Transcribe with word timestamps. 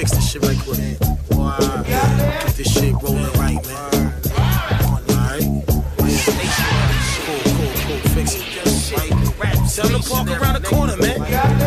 fix 0.00 0.12
this 0.12 0.32
shit 0.32 0.42
right 0.42 0.58
quick. 0.60 0.98
Get 1.86 2.56
this 2.56 2.72
shit 2.72 2.94
rolling 3.02 3.32
right, 3.34 3.60
man. 3.66 4.14
Alright. 5.10 5.44
Cool, 7.26 7.42
cool, 7.44 7.72
cool. 7.84 8.00
Fix 8.14 8.34
it. 8.36 8.46
Right. 9.38 9.56
Tell 9.74 9.88
them 9.88 10.00
park 10.02 10.28
around 10.30 10.62
the 10.62 10.66
corner, 10.66 10.96
man. 10.96 11.59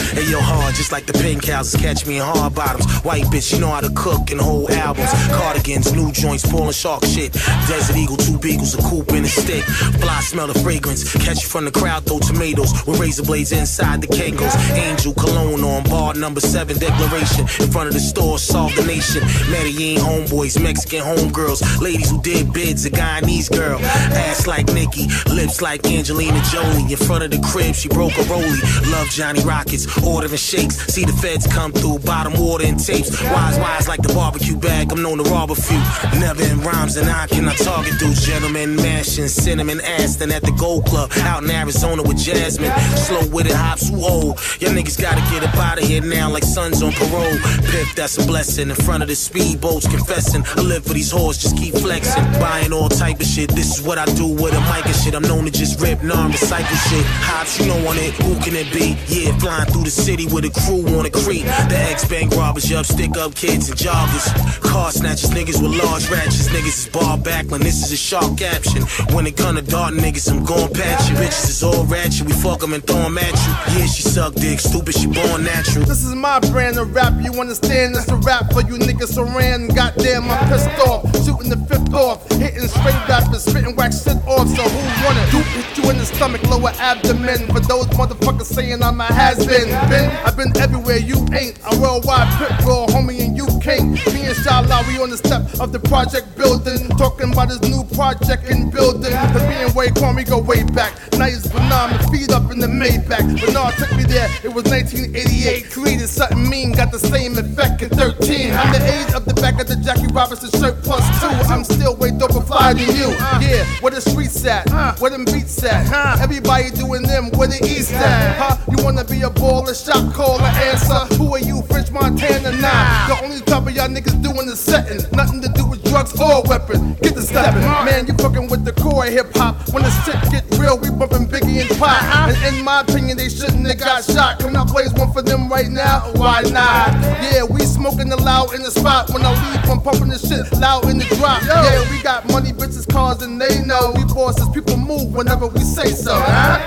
Hey 0.00 0.30
yo, 0.30 0.40
hard, 0.40 0.74
just 0.74 0.92
like 0.92 1.06
the 1.06 1.12
pink 1.12 1.46
houses, 1.46 1.80
catch 1.80 2.06
me 2.06 2.16
in 2.18 2.22
hard 2.24 2.54
bottoms. 2.54 2.86
White 3.00 3.24
bitch, 3.24 3.52
you 3.52 3.60
know 3.60 3.68
how 3.68 3.80
to 3.80 3.90
cook 3.94 4.30
and 4.30 4.40
hold 4.40 4.70
albums. 4.70 5.10
Cardigans, 5.30 5.92
new 5.92 6.12
joints, 6.12 6.46
pulling 6.46 6.72
shark 6.72 7.04
shit. 7.04 7.32
Desert 7.68 7.96
Eagle, 7.96 8.16
two 8.16 8.38
beagles, 8.38 8.74
a 8.74 8.82
coupe 8.82 9.10
and 9.12 9.26
a 9.26 9.28
stick. 9.28 9.64
Fly, 9.64 10.20
smell 10.20 10.46
the 10.46 10.58
fragrance. 10.60 11.12
Catch 11.24 11.42
you 11.42 11.48
from 11.48 11.64
the 11.64 11.70
crowd, 11.70 12.04
throw 12.06 12.18
tomatoes 12.18 12.72
with 12.86 13.00
razor 13.00 13.24
blades 13.24 13.52
inside 13.52 14.00
the 14.00 14.06
Kangos. 14.06 14.54
Angel 14.72 15.14
cologne 15.14 15.62
on 15.64 15.84
bar 15.84 16.14
number 16.14 16.40
seven 16.40 16.78
declaration. 16.78 17.42
In 17.60 17.70
front 17.70 17.88
of 17.88 17.94
the 17.94 18.00
store, 18.00 18.38
solve 18.38 18.74
the 18.76 18.84
nation. 18.84 19.22
Medellin 19.50 19.98
homeboys, 19.98 20.60
Mexican 20.62 21.00
homegirls, 21.00 21.80
ladies 21.80 22.10
who 22.10 22.20
did 22.22 22.52
bids, 22.52 22.84
a 22.86 22.90
Guyanese 22.90 23.50
girl. 23.50 23.78
Ass 23.80 24.46
like 24.46 24.66
Nikki, 24.72 25.06
lips 25.32 25.60
like 25.60 25.84
Angelina 25.86 26.40
Jolie. 26.50 26.90
In 26.90 26.96
front 26.96 27.24
of 27.24 27.30
the 27.30 27.40
crib, 27.40 27.74
she 27.74 27.88
broke 27.88 28.12
a 28.12 28.24
rollie. 28.28 28.92
Love 28.92 29.08
Johnny 29.08 29.42
Rockets, 29.42 29.86
ordering 30.04 30.36
shakes. 30.36 30.76
See 30.92 31.04
the 31.04 31.12
feds 31.12 31.46
come 31.46 31.72
through, 31.72 32.00
bottom 32.00 32.32
water 32.40 32.64
and 32.64 32.78
tapes. 32.78 33.10
Wise, 33.22 33.58
wise 33.58 33.88
like 33.88 34.02
the 34.02 34.12
barbecue 34.14 34.56
bag. 34.56 34.92
I'm 34.92 35.02
known 35.02 35.18
to 35.18 35.24
rob 35.30 35.50
a 35.50 35.54
few. 35.54 35.82
Never 36.18 36.42
in 36.42 36.60
rhymes, 36.60 36.96
and 36.96 37.08
I 37.08 37.26
cannot 37.26 37.56
target 37.56 37.98
dudes. 37.98 38.26
Gentlemen, 38.26 38.76
mashing 38.76 39.28
cinnamon 39.28 39.80
Aston 39.80 40.32
at 40.32 40.42
the 40.42 40.52
Gold 40.52 40.86
Club 40.86 41.10
out 41.22 41.42
in 41.42 41.50
Arizona 41.50 42.02
with 42.02 42.18
Jasmine. 42.18 42.72
Slow 42.96 43.26
with 43.28 43.46
it, 43.46 43.56
hops 43.56 43.88
who 43.88 44.04
old. 44.04 44.38
Niggas 44.78 45.00
gotta 45.00 45.20
get 45.32 45.42
up 45.42 45.56
out 45.56 45.82
of 45.82 45.88
here 45.88 46.00
now 46.00 46.30
like 46.30 46.44
sons 46.44 46.84
on 46.84 46.92
parole. 46.92 47.36
Piff, 47.66 47.96
that's 47.96 48.16
a 48.16 48.26
blessing. 48.26 48.70
In 48.70 48.76
front 48.76 49.02
of 49.02 49.08
the 49.08 49.14
speedboats, 49.14 49.90
confessing. 49.90 50.44
I 50.56 50.60
live 50.60 50.84
for 50.84 50.94
these 50.94 51.10
hoes, 51.10 51.36
just 51.36 51.56
keep 51.56 51.74
flexing. 51.74 52.22
Buying 52.38 52.72
all 52.72 52.88
type 52.88 53.18
of 53.18 53.26
shit. 53.26 53.50
This 53.50 53.76
is 53.76 53.82
what 53.84 53.98
I 53.98 54.04
do 54.14 54.28
with 54.28 54.54
a 54.54 54.60
mic 54.72 54.86
and 54.86 54.94
shit. 54.94 55.14
I'm 55.14 55.22
known 55.22 55.46
to 55.46 55.50
just 55.50 55.80
rip, 55.80 56.02
non 56.04 56.30
recycle 56.30 56.78
shit. 56.88 57.04
Hops, 57.26 57.58
you 57.58 57.66
know 57.66 57.88
on 57.88 57.96
it. 57.98 58.14
Who 58.22 58.38
can 58.38 58.54
it 58.54 58.72
be? 58.72 58.96
Yeah, 59.08 59.36
flying 59.38 59.66
through 59.72 59.77
the 59.84 59.90
city 59.90 60.26
with 60.26 60.44
a 60.44 60.50
crew 60.50 60.86
on 60.98 61.06
a 61.06 61.10
creep. 61.10 61.44
The 61.68 61.78
ex 61.90 62.04
bank 62.04 62.34
robbers, 62.34 62.70
yup, 62.70 62.86
stick 62.86 63.16
up 63.16 63.34
kids 63.34 63.68
and 63.68 63.78
joggers. 63.78 64.26
Car 64.60 64.90
snatchers, 64.90 65.30
niggas 65.30 65.60
with 65.62 65.72
large 65.76 66.08
ratchets. 66.10 66.48
Niggas 66.48 66.86
is 66.86 66.88
bar 66.88 67.18
backling. 67.18 67.62
This 67.62 67.84
is 67.84 67.92
a 67.92 67.96
sharp 67.96 68.38
caption. 68.38 68.82
When 69.14 69.26
it 69.26 69.36
come 69.36 69.56
to 69.56 69.62
dart 69.62 69.94
niggas, 69.94 70.30
I'm 70.30 70.44
gon' 70.44 70.72
patch 70.72 71.08
you. 71.10 71.16
Bitches 71.16 71.48
is 71.48 71.62
all 71.62 71.84
ratchet. 71.84 72.26
We 72.26 72.32
fuck 72.32 72.62
'em 72.62 72.72
and 72.72 72.84
throw 72.86 72.98
'em 73.04 73.18
at 73.18 73.32
you. 73.32 73.52
Yeah, 73.78 73.86
she 73.86 74.02
suck 74.02 74.34
dick. 74.34 74.60
Stupid, 74.60 74.94
she 74.94 75.06
born 75.06 75.44
natural. 75.44 75.84
This 75.84 76.04
is 76.04 76.14
my 76.14 76.40
brand 76.50 76.78
of 76.78 76.94
rap, 76.94 77.14
you 77.20 77.32
understand? 77.40 77.96
It's 77.96 78.08
a 78.08 78.16
rap 78.16 78.52
for 78.52 78.62
you 78.62 78.78
niggas 78.78 79.14
so 79.14 79.22
ran. 79.24 79.68
Goddamn, 79.68 80.30
I'm 80.30 80.48
pissed 80.48 80.68
off. 80.86 81.04
Shooting 81.24 81.50
the 81.50 81.58
fifth 81.68 81.94
off. 81.94 82.28
Hitting 82.32 82.68
straight 82.68 83.08
rappers, 83.08 83.44
spitting 83.44 83.76
wax 83.76 84.04
shit 84.04 84.16
off. 84.26 84.48
So 84.48 84.62
who 84.62 85.04
want 85.04 85.18
it? 85.18 85.30
Duke 85.30 85.46
hit 85.46 85.78
you 85.78 85.90
in 85.90 85.98
the 85.98 86.06
stomach, 86.06 86.42
lower 86.44 86.72
abdomen. 86.78 87.46
For 87.48 87.60
those 87.60 87.86
motherfuckers 87.98 88.46
saying 88.46 88.82
I'm 88.82 89.00
a 89.00 89.04
has 89.04 89.46
been. 89.46 89.67
Been, 89.68 90.10
I've 90.24 90.36
been 90.36 90.56
everywhere, 90.56 90.96
you 90.96 91.16
ain't. 91.32 91.58
I'm 91.64 91.80
worldwide 91.80 92.28
pit 92.38 92.50
raw, 92.64 92.86
homie, 92.86 93.20
and 93.20 93.36
you 93.36 93.46
can't. 93.60 93.92
Me 94.12 94.24
and 94.24 94.36
Shala, 94.36 94.86
we 94.88 94.98
on 95.00 95.10
the 95.10 95.18
step 95.18 95.42
of 95.60 95.72
the 95.72 95.78
project 95.80 96.36
building. 96.36 96.88
Talking 96.96 97.32
about 97.32 97.48
this 97.48 97.60
new 97.62 97.84
project 97.94 98.48
in 98.48 98.70
building. 98.70 99.12
Me 99.12 99.54
and 99.60 99.67
Wade 99.88 99.96
Kwame 99.96 100.28
go 100.28 100.38
way 100.38 100.62
back. 100.64 100.94
Nice 101.14 101.46
phenomenal, 101.46 102.06
feet 102.10 102.30
up 102.30 102.50
in 102.52 102.58
the 102.58 102.66
Maybach. 102.66 103.24
Bernard 103.40 103.74
took 103.74 103.90
me 103.96 104.04
there, 104.04 104.28
it 104.44 104.52
was 104.52 104.64
1988. 104.64 105.70
Created 105.70 106.08
something 106.08 106.48
mean, 106.48 106.72
got 106.72 106.92
the 106.92 106.98
same 106.98 107.38
effect 107.38 107.82
in 107.82 107.88
13. 107.90 108.52
I'm 108.52 108.72
the 108.72 108.84
age 108.84 109.14
of 109.14 109.24
the 109.24 109.34
back 109.34 109.60
of 109.60 109.66
the 109.66 109.76
Jackie 109.76 110.12
Robinson 110.12 110.50
shirt 110.60 110.82
plus 110.82 111.02
two. 111.20 111.28
I'm 111.52 111.64
still 111.64 111.96
way 111.96 112.10
doper 112.10 112.46
fly 112.46 112.74
than 112.74 112.94
you. 112.94 113.16
Yeah, 113.40 113.64
where 113.80 113.90
the 113.90 114.00
streets 114.00 114.44
at? 114.44 114.68
Where 115.00 115.10
them 115.10 115.24
beats 115.24 115.62
at? 115.64 116.20
Everybody 116.20 116.70
doing 116.70 117.02
them, 117.02 117.30
where 117.32 117.48
the 117.48 117.58
east 117.64 117.92
at? 117.92 118.36
Huh? 118.36 118.56
You 118.70 118.84
wanna 118.84 119.04
be 119.04 119.22
a 119.22 119.30
baller, 119.30 119.72
shot 119.72 120.12
caller, 120.12 120.44
answer? 120.68 121.00
Who 121.16 121.34
are 121.34 121.40
you, 121.40 121.62
French 121.62 121.90
Montana? 121.90 122.52
Nah, 122.60 123.08
the 123.08 123.24
only 123.24 123.40
type 123.40 123.66
of 123.66 123.72
y'all 123.72 123.88
niggas 123.88 124.22
doing 124.22 124.46
the 124.46 124.56
setting. 124.56 125.00
Nothing 125.16 125.40
to 125.40 125.48
do 125.48 125.64
with 125.66 125.82
drugs 125.84 126.12
or 126.20 126.42
weapons. 126.44 127.00
Get 127.00 127.14
the 127.14 127.22
stepping. 127.22 127.62
Man, 127.62 128.06
you 128.06 128.14
fucking 128.14 128.48
with 128.48 128.64
the 128.64 128.72
core 128.72 129.04
hip 129.06 129.34
hop. 129.34 129.56
When 129.78 129.86
the 129.86 129.94
shit 130.02 130.18
get 130.32 130.58
real, 130.58 130.76
we 130.76 130.90
bumping 130.90 131.28
Biggie 131.28 131.60
and 131.60 131.70
Pac. 131.78 132.02
Uh-huh. 132.02 132.34
And 132.34 132.56
in 132.56 132.64
my 132.64 132.80
opinion, 132.80 133.16
they 133.16 133.28
shouldn't 133.28 133.64
have 133.64 133.78
got 133.78 134.02
shot. 134.02 134.40
Come 134.40 134.56
out, 134.56 134.66
plays 134.66 134.92
one 134.94 135.12
for 135.12 135.22
them 135.22 135.48
right 135.48 135.68
now. 135.68 136.10
Why 136.16 136.40
not? 136.42 136.98
Yeah, 137.22 137.44
we 137.44 137.60
smoking 137.60 138.08
the 138.08 138.16
loud 138.16 138.54
in 138.56 138.64
the 138.64 138.72
spot. 138.72 139.08
When 139.10 139.24
I 139.24 139.30
leave, 139.30 139.70
I'm 139.70 139.80
pumping 139.80 140.08
the 140.08 140.18
shit 140.18 140.50
loud 140.58 140.86
in 140.90 140.98
the 140.98 141.04
drop. 141.14 141.44
Yeah, 141.44 141.88
we 141.92 142.02
got 142.02 142.26
money, 142.28 142.50
bitches, 142.50 142.92
cars, 142.92 143.22
and 143.22 143.40
they 143.40 143.62
know 143.62 143.92
we 143.94 144.02
bosses. 144.02 144.48
People 144.48 144.76
move 144.78 145.14
whenever 145.14 145.46
we 145.46 145.60
say 145.60 145.90
so. 145.90 146.10
Huh? 146.12 146.58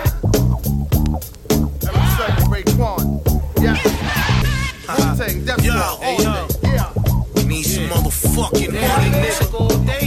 Every 1.83 2.07
second, 2.15 2.47
Raekwon. 2.47 3.61
Yeah. 3.61 3.73
Uh-huh. 4.87 5.15
Wu-Tang, 5.19 5.43
Def 5.43 5.61
Yo, 5.65 5.97
hey, 5.99 6.15
yo. 6.23 6.47
Yeah. 6.63 6.93
Need 7.45 7.63
some 7.63 7.89
motherfucking 7.89 8.71
money, 8.71 9.09
nigga. 9.11 10.00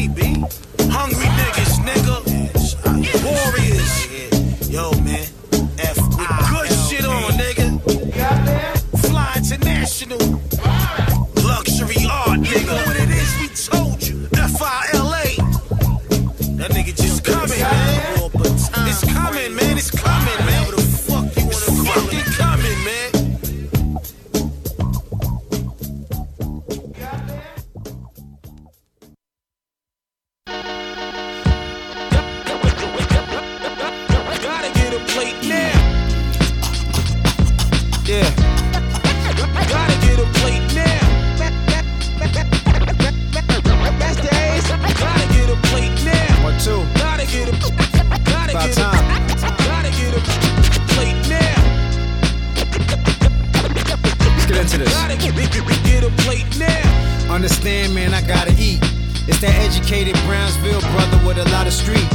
Educated 59.94 60.20
Brownsville 60.26 60.80
brother 60.92 61.26
with 61.26 61.38
a 61.38 61.48
lot 61.50 61.66
of 61.66 61.72
street. 61.72 62.08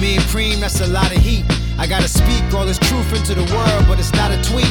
Me 0.00 0.16
and 0.16 0.24
Cream, 0.30 0.60
that's 0.60 0.80
a 0.80 0.86
lot 0.86 1.10
of 1.10 1.18
heat. 1.18 1.44
I 1.78 1.86
gotta 1.86 2.06
speak 2.06 2.42
all 2.54 2.64
this 2.64 2.78
truth 2.78 3.12
into 3.12 3.34
the 3.34 3.42
world, 3.52 3.86
but 3.88 3.98
it's 3.98 4.12
not 4.12 4.30
a 4.30 4.40
tweet. 4.42 4.70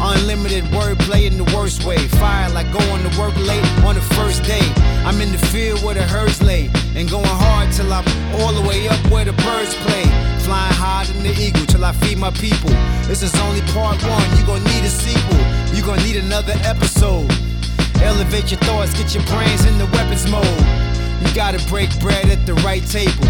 Unlimited 0.00 0.64
wordplay 0.64 1.26
in 1.26 1.38
the 1.38 1.48
worst 1.56 1.84
way. 1.84 1.96
Fire 2.20 2.50
like 2.50 2.70
going 2.72 3.02
to 3.08 3.18
work 3.18 3.34
late 3.36 3.64
on 3.84 3.94
the 3.94 4.02
first 4.20 4.42
day. 4.42 4.60
I'm 5.06 5.18
in 5.22 5.32
the 5.32 5.38
field 5.48 5.82
where 5.82 5.94
the 5.94 6.02
herds 6.02 6.42
lay. 6.42 6.68
And 6.94 7.08
going 7.08 7.24
hard 7.24 7.72
till 7.72 7.90
I'm 7.90 8.04
all 8.36 8.52
the 8.52 8.68
way 8.68 8.86
up 8.88 9.00
where 9.10 9.24
the 9.24 9.32
birds 9.32 9.74
play. 9.86 10.04
Flying 10.44 10.74
higher 10.74 11.06
than 11.06 11.22
the 11.22 11.32
eagle 11.40 11.64
till 11.64 11.84
I 11.84 11.92
feed 11.92 12.18
my 12.18 12.32
people. 12.32 12.70
This 13.08 13.22
is 13.22 13.34
only 13.40 13.62
part 13.72 14.02
one, 14.04 14.28
you 14.36 14.44
gon' 14.44 14.62
need 14.64 14.84
a 14.84 14.92
sequel. 14.92 15.40
You 15.74 15.82
gon' 15.82 16.02
need 16.04 16.16
another 16.16 16.54
episode. 16.64 17.32
Elevate 18.02 18.50
your 18.50 18.60
thoughts, 18.60 18.92
get 18.92 19.14
your 19.14 19.24
brains 19.24 19.64
in 19.64 19.78
the 19.78 19.86
weapons 19.96 20.28
mode. 20.28 20.83
You 21.24 21.34
gotta 21.34 21.58
break 21.68 21.88
bread 22.00 22.26
at 22.28 22.44
the 22.44 22.54
right 22.66 22.84
table. 22.86 23.24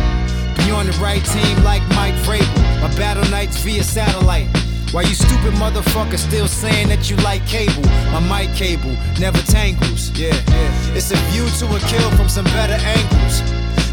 Be 0.59 0.71
on 0.71 0.87
the 0.87 0.99
right 1.01 1.25
team 1.25 1.63
like 1.63 1.83
Mike 1.91 2.15
Vrabel. 2.27 2.81
My 2.83 2.89
battle 2.97 3.25
nights 3.31 3.59
via 3.63 3.85
satellite. 3.85 4.49
Why 4.91 5.03
you 5.03 5.15
stupid 5.15 5.55
motherfucker 5.55 6.19
still 6.19 6.49
saying 6.49 6.89
that 6.89 7.09
you 7.09 7.17
like 7.17 7.47
cable? 7.47 7.83
My 8.13 8.21
mic 8.21 8.55
cable 8.55 8.97
never 9.19 9.39
tangles. 9.51 10.11
Yeah, 10.19 10.35
yeah. 10.49 10.97
It's 10.97 11.11
a 11.11 11.17
view 11.31 11.47
to 11.61 11.77
a 11.77 11.81
kill 11.89 12.11
from 12.13 12.29
some 12.29 12.45
better 12.47 12.79
angles. 12.83 13.43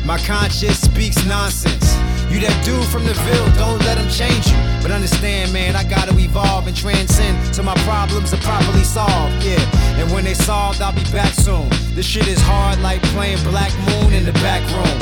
My 0.05 0.17
conscience 0.17 0.79
speaks 0.79 1.23
nonsense. 1.25 1.95
You 2.31 2.39
that 2.39 2.63
dude 2.63 2.87
from 2.87 3.03
the 3.03 3.11
Ville, 3.27 3.51
don't 3.59 3.83
let 3.83 3.97
him 3.99 4.07
change 4.07 4.47
you. 4.47 4.55
But 4.81 4.89
understand, 4.89 5.51
man, 5.51 5.75
I 5.75 5.83
gotta 5.83 6.17
evolve 6.17 6.65
and 6.65 6.75
transcend 6.75 7.35
so 7.53 7.61
my 7.61 7.75
problems 7.83 8.31
are 8.33 8.39
properly 8.39 8.85
solved. 8.85 9.43
Yeah, 9.43 9.59
and 9.99 10.09
when 10.13 10.23
they 10.23 10.33
solved, 10.33 10.79
I'll 10.79 10.95
be 10.95 11.03
back 11.11 11.33
soon. 11.33 11.67
This 11.91 12.05
shit 12.05 12.29
is 12.29 12.39
hard 12.39 12.79
like 12.79 13.03
playing 13.11 13.43
Black 13.43 13.75
Moon 13.91 14.13
in 14.13 14.23
the 14.23 14.31
back 14.39 14.63
room. 14.71 14.97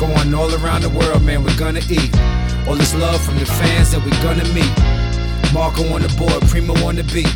Going 0.00 0.32
all 0.32 0.48
around 0.64 0.80
the 0.80 0.88
world, 0.88 1.22
man, 1.22 1.44
we're 1.44 1.60
gonna 1.60 1.84
eat. 1.90 2.16
All 2.66 2.76
this 2.76 2.94
love 2.94 3.20
from 3.20 3.36
the 3.36 3.44
fans 3.44 3.92
that 3.92 4.00
we're 4.00 4.22
gonna 4.24 4.48
meet. 4.56 4.72
Marco 5.52 5.84
on 5.92 6.00
the 6.00 6.08
board, 6.16 6.40
Primo 6.48 6.72
on 6.88 6.96
the 6.96 7.04
beat. 7.12 7.28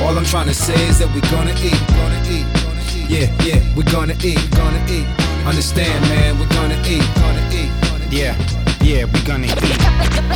All 0.00 0.16
I'm 0.16 0.24
trying 0.24 0.48
to 0.48 0.54
say 0.54 0.80
is 0.88 1.00
that 1.00 1.12
we 1.12 1.20
gonna 1.28 1.52
eat, 1.60 1.76
gonna 2.00 2.22
eat, 2.32 2.48
gonna 2.64 2.80
eat. 2.96 3.12
Yeah, 3.12 3.28
yeah, 3.44 3.60
we 3.76 3.84
gonna 3.84 4.16
eat, 4.24 4.40
gonna 4.56 4.80
eat. 4.88 5.04
Understand, 5.44 6.00
man, 6.08 6.38
we 6.40 6.46
gonna 6.46 6.80
eat, 6.88 7.04
gonna 7.20 7.44
eat. 7.52 7.93
Yeah, 8.14 8.38
yeah, 8.80 9.06
we 9.06 9.20
gonna 9.22 9.48
eat. 9.48 9.56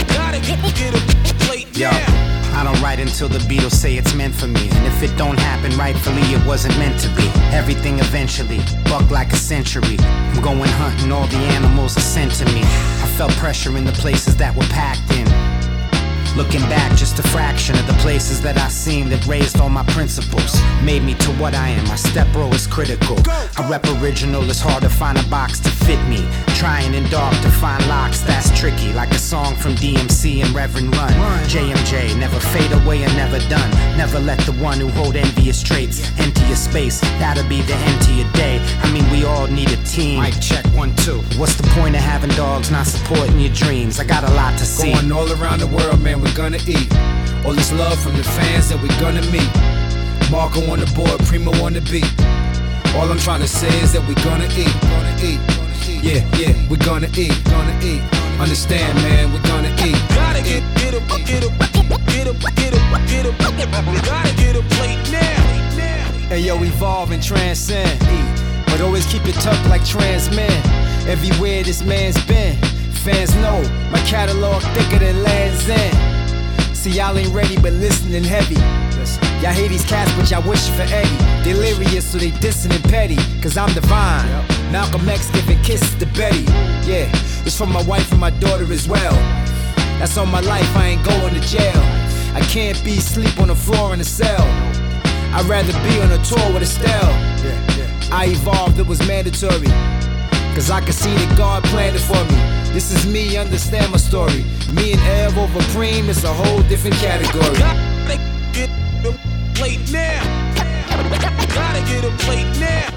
Gotta 0.08 0.40
get, 0.40 0.58
get 0.74 0.92
a 0.96 1.34
plate 1.44 1.78
Yo. 1.78 1.88
I 1.88 2.64
don't 2.64 2.82
write 2.82 2.98
until 2.98 3.28
the 3.28 3.38
Beatles 3.38 3.70
say 3.70 3.96
it's 3.96 4.16
meant 4.16 4.34
for 4.34 4.48
me. 4.48 4.68
And 4.68 4.84
if 4.84 5.00
it 5.00 5.16
don't 5.16 5.38
happen 5.38 5.70
rightfully, 5.78 6.22
it 6.34 6.44
wasn't 6.44 6.76
meant 6.76 6.98
to 7.02 7.08
be. 7.10 7.22
Everything 7.54 8.00
eventually, 8.00 8.58
buck 8.86 9.08
like 9.12 9.32
a 9.32 9.36
century. 9.36 9.96
I'm 10.00 10.42
going 10.42 10.70
hunting, 10.70 11.12
all 11.12 11.28
the 11.28 11.36
animals 11.54 11.96
are 11.96 12.00
sent 12.00 12.32
to 12.32 12.46
me. 12.46 12.62
I 12.62 13.14
felt 13.16 13.30
pressure 13.34 13.76
in 13.76 13.84
the 13.84 13.92
places 13.92 14.36
that 14.38 14.56
were 14.56 14.66
packed 14.74 15.12
in. 15.12 15.47
Looking 16.36 16.60
back, 16.68 16.96
just 16.96 17.18
a 17.18 17.22
fraction 17.22 17.76
of 17.78 17.86
the 17.86 17.94
places 17.94 18.40
that 18.42 18.56
I 18.56 18.68
seen 18.68 19.08
that 19.08 19.26
raised 19.26 19.58
all 19.58 19.70
my 19.70 19.84
principles. 19.84 20.54
Made 20.82 21.02
me 21.02 21.14
to 21.14 21.30
what 21.32 21.54
I 21.54 21.68
am. 21.68 21.84
My 21.88 21.96
step 21.96 22.26
bro 22.32 22.48
is 22.52 22.66
critical. 22.66 23.16
I 23.28 23.68
rep 23.68 23.84
original, 24.00 24.48
it's 24.48 24.60
hard 24.60 24.82
to 24.82 24.88
find 24.88 25.18
a 25.18 25.22
box 25.24 25.58
to 25.60 25.70
fit 25.70 26.02
me. 26.08 26.24
Trying 26.56 26.94
in 26.94 27.08
dark 27.10 27.34
to 27.42 27.50
find 27.50 27.86
locks, 27.88 28.20
that's 28.20 28.56
tricky. 28.58 28.92
Like 28.92 29.10
a 29.10 29.18
song 29.18 29.56
from 29.56 29.72
DMC 29.74 30.44
and 30.44 30.54
Reverend 30.54 30.94
Run. 30.96 31.12
JMJ, 31.48 32.18
never 32.18 32.38
fade 32.38 32.72
away 32.72 33.02
and 33.02 33.14
never 33.16 33.38
done. 33.48 33.70
Never 33.96 34.18
let 34.20 34.38
the 34.40 34.52
one 34.52 34.78
who 34.78 34.88
hold 34.88 35.16
envious 35.16 35.62
traits 35.62 36.08
empty 36.18 36.44
your 36.46 36.56
space. 36.56 37.00
That'll 37.20 37.48
be 37.48 37.62
the 37.62 37.74
end 37.74 38.02
to 38.02 38.12
your 38.14 38.30
day. 38.32 38.58
I 38.82 38.92
mean, 38.92 39.08
we 39.10 39.24
all 39.24 39.46
need 39.46 39.70
a 39.70 39.76
team. 39.84 40.20
Mic 40.20 40.38
check 40.40 40.64
one, 40.66 40.94
two. 40.96 41.20
What's 41.36 41.56
the 41.56 41.66
point 41.74 41.94
of 41.94 42.02
having 42.02 42.30
dogs 42.30 42.70
not 42.70 42.86
supporting 42.86 43.38
your 43.38 43.52
dreams? 43.52 44.00
I 44.00 44.04
got 44.04 44.24
a 44.24 44.32
lot 44.34 44.58
to 44.58 44.64
see. 44.64 44.92
Going 44.92 45.12
all 45.12 45.30
around 45.40 45.60
the 45.60 45.66
world, 45.66 46.00
man, 46.00 46.17
we're 46.20 46.34
gonna 46.34 46.58
eat. 46.66 46.88
All 47.44 47.52
this 47.52 47.72
love 47.72 47.98
from 47.98 48.16
the 48.16 48.24
fans 48.24 48.68
that 48.68 48.78
we're 48.82 49.00
gonna 49.00 49.22
meet. 49.30 49.48
Marco 50.30 50.60
on 50.70 50.80
the 50.80 50.90
board, 50.94 51.18
Primo 51.26 51.52
on 51.64 51.72
the 51.72 51.80
beat. 51.80 52.08
All 52.96 53.10
I'm 53.10 53.18
trying 53.18 53.40
to 53.40 53.48
say 53.48 53.72
is 53.80 53.92
that 53.92 54.02
we're 54.06 54.22
gonna 54.24 54.48
eat, 54.56 54.72
gonna 54.92 55.14
eat. 55.22 55.40
Yeah, 56.02 56.22
yeah, 56.36 56.52
we're 56.68 56.82
gonna 56.84 57.08
eat, 57.16 57.34
gonna 57.44 57.76
eat. 57.82 58.02
Understand, 58.40 58.94
man, 59.02 59.32
we're 59.32 59.42
gonna 59.48 59.72
eat. 59.84 59.98
Gotta 60.14 60.42
get, 60.42 60.62
get 60.76 60.94
a, 60.94 61.00
get 61.24 61.44
a, 61.44 61.50
get 62.06 62.26
a, 62.26 62.34
get 62.54 62.74
a, 62.74 62.82
get 63.06 63.26
a, 63.26 63.32
gotta 64.02 64.32
get 64.36 64.56
a 64.56 64.62
plate 64.76 65.00
now. 65.10 65.38
Hey 66.28 66.40
yo, 66.40 66.62
evolve 66.62 67.10
and 67.10 67.22
transcend. 67.22 67.98
But 68.66 68.80
always 68.82 69.06
keep 69.06 69.24
it 69.26 69.34
tucked 69.36 69.66
like 69.68 69.84
trans 69.84 70.28
men. 70.30 70.52
Everywhere 71.08 71.62
this 71.62 71.82
man's 71.82 72.22
been, 72.26 72.54
fans 72.98 73.34
know 73.36 73.62
my 73.90 73.98
catalog 74.00 74.62
thicker 74.74 74.98
than 74.98 75.22
Land's 75.22 75.68
End. 75.68 76.76
See, 76.76 76.90
y'all 76.90 77.16
ain't 77.16 77.32
ready, 77.32 77.56
but 77.56 77.72
listening 77.72 78.24
heavy. 78.24 78.56
Y'all 79.42 79.52
hate 79.52 79.68
these 79.68 79.84
cats, 79.84 80.12
but 80.16 80.30
y'all 80.30 80.48
wish 80.48 80.68
for 80.70 80.82
Eddie. 80.82 81.44
Delirious, 81.44 82.04
so 82.10 82.18
they 82.18 82.30
dissing 82.42 82.74
and 82.74 82.84
petty. 82.84 83.16
Cause 83.40 83.56
I'm 83.56 83.72
divine. 83.72 84.28
Malcolm 84.72 85.08
X 85.08 85.30
giving 85.30 85.60
kisses 85.62 85.94
to 85.96 86.06
Betty. 86.06 86.42
Yeah, 86.88 87.10
it's 87.46 87.56
for 87.56 87.66
my 87.66 87.82
wife 87.82 88.10
and 88.10 88.20
my 88.20 88.30
daughter 88.30 88.70
as 88.72 88.88
well. 88.88 89.14
That's 89.98 90.16
on 90.16 90.30
my 90.30 90.40
life, 90.40 90.76
I 90.76 90.88
ain't 90.88 91.04
going 91.04 91.34
to 91.34 91.40
jail. 91.40 91.82
I 92.34 92.40
can't 92.48 92.82
be 92.84 93.00
sleep 93.00 93.40
on 93.40 93.48
the 93.48 93.56
floor 93.56 93.94
in 93.94 94.00
a 94.00 94.04
cell. 94.04 94.42
I'd 95.34 95.46
rather 95.46 95.72
be 95.88 96.00
on 96.00 96.10
a 96.12 96.22
tour 96.24 96.52
with 96.52 96.62
Estelle. 96.62 97.12
I 98.10 98.26
evolved, 98.28 98.78
it 98.78 98.86
was 98.86 99.06
mandatory. 99.06 99.68
Cause 100.58 100.72
I 100.72 100.80
can 100.80 100.92
see 100.92 101.14
that 101.14 101.38
God 101.38 101.62
planned 101.70 101.94
it 101.94 102.00
for 102.00 102.18
me. 102.24 102.72
This 102.74 102.90
is 102.90 103.06
me, 103.06 103.36
understand 103.36 103.92
my 103.92 103.96
story. 103.96 104.42
Me 104.74 104.90
and 104.92 105.00
Ev 105.02 105.38
over 105.38 105.60
Preem, 105.70 106.08
it's 106.08 106.24
a 106.24 106.32
whole 106.34 106.62
different 106.62 106.96
category. 106.96 107.56
Gotta 107.56 108.18
get 108.52 108.68
a 109.06 109.12
plate 109.54 109.78
now. 109.92 110.18
Gotta 111.54 111.80
get 111.86 112.02
a 112.02 112.10
plate 112.24 112.50
now. 112.58 112.90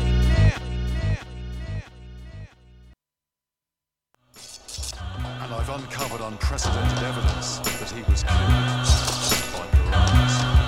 And 5.44 5.54
I've 5.54 5.70
uncovered 5.70 6.22
unprecedented 6.22 7.04
evidence 7.04 7.60
that 7.60 7.92
he 7.92 8.02
was 8.10 8.24
killed 8.24 8.42
by 9.54 9.68
piranhas. 9.78 10.62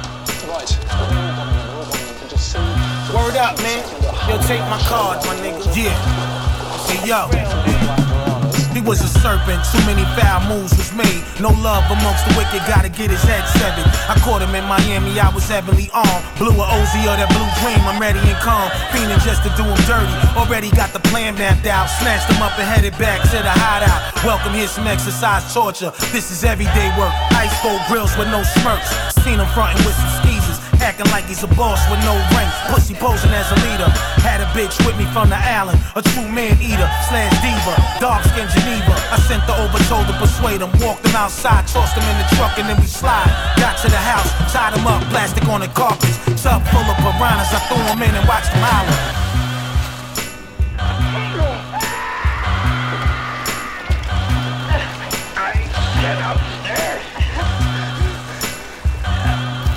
Word 3.15 3.37
up, 3.37 3.57
man. 3.63 3.81
Yo, 4.29 4.37
take 4.43 4.61
my 4.69 4.77
card, 4.85 5.25
my 5.25 5.35
nigga. 5.41 5.75
Yeah. 5.75 6.32
Hey, 6.93 7.09
yo. 7.09 7.25
He 8.69 8.81
was 8.85 9.01
a 9.01 9.09
serpent, 9.17 9.65
too 9.73 9.81
many 9.89 10.05
foul 10.13 10.45
moves 10.45 10.77
was 10.77 10.93
made. 10.93 11.25
No 11.41 11.49
love 11.65 11.89
amongst 11.89 12.21
the 12.29 12.37
wicked, 12.37 12.61
gotta 12.69 12.89
get 12.89 13.09
his 13.09 13.21
head 13.25 13.41
severed. 13.57 13.89
I 14.05 14.13
caught 14.21 14.45
him 14.45 14.53
in 14.53 14.61
Miami, 14.69 15.17
I 15.17 15.33
was 15.33 15.49
heavily 15.49 15.89
armed. 15.89 16.21
Blew 16.37 16.53
a 16.53 16.61
OZ 16.61 16.93
or 17.09 17.17
that 17.17 17.33
blue 17.33 17.49
dream, 17.65 17.81
I'm 17.89 17.97
ready 17.97 18.21
and 18.21 18.37
calm. 18.45 18.69
Feeling 18.93 19.17
just 19.25 19.41
to 19.41 19.49
do 19.57 19.65
him 19.65 19.81
dirty. 19.89 20.13
Already 20.37 20.69
got 20.69 20.93
the 20.93 21.01
plan 21.09 21.33
mapped 21.33 21.65
out. 21.65 21.89
Snatched 21.97 22.29
him 22.29 22.45
up 22.45 22.53
and 22.61 22.69
headed 22.69 22.93
back 23.01 23.25
to 23.33 23.41
the 23.41 23.53
hideout. 23.57 24.13
Welcome 24.21 24.53
here, 24.53 24.69
some 24.69 24.85
exercise 24.85 25.49
torture. 25.49 25.89
This 26.13 26.29
is 26.29 26.45
everyday 26.45 26.93
work. 26.93 27.13
Ice 27.33 27.57
cold 27.65 27.81
grills 27.89 28.13
with 28.21 28.29
no 28.29 28.45
smirks. 28.61 28.93
Seen 29.25 29.41
him 29.41 29.49
frontin' 29.57 29.81
with 29.81 29.97
some. 29.97 30.22
Acting 30.83 31.07
like 31.15 31.23
he's 31.31 31.41
a 31.43 31.51
boss 31.55 31.79
with 31.87 32.03
no 32.03 32.11
rank. 32.35 32.51
Pussy 32.67 32.93
posing 32.93 33.31
as 33.31 33.47
a 33.55 33.57
leader. 33.63 33.87
Had 34.19 34.43
a 34.43 34.47
bitch 34.51 34.75
with 34.83 34.99
me 34.99 35.07
from 35.15 35.31
the 35.31 35.39
island. 35.39 35.79
A 35.95 36.01
true 36.03 36.27
man 36.27 36.59
eater 36.59 36.89
slash 37.07 37.31
diva. 37.39 37.71
Dark 38.03 38.19
skin 38.27 38.51
Geneva. 38.51 38.91
I 39.07 39.17
sent 39.23 39.47
the 39.47 39.55
over, 39.55 39.79
to 39.79 40.13
persuade 40.19 40.59
him. 40.59 40.67
Walked 40.83 41.07
him 41.07 41.15
outside, 41.15 41.67
tossed 41.71 41.95
him 41.95 42.03
in 42.03 42.17
the 42.19 42.27
truck, 42.35 42.59
and 42.59 42.67
then 42.67 42.75
we 42.81 42.87
slide. 42.87 43.31
Got 43.55 43.79
to 43.79 43.87
the 43.87 43.95
house, 43.95 44.27
tied 44.51 44.75
him 44.75 44.85
up, 44.85 45.01
plastic 45.07 45.47
on 45.47 45.61
the 45.61 45.71
carpets. 45.71 46.19
Tub 46.43 46.59
full 46.67 46.83
of 46.83 46.97
piranhas. 46.99 47.47
I 47.55 47.63
threw 47.71 47.79
him 47.79 48.03
in 48.03 48.13
and 48.13 48.27
watched 48.27 48.51
him 48.51 48.59
holler. 48.59 49.22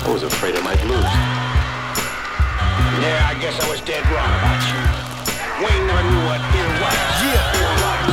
I 0.07 0.13
was 0.15 0.23
afraid 0.23 0.55
I 0.55 0.63
might 0.63 0.79
lose. 0.87 1.03
Yeah, 3.03 3.27
I 3.27 3.35
guess 3.43 3.59
I 3.59 3.67
was 3.67 3.83
dead 3.83 3.99
wrong 4.07 4.31
about 4.39 4.63
you. 4.63 4.79
Wayne 5.59 5.83
never 5.83 5.99
knew 6.07 6.23
what 6.23 6.39
ear 6.55 6.71
was. 6.79 6.95
Yeah. 7.27 7.59
Ear 7.59 7.75
was. 7.83 8.07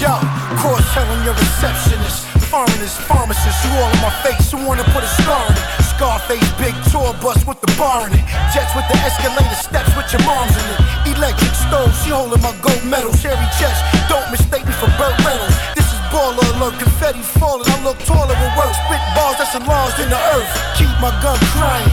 Yo, 0.00 0.16
cross 0.56 0.80
telling 0.96 1.20
your 1.20 1.36
receptionist. 1.36 2.24
Foreigners, 2.48 2.96
pharmacists, 3.04 3.60
you 3.68 3.76
all 3.76 3.92
in 3.92 4.00
my 4.00 4.08
face. 4.24 4.48
You 4.48 4.64
wanna 4.64 4.88
put 4.96 5.04
a 5.04 5.10
scar 5.20 5.44
in 5.44 5.60
it. 5.60 5.84
Scarface, 5.84 6.48
big 6.56 6.72
tour 6.88 7.12
bus 7.20 7.44
with 7.44 7.60
the 7.60 7.68
bar 7.76 8.08
in 8.08 8.16
it. 8.16 8.24
Jets 8.56 8.72
with 8.72 8.88
the 8.88 8.96
escalator 9.04 9.60
steps 9.60 9.92
with 9.92 10.08
your 10.16 10.24
moms 10.24 10.56
in 10.56 10.64
it. 10.80 10.80
Electric 11.12 11.52
stove, 11.60 11.92
she 12.00 12.08
holding 12.08 12.40
my 12.40 12.56
gold 12.64 12.80
medal. 12.88 13.12
Cherry 13.20 13.36
chest, 13.60 13.84
don't 14.08 14.24
mistake 14.32 14.64
me 14.64 14.72
for 14.80 14.88
Burt 14.96 15.12
Reynolds. 15.28 15.60
This 15.76 15.92
is 15.92 15.95
baller 16.16 16.48
alert, 16.56 16.80
confetti 16.80 17.20
falling. 17.36 17.68
I 17.68 17.76
look 17.84 18.00
taller 18.08 18.32
with 18.32 18.54
work. 18.56 18.72
Spit 18.72 19.04
bars 19.12 19.36
that's 19.36 19.52
enlarged 19.52 20.00
in 20.00 20.08
the 20.08 20.20
earth. 20.32 20.50
Keep 20.80 20.92
my 21.04 21.12
gun 21.20 21.36
crying. 21.52 21.92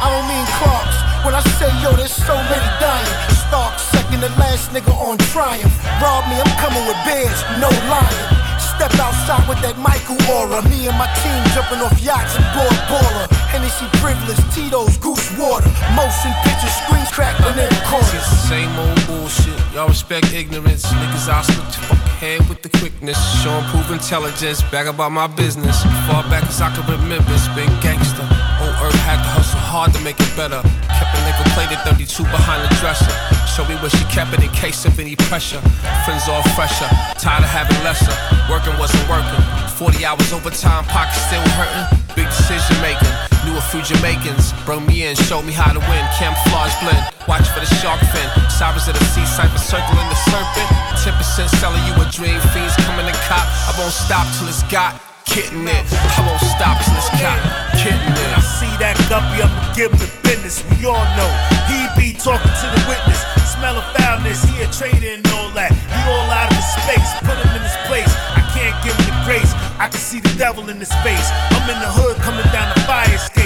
I 0.00 0.08
don't 0.08 0.24
mean 0.24 0.46
Clarks. 0.56 0.96
When 1.28 1.34
I 1.36 1.44
say 1.60 1.68
yo, 1.84 1.92
there's 1.92 2.14
so 2.14 2.34
many 2.48 2.68
dying. 2.80 3.12
Stark 3.44 3.76
second 3.92 4.24
to 4.24 4.32
last 4.40 4.72
nigga 4.72 4.92
on 4.96 5.20
triumph. 5.28 5.74
Rob 6.00 6.24
me, 6.32 6.40
I'm 6.40 6.52
coming 6.56 6.80
with 6.88 6.96
bears, 7.04 7.40
no 7.60 7.68
lying. 7.92 8.28
Step 8.56 8.94
outside 9.02 9.44
with 9.50 9.60
that 9.60 9.76
Michael 9.76 10.16
aura. 10.32 10.64
Me 10.70 10.88
and 10.88 10.96
my 10.96 11.10
team 11.20 11.40
jumping 11.52 11.82
off 11.84 11.98
yachts 12.00 12.38
and 12.40 12.46
board 12.56 12.78
baller. 12.88 13.26
Hennessy 13.52 13.84
privilege, 14.00 14.40
Tito's, 14.54 14.96
goose 14.96 15.28
water. 15.36 15.68
Motion 15.98 16.32
picture, 16.46 16.72
screens 16.86 17.10
cracked 17.12 17.42
on 17.42 17.58
every 17.58 17.82
corner. 17.90 18.16
It's 18.16 18.30
same 18.48 18.72
old 18.78 19.00
bullshit. 19.06 19.57
Y'all 19.74 19.88
respect 19.88 20.32
ignorance. 20.32 20.84
Niggas 20.86 21.28
I 21.28 21.42
slip 21.42 21.68
to 21.68 21.80
fuck 21.86 21.98
head 22.18 22.40
with 22.48 22.62
the 22.62 22.70
quickness. 22.80 23.18
Show 23.42 23.50
and 23.50 23.66
prove 23.68 23.90
intelligence. 23.90 24.62
Back 24.72 24.86
about 24.86 25.12
my 25.12 25.26
business. 25.26 25.82
Far 26.08 26.24
back 26.32 26.44
as 26.48 26.60
I 26.60 26.74
can 26.74 26.82
remember, 26.88 27.30
it's 27.30 27.46
been 27.54 27.70
gangster. 27.80 28.26
Old 28.58 28.74
Earth 28.82 28.98
had 29.06 29.20
to 29.22 29.30
hustle 29.36 29.60
hard 29.60 29.92
to 29.94 30.00
make 30.00 30.18
it 30.18 30.32
better. 30.34 30.58
Kept 30.88 31.12
a 31.14 31.20
nickel 31.22 31.46
plated 31.54 31.78
32 31.84 32.24
behind 32.32 32.64
the 32.64 32.70
dresser. 32.80 33.12
Show 33.46 33.68
me 33.68 33.76
where 33.78 33.92
she 33.92 34.04
kept 34.10 34.32
it 34.34 34.42
in 34.42 34.50
case 34.50 34.84
of 34.84 34.98
any 34.98 35.14
pressure. 35.28 35.60
Friends 36.02 36.26
all 36.26 36.42
fresher. 36.56 36.88
Tired 37.20 37.44
of 37.44 37.52
having 37.52 37.78
lesser. 37.84 38.14
Working 38.50 38.74
wasn't 38.80 39.04
working. 39.06 39.42
40 39.78 40.04
hours 40.04 40.32
overtime, 40.32 40.84
pockets 40.90 41.22
still 41.28 41.44
hurting. 41.54 41.86
Big 42.16 42.26
decision 42.26 42.74
making. 42.82 43.37
Knew 43.48 43.56
a 43.56 43.64
few 43.72 43.80
Jamaicans. 43.80 44.52
Brought 44.68 44.84
me 44.84 45.08
in, 45.08 45.16
showed 45.16 45.48
me 45.48 45.56
how 45.56 45.72
to 45.72 45.80
win. 45.88 46.04
Camouflage 46.20 46.76
blend. 46.84 47.00
Watch 47.24 47.48
for 47.48 47.64
the 47.64 47.70
shark 47.80 47.96
fin. 48.12 48.28
Sirens 48.52 48.84
of 48.84 48.92
the 48.92 49.04
sea, 49.08 49.24
cipher 49.24 49.56
circling 49.56 50.04
the 50.12 50.20
serpent. 50.28 50.68
10% 51.00 51.48
selling 51.56 51.80
you 51.88 51.96
a 51.96 52.04
dream. 52.12 52.36
Fiends 52.52 52.76
coming 52.84 53.08
to 53.08 53.16
cop. 53.24 53.48
I 53.64 53.72
won't 53.80 53.96
stop 53.96 54.28
till 54.36 54.52
it's 54.52 54.60
got. 54.68 55.00
Kitten 55.24 55.64
it. 55.64 55.84
I 55.88 56.20
won't 56.28 56.44
stop 56.44 56.76
till 56.84 56.92
it's 57.00 57.08
got. 57.16 57.40
Kitten 57.80 58.12
it. 58.20 58.30
I 58.36 58.44
see 58.44 58.68
that 58.84 59.00
guppy, 59.08 59.40
I'ma 59.40 59.72
give 59.72 59.96
him 59.96 60.00
the 60.04 60.12
business. 60.28 60.60
We 60.76 60.84
all 60.84 61.08
know 61.16 61.30
he 61.72 61.88
be 61.96 62.12
talking 62.12 62.52
to 62.52 62.66
the 62.68 62.82
witness. 62.84 63.24
Smell 63.48 63.80
of 63.80 63.86
foulness, 63.96 64.44
he 64.44 64.60
a 64.60 64.68
traitor 64.68 65.16
and 65.16 65.24
all 65.32 65.48
that. 65.56 65.72
He 65.72 66.00
all 66.04 66.28
out 66.28 66.52
of 66.52 66.56
his 66.60 66.68
space, 66.84 67.08
put 67.24 67.40
him 67.40 67.48
in 67.56 67.64
his 67.64 67.78
place. 67.88 68.12
I 68.36 68.44
can't 68.52 68.76
give 68.84 68.92
him 68.92 69.08
the 69.08 69.16
grace. 69.24 69.56
I 69.80 69.88
I 69.88 69.90
can 69.90 70.00
see 70.00 70.20
the 70.20 70.36
devil 70.36 70.68
in 70.68 70.76
his 70.76 70.92
face. 71.00 71.30
I'm 71.48 71.64
in 71.64 71.80
the 71.80 71.88
hood 71.88 72.18
coming 72.18 72.44
down 72.52 72.68
the 72.74 72.80
fire 72.82 73.08
escape. 73.14 73.37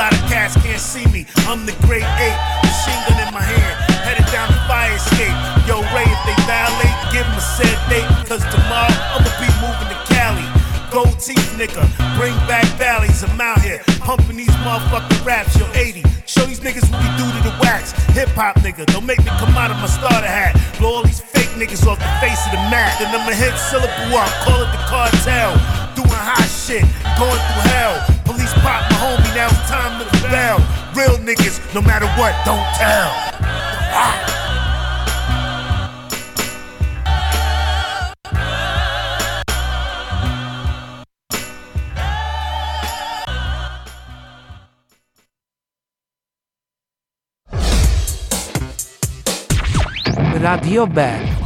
Lot 0.00 0.16
of 0.16 0.24
cats 0.32 0.56
can't 0.64 0.80
see 0.80 1.04
me. 1.12 1.28
I'm 1.44 1.68
the 1.68 1.76
great 1.84 2.00
ape, 2.00 2.40
machine 2.64 2.96
gun 3.04 3.20
in 3.20 3.28
my 3.36 3.44
hand, 3.44 3.76
headed 4.00 4.24
down 4.32 4.48
the 4.48 4.56
fire 4.64 4.96
escape. 4.96 5.36
Yo, 5.68 5.84
Ray, 5.92 6.08
if 6.08 6.20
they 6.24 6.32
violate, 6.48 6.96
give 7.12 7.28
them 7.28 7.36
a 7.36 7.44
set 7.44 7.76
date. 7.92 8.08
Cause 8.24 8.40
tomorrow 8.48 8.96
I'ma 9.12 9.28
be 9.36 9.44
moving 9.60 9.92
to 9.92 9.98
Cali. 10.08 10.48
Gold 10.88 11.20
teeth 11.20 11.52
nigga, 11.60 11.84
bring 12.16 12.32
back 12.48 12.64
valleys. 12.80 13.20
I'm 13.28 13.36
out 13.44 13.60
here 13.60 13.84
pumping 14.00 14.40
these 14.40 14.56
motherfucking 14.64 15.20
raps. 15.20 15.52
Yo, 15.60 15.68
80. 15.76 16.00
Show 16.24 16.48
these 16.48 16.64
niggas 16.64 16.88
what 16.88 17.04
we 17.04 17.10
do 17.20 17.28
to 17.36 17.40
the 17.44 17.54
wax. 17.60 17.92
Hip 18.16 18.32
hop 18.32 18.56
nigga, 18.64 18.88
don't 18.88 19.04
make 19.04 19.20
me 19.20 19.28
come 19.36 19.52
out 19.52 19.70
of 19.70 19.76
my 19.84 19.90
starter 19.92 20.24
hat. 20.24 20.56
Blow 20.80 20.96
all 20.96 21.04
these 21.04 21.20
fake 21.20 21.52
niggas 21.60 21.84
off 21.84 22.00
the 22.00 22.12
face 22.24 22.40
of 22.48 22.56
the 22.56 22.62
map. 22.72 22.96
Then 22.96 23.12
I'ma 23.12 23.36
hit 23.36 23.52
syllable 23.68 24.16
up, 24.16 24.32
call 24.48 24.64
it 24.64 24.72
the 24.72 24.80
cartel. 24.88 25.52
Doing 25.92 26.08
hot 26.08 26.48
shit, 26.48 26.88
going 27.20 27.36
through 27.36 27.68
hell. 27.68 28.00
Police 28.24 28.54
pop 28.64 28.80
my 28.88 28.96
homie, 28.96 29.19
now 29.40 29.48
it's 29.48 29.70
time 29.70 29.94
to. 29.98 30.10
Real 30.94 31.16
niggas, 31.18 31.56
no 31.74 31.80
matter 31.80 32.06
what, 32.18 32.34
don't 32.44 32.66
tell. 32.76 33.10
Ah. 33.92 34.26
Radio 50.40 50.86
Band. 50.86 51.39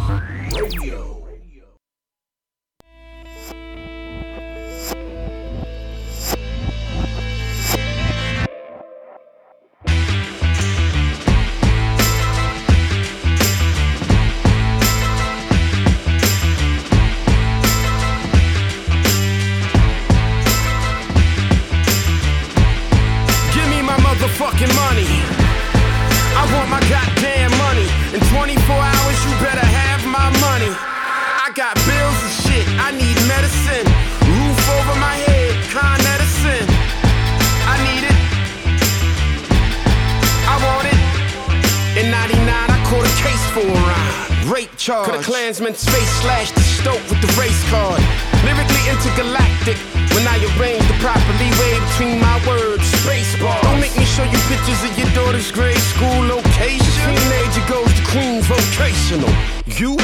Klansman's 45.54 45.86
face 45.86 46.10
slashed 46.18 46.54
the 46.56 46.66
stoke 46.66 47.06
with 47.06 47.22
the 47.22 47.30
race 47.38 47.62
card. 47.70 48.02
Lyrically 48.42 48.90
intergalactic. 48.90 49.78
When 50.10 50.26
I 50.26 50.42
arrange 50.58 50.82
the 50.90 50.98
proper 50.98 51.30
leeway 51.38 51.78
between 51.78 52.18
my 52.18 52.42
words, 52.42 52.82
space 53.06 53.38
bar. 53.38 53.62
Don't 53.62 53.78
make 53.78 53.94
me 53.94 54.02
show 54.02 54.26
you 54.26 54.34
pictures 54.50 54.82
of 54.82 54.90
your 54.98 55.06
daughter's 55.14 55.54
grade 55.54 55.78
school 55.94 56.26
location. 56.26 56.90
Teenager 57.06 57.62
goes 57.70 57.86
to 57.86 58.02
Queens 58.10 58.50
vocational. 58.50 59.30
You, 59.78 59.94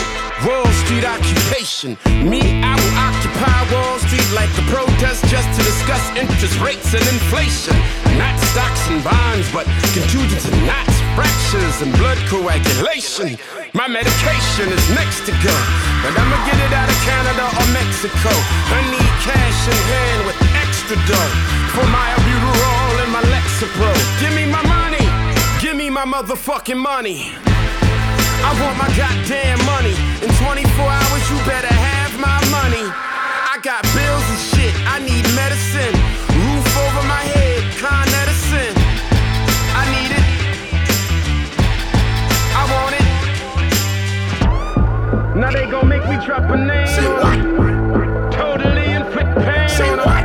Wall 0.46 0.70
Street 0.86 1.02
occupation. 1.02 1.98
Me, 2.22 2.62
I 2.62 2.78
will 2.78 2.94
occupy 3.10 3.74
Wall 3.74 3.98
Street 4.06 4.30
like 4.38 4.54
a 4.54 4.62
protest 4.70 5.26
just 5.26 5.50
to 5.58 5.66
discuss 5.66 6.14
interest 6.14 6.62
rates 6.62 6.94
and 6.94 7.02
inflation. 7.10 7.74
Not 8.22 8.38
stocks 8.54 8.86
and 8.86 9.02
bonds, 9.02 9.50
but 9.50 9.66
contusions 9.98 10.46
and 10.46 10.62
knots, 10.62 10.94
fractures 11.18 11.82
and 11.82 11.90
blood 11.98 12.22
coagulation. 12.30 13.34
My 13.72 13.86
medication 13.86 14.66
is 14.66 14.82
next 14.98 15.22
to 15.26 15.32
go, 15.46 15.54
but 16.02 16.10
I'ma 16.18 16.38
get 16.42 16.58
it 16.58 16.72
out 16.74 16.90
of 16.90 16.98
Canada 17.06 17.46
or 17.54 17.66
Mexico. 17.70 18.34
I 18.74 18.82
need 18.90 19.12
cash 19.22 19.60
in 19.70 19.78
hand 19.94 20.26
with 20.26 20.38
extra 20.58 20.98
dough 21.06 21.32
for 21.70 21.86
my 21.86 22.02
albuterol 22.18 22.92
and 22.98 23.12
my 23.14 23.22
Lexapro. 23.30 23.94
Give 24.18 24.34
me 24.34 24.50
my 24.50 24.62
money, 24.66 25.06
give 25.62 25.76
me 25.76 25.88
my 25.88 26.02
motherfucking 26.02 26.82
money. 26.82 27.30
I 28.42 28.50
want 28.58 28.74
my 28.74 28.90
goddamn 28.98 29.62
money. 29.64 29.94
In 30.18 30.30
24 30.42 30.66
hours, 30.66 31.24
you 31.30 31.38
better 31.46 31.70
have 31.70 32.10
my 32.18 32.42
money. 32.50 32.82
I 32.82 33.60
got 33.62 33.86
bills 33.94 34.26
and 34.34 34.40
shit, 34.50 34.74
I 34.90 34.98
need 34.98 35.22
medicine. 35.38 36.29
Now 45.40 45.50
they 45.50 45.64
gon' 45.64 45.88
make 45.88 46.06
me 46.06 46.22
drop 46.22 46.50
a 46.50 46.56
name. 46.58 46.86
Say 46.86 47.08
what? 47.08 48.30
Totally 48.30 48.90
inflict 48.92 49.34
pain 49.36 49.68
Say 49.70 49.88
on 49.88 49.96
what? 49.96 50.24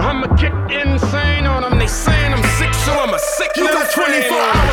I'ma 0.00 0.28
get 0.36 0.54
insane 0.72 1.44
on 1.44 1.60
them. 1.60 1.78
They 1.78 1.86
saying 1.86 2.32
I'm 2.32 2.42
sick, 2.56 2.72
so 2.72 2.92
I'm 2.94 3.12
a 3.12 3.18
sick 3.18 3.50
You 3.54 3.66
got 3.66 3.92
24 3.92 4.38
hours 4.38 4.63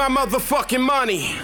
my 0.00 0.24
motherfucking 0.24 0.80
money. 0.80 1.36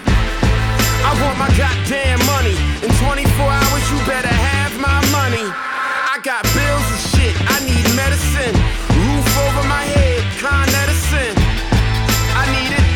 I 1.05 1.11
want 1.21 1.37
my 1.37 1.47
goddamn 1.55 2.17
money. 2.25 2.57
In 2.81 2.89
24 3.05 3.45
hours, 3.45 3.85
you 3.91 3.97
better 4.07 4.33
have 4.33 4.73
my 4.81 4.99
money. 5.13 5.45
I 5.45 6.17
got 6.23 6.41
bills 6.57 6.87
and 6.89 7.03
shit. 7.13 7.35
I 7.53 7.59
need 7.61 7.85
medicine. 7.93 8.55
Roof 8.97 9.29
over 9.45 9.63
my 9.67 9.83
head, 9.93 10.23
con 10.41 10.65
medicine. 10.73 11.37
I 12.33 12.45
need 12.55 12.73
it. 12.73 12.87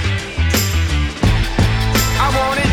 I 2.17 2.27
want 2.39 2.65
it. 2.65 2.70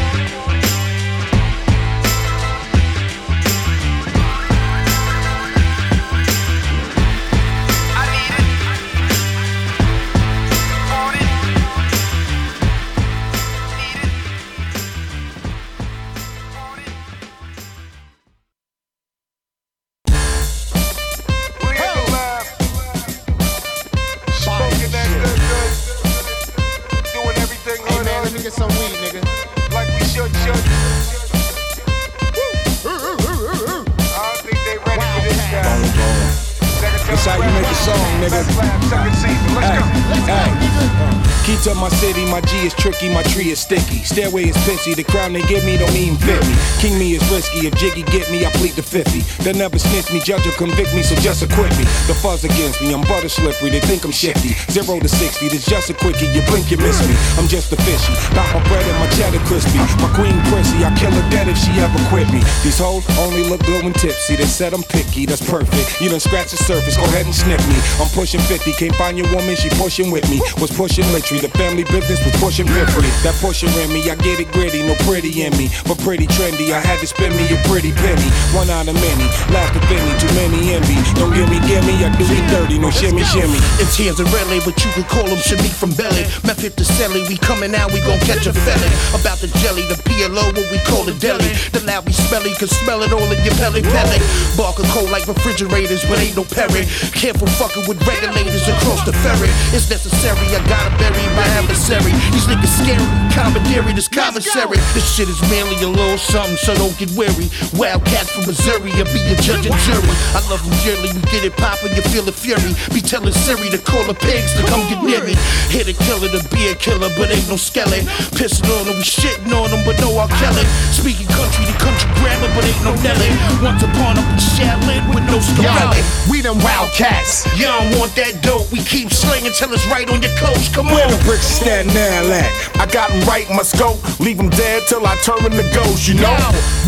To 41.63 41.75
my 41.75 41.89
city, 41.89 42.18
my 42.31 42.41
G 42.43 42.57
is 42.67 42.75
tricky, 42.75 43.09
my 43.09 43.23
tree 43.23 43.51
is 43.51 43.61
sticky. 43.61 44.05
Stairway 44.05 44.49
is 44.49 44.57
pissy, 44.69 44.95
the 44.95 45.05
crown 45.05 45.33
they 45.33 45.43
give 45.43 45.65
me 45.65 45.77
don't 45.77 45.95
even 45.97 46.17
fit 46.21 46.41
me. 46.47 46.55
King 46.79 46.99
me 46.99 47.15
is 47.17 47.25
risky, 47.33 47.67
if 47.67 47.75
Jiggy 47.75 48.03
get 48.03 48.31
me, 48.31 48.45
I 48.45 48.51
plead 48.61 48.77
the 48.77 48.83
50. 48.83 49.21
They 49.43 49.53
never 49.53 49.79
snitch 49.79 50.13
me, 50.13 50.21
judge 50.21 50.47
or 50.47 50.53
convict 50.53 50.95
me, 50.95 51.03
so 51.03 51.15
just 51.17 51.43
acquit 51.43 51.73
me. 51.81 51.85
The 52.07 52.15
fuzz 52.15 52.45
against 52.45 52.81
me, 52.81 52.93
I'm 52.93 53.03
butter 53.03 53.29
slippery, 53.29 53.71
they 53.71 53.81
think 53.81 54.05
I'm 54.05 54.13
shifty. 54.13 54.53
Zero 54.71 55.01
to 55.01 55.09
60, 55.09 55.49
this 55.49 55.65
just 55.65 55.91
a 55.91 55.95
quickie, 55.95 56.29
you 56.37 56.43
blink, 56.47 56.71
you 56.71 56.79
miss 56.79 57.01
me. 57.09 57.17
I'm 57.41 57.49
just 57.49 57.73
a 57.73 57.79
fishy, 57.83 58.13
got 58.37 58.47
my 58.53 58.61
bread 58.69 58.85
and 58.85 58.99
my 59.01 59.09
cheddar 59.17 59.43
crispy. 59.49 59.81
My 60.05 60.13
queen 60.13 60.37
prissy, 60.53 60.85
I 60.85 60.93
kill 61.01 61.13
her 61.13 61.27
dead 61.31 61.49
if 61.49 61.57
she 61.57 61.73
ever 61.81 61.99
quit 62.13 62.29
me. 62.29 62.45
These 62.63 62.79
hoes 62.79 63.09
only 63.19 63.49
look 63.49 63.65
good 63.65 63.85
when 63.85 63.95
tipsy, 63.95 64.37
they 64.37 64.47
said 64.47 64.75
I'm 64.75 64.85
picky, 64.85 65.25
that's 65.25 65.43
perfect. 65.43 66.01
You 66.01 66.13
done 66.13 66.21
scratch 66.21 66.53
the 66.53 66.61
surface, 66.61 66.97
go 66.97 67.05
ahead 67.09 67.27
and 67.27 67.35
sniff 67.35 67.63
me. 67.69 67.79
I'm 68.03 68.11
pushing 68.13 68.41
50, 68.41 68.73
can't 68.77 68.95
find 68.97 69.17
your 69.17 69.29
woman, 69.33 69.57
she 69.57 69.71
pushing 69.81 70.11
with 70.11 70.29
me. 70.29 70.41
Was 70.61 70.71
pushing 70.71 71.07
literally, 71.13 71.41
the 71.41 71.53
family 71.57 71.85
business 71.85 72.18
was 72.25 72.35
pushing. 72.41 72.67
That 72.69 73.35
pushing 73.41 73.71
in 73.83 73.93
me, 73.93 74.03
I 74.11 74.15
get 74.15 74.41
it 74.41 74.51
gritty, 74.53 74.83
no 74.83 74.95
pretty 75.07 75.43
in 75.43 75.53
me. 75.57 75.69
But 75.87 75.99
pretty 76.01 76.27
trendy, 76.27 76.71
I 76.71 76.81
had 76.81 76.99
to 77.01 77.07
spend 77.07 77.35
me 77.35 77.45
a 77.51 77.59
pretty 77.67 77.93
penny. 77.93 78.29
One 78.55 78.71
out 78.71 78.87
of 78.87 78.95
many, 78.95 79.27
last 79.51 79.75
of 79.75 79.83
any, 79.91 80.13
too 80.19 80.31
many 80.39 80.75
envy. 80.75 80.99
Don't 81.19 81.35
give 81.35 81.49
me, 81.51 81.59
give 81.67 81.83
me, 81.87 81.99
I 82.05 82.11
do 82.15 82.25
me 82.27 82.41
dirty, 82.51 82.79
no 82.79 82.91
shimmy, 82.91 83.25
shimmy. 83.25 83.59
It's 83.83 83.97
tears 83.97 84.21
of 84.21 84.31
really, 84.33 84.63
but 84.63 84.79
you 84.85 84.91
can 84.95 85.05
call 85.11 85.27
him 85.27 85.39
Shimmy 85.39 85.69
from 85.69 85.93
Belly. 85.95 86.25
Method 86.47 86.77
to 86.79 86.85
Selly, 86.85 87.27
we 87.29 87.37
coming 87.39 87.75
out, 87.75 87.91
we 87.93 88.01
gon' 88.01 88.21
catch 88.27 88.47
a 88.47 88.53
felon. 88.53 88.93
About 89.15 89.39
the 89.39 89.49
jelly, 89.63 89.83
the 89.91 89.99
PLO, 90.07 90.55
what 90.55 90.69
we 90.71 90.79
call 90.87 91.05
the 91.05 91.15
deli. 91.19 91.51
The 91.75 91.83
loud 91.87 92.07
we 92.07 92.13
smelly, 92.13 92.55
can 92.55 92.69
smell 92.69 93.03
it 93.03 93.13
all 93.13 93.29
in 93.29 93.41
your 93.45 93.55
belly, 93.59 93.83
belly. 93.83 94.19
Barker 94.57 94.87
cold 94.95 95.11
like 95.11 95.27
refrigerators, 95.27 96.03
but 96.07 96.19
ain't 96.19 96.37
no 96.37 96.45
parry. 96.45 96.87
Careful 97.15 97.49
fucking 97.59 97.87
with 97.89 97.99
regulators 98.07 98.67
across 98.69 99.05
the 99.05 99.13
ferry. 99.25 99.51
It's 99.75 99.91
necessary, 99.91 100.47
I 100.55 100.61
gotta 100.69 100.93
bury 100.99 101.25
my 101.35 101.47
adversary. 101.59 102.08
These 102.33 102.47
niggas 102.47 102.73
scary, 102.81 103.05
commentary, 103.35 103.93
this 103.93 104.09
commissary. 104.09 104.79
This 104.95 105.07
shit 105.07 105.29
is 105.29 105.41
mainly 105.51 105.77
a 105.83 105.89
little 105.89 106.19
something, 106.19 106.57
so 106.57 106.75
don't 106.75 106.97
get 106.99 107.11
weary. 107.13 107.51
Wildcats 107.75 108.31
from 108.33 108.47
Missouri, 108.47 108.93
I'll 108.99 109.09
be 109.11 109.21
a 109.31 109.37
judge 109.41 109.67
and 109.67 109.77
jury. 109.87 110.13
I 110.35 110.41
love 110.51 110.63
them 110.63 110.77
dearly, 110.85 111.13
we 111.13 111.21
get 111.33 111.45
it 111.45 111.57
poppin', 111.57 111.95
you 111.95 112.03
feel 112.09 112.25
the 112.25 112.33
fury. 112.33 112.75
Be 112.93 113.01
telling 113.01 113.33
Siri 113.33 113.71
to 113.71 113.79
call 113.79 114.05
the 114.05 114.15
pigs 114.15 114.55
to 114.57 114.63
come 114.67 114.83
get 114.89 115.03
near 115.03 115.23
me. 115.25 115.35
Here 115.69 115.85
to 115.85 115.95
kill 115.95 116.23
it, 116.25 116.33
to 116.37 116.41
be 116.55 116.69
a 116.69 116.75
killer, 116.75 117.11
but 117.17 117.31
ain't 117.31 117.49
no 117.49 117.57
skeleton. 117.57 118.07
Pissin' 118.37 118.69
on 118.69 118.87
them, 118.87 118.97
we 118.97 119.05
shitting 119.05 119.53
on 119.53 119.71
them, 119.71 119.83
but 119.85 119.99
no 120.01 120.17
R. 120.19 120.29
Kelly. 120.41 120.65
Speaking 120.93 121.29
country 121.29 121.65
to 121.67 121.77
country 121.79 122.09
grammar, 122.21 122.51
but 122.55 122.65
ain't 122.65 122.83
no 122.85 122.95
Nelly. 123.03 123.31
Once 123.63 123.83
upon 123.83 124.19
a 124.19 124.23
Shaolin 124.39 125.15
with 125.15 125.25
no 125.31 125.39
Shkreli. 125.39 126.03
We 126.31 126.43
them 126.43 126.59
wildcats. 126.61 127.47
You 127.59 127.67
don't 127.67 127.99
want 127.99 128.15
that 128.17 128.43
dope, 128.43 128.71
we 128.73 128.83
keep 128.83 129.11
slinging 129.11 129.53
till 129.53 129.73
it's 129.73 129.87
right 129.87 130.09
on 130.11 130.23
your 130.23 130.35
coast. 130.37 130.75
Come 130.75 130.89
on. 130.89 130.95
Where 130.95 131.09
the 131.09 131.21
bricks 131.25 131.47
stand 131.47 131.89
now 131.99 132.31
at? 132.31 132.51
I 132.79 132.87
got 132.87 133.11
'em 133.11 133.21
right 133.27 133.49
in 133.51 133.57
my 133.57 133.67
scope, 133.67 133.99
leave 134.21 134.37
them 134.37 134.51
dead 134.51 134.87
till 134.87 135.05
I 135.05 135.17
turn 135.27 135.43
them 135.43 135.55
to 135.59 135.67
ghosts, 135.75 136.07
you 136.07 136.15
know? 136.15 136.37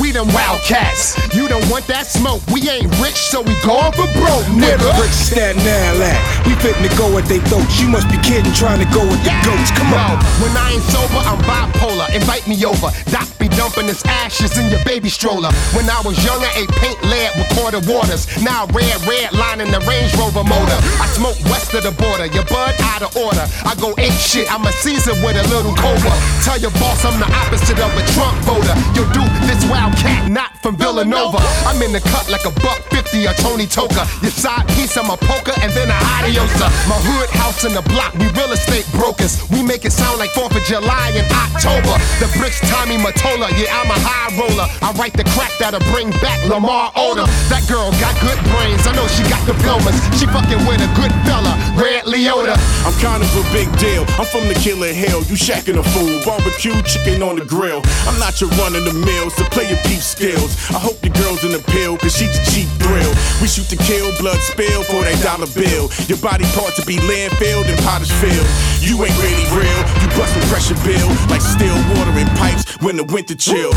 We 0.01 0.13
them 0.13 0.29
wildcats. 0.33 1.19
You 1.35 1.49
don't 1.49 1.67
want 1.69 1.87
that 1.89 2.07
smoke, 2.07 2.43
we 2.53 2.61
ain't 2.71 2.91
rich, 3.03 3.19
so 3.33 3.43
we 3.43 3.55
going 3.67 3.93
for 3.99 4.09
broke, 4.21 4.47
nigga. 4.55 4.91
bricks 4.99 5.21
stand 5.31 5.59
now 5.59 6.07
at? 6.11 6.21
We 6.47 6.55
fitting 6.63 6.87
to 6.89 6.93
go 6.97 7.07
at 7.19 7.27
they 7.27 7.41
throats. 7.51 7.81
You 7.81 7.89
must 7.89 8.09
be 8.09 8.19
kidding, 8.19 8.53
trying 8.55 8.79
to 8.79 8.89
go 8.95 9.03
with 9.03 9.23
the 9.25 9.35
goats. 9.43 9.71
Come 9.79 9.93
on. 9.95 10.17
When 10.43 10.53
I 10.57 10.75
ain't 10.75 10.87
sober, 10.95 11.21
I'm 11.31 11.41
bipolar. 11.49 12.09
Invite 12.15 12.47
me 12.47 12.57
over. 12.65 12.91
Doc 13.11 13.27
be 13.39 13.49
dumping 13.49 13.87
his 13.87 14.03
ashes 14.05 14.59
in 14.59 14.71
your 14.71 14.83
baby 14.85 15.09
stroller. 15.09 15.51
When 15.75 15.89
I 15.91 16.01
was 16.03 16.17
younger, 16.25 16.51
ate 16.55 16.71
paint 16.83 17.03
lead 17.03 17.31
with 17.39 17.49
quarter 17.57 17.81
waters. 17.91 18.27
Now 18.43 18.67
red, 18.73 18.97
red 19.07 19.33
line 19.33 19.61
in 19.61 19.71
the 19.71 19.81
Range 19.91 20.13
Rover 20.17 20.45
motor. 20.45 20.79
I 21.03 21.07
smoke 21.19 21.39
west 21.51 21.75
of 21.75 21.83
the 21.83 21.95
border. 22.03 22.27
Your 22.27 22.45
bud 22.45 22.75
out 22.93 23.03
of 23.03 23.17
order. 23.17 23.47
I 23.65 23.75
go 23.77 23.95
ape 23.99 24.19
shit. 24.31 24.47
I'm 24.53 24.65
a 24.67 24.73
Caesar 25.01 25.17
with 25.25 25.37
a 25.37 25.47
little 25.49 25.75
cobra. 25.75 26.13
Tell 26.45 26.59
your 26.59 26.71
boss 26.77 27.05
I'm 27.05 27.17
the 27.19 27.29
opposite 27.33 27.79
of 27.81 27.93
a 27.97 28.05
Trump 28.13 28.37
voter. 28.45 28.75
Yo, 28.93 29.09
dude, 29.17 29.33
this 29.49 29.65
wildcat 29.69 30.29
not 30.29 30.53
from 30.61 30.77
Villanova. 30.77 31.39
I'm 31.65 31.81
in 31.81 31.93
the 31.93 32.01
cut 32.01 32.29
like 32.29 32.45
a 32.45 32.53
buck 32.61 32.81
fifty, 32.93 33.27
or 33.27 33.33
Tony 33.35 33.67
Toka. 33.67 34.05
Your 34.21 34.31
side 34.31 34.69
piece, 34.77 34.97
I'm 34.97 35.09
a 35.09 35.17
poker, 35.17 35.57
and 35.63 35.73
then 35.73 35.89
a 35.89 35.99
adiosa. 36.21 36.69
My 36.85 37.01
hood 37.01 37.31
house 37.31 37.65
in 37.65 37.73
the 37.73 37.83
block, 37.89 38.13
we 38.15 38.29
real 38.37 38.53
estate 38.53 38.85
brokers. 38.93 39.41
We 39.51 39.63
make 39.63 39.85
it 39.85 39.93
sound 39.93 40.19
like 40.19 40.31
4th 40.31 40.57
of 40.57 40.65
July 40.65 41.13
in 41.17 41.25
October. 41.33 41.97
The 42.21 42.29
bricks, 42.37 42.61
Tommy 42.69 42.97
Mottola, 43.01 43.49
yeah, 43.57 43.73
I'm 43.81 43.89
a 43.89 43.99
high 43.99 44.31
roller. 44.37 44.69
I 44.85 44.93
write 45.01 45.15
the 45.15 45.25
crack 45.33 45.53
that'll 45.59 45.81
bring 45.93 46.11
back 46.21 46.45
Lamar 46.45 46.93
Odom. 46.93 47.27
That 47.49 47.65
girl 47.69 47.91
got 47.97 48.15
good 48.21 48.39
brains, 48.53 48.85
I 48.87 48.93
know 48.93 49.09
she 49.09 49.25
got 49.33 49.41
diplomas. 49.49 49.97
She 50.21 50.29
fucking 50.29 50.61
with 50.69 50.85
a 50.85 50.91
good 50.93 51.13
fella, 51.25 51.57
Red 51.73 52.05
Leota. 52.05 52.55
I'm 52.85 52.97
kind 53.01 53.23
of 53.25 53.31
a 53.33 53.45
big 53.53 53.69
deal. 53.81 54.05
I'm 54.21 54.29
from 54.29 54.47
the 54.49 54.59
killer 54.61 54.90
hill. 54.93 55.21
You 55.31 55.37
shacking 55.37 55.79
a 55.79 55.85
fool. 55.95 56.21
Barbecue 56.25 56.75
chicken 56.83 57.23
on 57.23 57.37
the 57.37 57.45
grill. 57.45 57.83
I'm 58.07 58.19
not 58.19 58.41
your 58.41 58.51
run 58.61 58.75
in 58.75 58.85
the 58.85 58.95
mill, 58.95 59.31
so 59.31 59.45
play 59.51 59.69
your 59.69 59.81
deep 59.85 60.03
skills. 60.03 60.57
I 60.71 60.79
hope 60.79 60.99
your 61.05 61.15
girl's 61.15 61.45
in 61.45 61.53
the 61.53 61.63
pill, 61.73 61.97
cause 61.97 62.17
she's 62.17 62.33
a 62.33 62.45
cheap 62.51 62.69
thrill. 62.83 63.13
We 63.41 63.49
shoot 63.49 63.69
to 63.71 63.77
kill, 63.77 64.11
blood 64.19 64.41
spill 64.41 64.83
for 64.85 65.05
that 65.05 65.19
dollar 65.23 65.51
bill. 65.55 65.91
Your 66.09 66.19
body 66.19 66.45
part 66.57 66.75
to 66.77 66.85
be 66.85 66.97
landfilled 66.99 67.69
and 67.69 67.79
potter's 67.85 68.13
filled. 68.21 68.49
You 68.81 68.97
ain't 69.05 69.17
really 69.21 69.47
real. 69.53 69.81
You 70.01 70.09
bustin' 70.17 70.43
pressure 70.49 70.79
bill 70.85 71.09
like 71.29 71.43
still 71.45 71.77
water 71.95 72.15
in 72.19 72.29
pipes 72.37 72.65
when 72.83 72.97
the 72.97 73.05
winter 73.05 73.35
chill. 73.35 73.73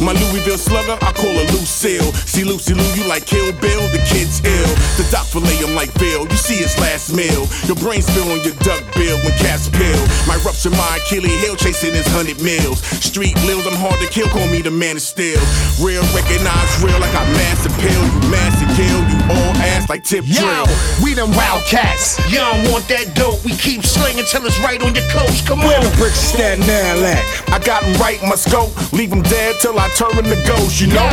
My 0.00 0.12
Louisville 0.12 0.58
slugger, 0.58 0.96
I 1.00 1.12
call 1.12 1.32
her 1.32 1.46
Lucille. 1.52 2.12
See 2.28 2.44
Lucy 2.44 2.74
Liu, 2.74 2.84
you 2.96 3.04
like 3.08 3.26
Kill 3.26 3.52
Bill, 3.60 3.82
the 3.92 4.02
kid's 4.08 4.40
ill. 4.44 4.72
The 4.96 5.06
doc 5.10 5.26
fillet 5.26 5.56
him 5.60 5.74
like 5.74 5.92
Bill, 5.98 6.26
you 6.28 6.36
see 6.36 6.56
his 6.56 6.76
last 6.78 7.12
meal. 7.12 7.48
Your 7.68 7.76
brain 7.76 8.02
spill 8.02 8.28
on 8.32 8.40
your 8.44 8.56
duck 8.64 8.82
bill 8.94 9.16
when 9.24 9.32
cats 9.38 9.68
pill. 9.68 10.02
My 10.26 10.36
rupture 10.56 10.70
my 10.76 10.96
Achilles 10.96 11.40
heel 11.44 11.56
chasing 11.56 11.92
his 11.92 12.06
hundred 12.08 12.40
mils. 12.40 12.80
Street 13.04 13.36
lils, 13.44 13.66
I'm 13.66 13.76
hard 13.76 14.00
to 14.00 14.08
kill, 14.08 14.28
call 14.28 14.46
me 14.48 14.62
the 14.62 14.70
man 14.70 14.96
of 14.96 15.02
steel. 15.02 15.40
Real 15.80 16.02
recognize 16.16 16.68
real 16.82 16.98
like 17.00 17.12
I 17.14 17.24
mass 17.36 17.66
appeal. 17.66 17.92
You 17.92 18.30
mass 18.32 18.56
and 18.64 18.72
kill, 18.76 19.00
you 19.04 19.18
all 19.36 19.52
ass 19.68 19.88
like 19.88 20.04
tip 20.04 20.24
Yo, 20.26 20.40
drill. 20.40 20.66
We 21.04 21.12
them 21.14 21.30
wildcats. 21.36 22.16
You 22.32 22.40
don't 22.40 22.72
want 22.72 22.88
that 22.88 23.12
dope, 23.14 23.44
we 23.44 23.52
keep 23.56 23.84
slinging 23.84 24.24
till 24.30 24.44
it's 24.46 24.58
right 24.60 24.80
on 24.82 24.94
your 24.94 25.06
coach. 25.12 25.44
Come 25.44 25.60
Where 25.60 25.80
the 25.80 25.90
on. 25.92 25.96
bricks 25.96 26.20
stand 26.20 26.60
now 26.66 26.96
at? 27.04 27.22
I 27.52 27.58
got 27.58 27.84
'em 27.84 27.94
right 28.00 28.20
in 28.22 28.28
my 28.28 28.36
scope, 28.36 28.72
leave 28.92 29.12
'em 29.12 29.22
dead 29.22 29.56
till 29.60 29.78
I 29.78 29.88
turn 29.96 30.16
to 30.16 30.36
ghosts, 30.48 30.80
you 30.80 30.88
know? 30.88 31.10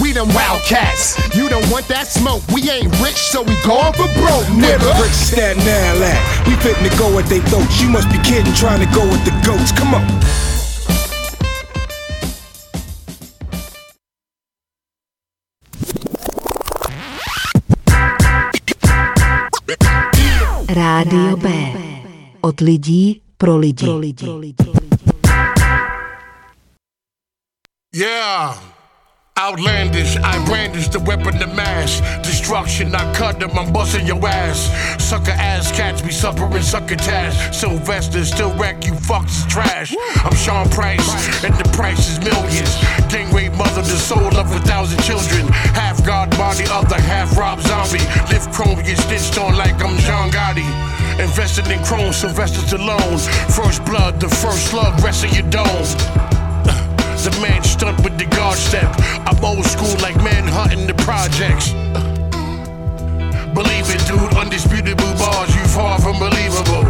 We 0.00 0.12
them 0.12 0.32
wildcats. 0.32 1.16
You 1.34 1.48
don't 1.48 1.68
want 1.70 1.86
that 1.88 2.08
smoke. 2.08 2.42
We 2.52 2.68
ain't 2.70 2.92
rich, 3.00 3.16
so 3.32 3.42
we 3.42 3.54
going 3.62 3.92
for 3.94 4.08
broke, 4.16 4.46
nigga. 4.48 4.62
Where 4.62 4.78
the 4.78 4.94
bricks 4.98 5.20
stand 5.20 5.58
now 5.64 6.02
at? 6.02 6.46
We 6.46 6.54
fitting 6.56 6.88
to 6.88 6.94
go 6.96 7.18
at 7.18 7.26
they 7.26 7.40
throats. 7.40 7.80
You 7.80 7.88
must 7.88 8.08
be 8.10 8.18
kidding, 8.18 8.52
trying 8.54 8.75
to 8.80 8.86
go 8.94 9.02
with 9.04 9.24
the 9.24 9.32
goats. 9.46 9.72
Come 9.72 9.94
on. 9.94 10.04
Rádio 20.68 21.36
B. 21.36 21.48
Od 22.40 22.60
lidí 22.60 23.22
pro 23.36 23.56
lidi. 23.56 23.86
Yeah. 27.92 28.75
Outlandish, 29.38 30.16
I 30.16 30.42
brandish 30.46 30.88
the 30.88 31.00
weapon 31.00 31.42
of 31.42 31.54
mass 31.54 32.00
destruction. 32.22 32.94
I 32.94 33.12
cut 33.12 33.38
them, 33.38 33.50
I'm 33.58 33.70
busting 33.70 34.06
your 34.06 34.26
ass. 34.26 34.72
Sucker 35.02 35.32
ass 35.32 35.70
cats 35.70 36.00
be 36.00 36.10
suffering 36.10 36.62
sucker 36.62 36.96
tash. 36.96 37.54
Sylvester 37.54 38.24
still 38.24 38.56
wreck 38.56 38.86
you 38.86 38.92
fucks 38.92 39.46
trash. 39.46 39.94
I'm 40.24 40.34
Sean 40.34 40.70
Price, 40.70 41.04
and 41.44 41.54
the 41.54 41.68
price 41.76 42.08
is 42.08 42.18
millions. 42.20 42.74
Gang 43.12 43.30
rape 43.34 43.52
mother, 43.52 43.82
the 43.82 43.98
soul 43.98 44.34
of 44.38 44.50
a 44.52 44.60
thousand 44.60 45.02
children. 45.02 45.46
Half 45.76 46.02
God 46.06 46.30
body, 46.38 46.64
other 46.70 46.98
half 46.98 47.36
Rob 47.36 47.60
Zombie. 47.60 48.04
Lift 48.32 48.50
chrome, 48.54 48.82
get 48.82 48.96
stitched 48.96 49.38
on 49.38 49.54
like 49.54 49.74
I'm 49.84 49.98
John 49.98 50.30
Gotti. 50.30 50.64
Invested 51.20 51.70
in 51.70 51.84
chrome, 51.84 52.14
Sylvester 52.14 52.60
Stallone. 52.60 53.20
First 53.54 53.84
blood, 53.84 54.18
the 54.18 54.30
first 54.30 54.70
slug, 54.70 54.98
rest 55.04 55.26
of 55.26 55.32
your 55.36 55.48
dome. 55.50 56.35
The 57.26 57.40
man 57.42 57.64
stunt 57.64 58.04
with 58.04 58.16
the 58.18 58.24
guard 58.36 58.56
step. 58.56 58.86
I'm 59.26 59.44
old 59.44 59.66
school 59.66 59.98
like 59.98 60.14
man 60.22 60.46
hunting 60.46 60.86
the 60.86 60.94
projects. 60.94 61.74
Believe 63.50 63.90
it, 63.90 63.98
dude. 64.06 64.30
Undisputable 64.38 65.10
bars, 65.18 65.50
you 65.50 65.64
far 65.66 65.98
from 65.98 66.20
believable. 66.22 66.86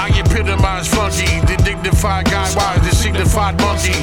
I 0.00 0.08
epitomize 0.16 0.88
funky, 0.88 1.28
the 1.44 1.60
dignified 1.62 2.32
guy, 2.32 2.48
wise, 2.56 2.80
the 2.80 2.96
signified 2.96 3.60
monkey. 3.60 4.00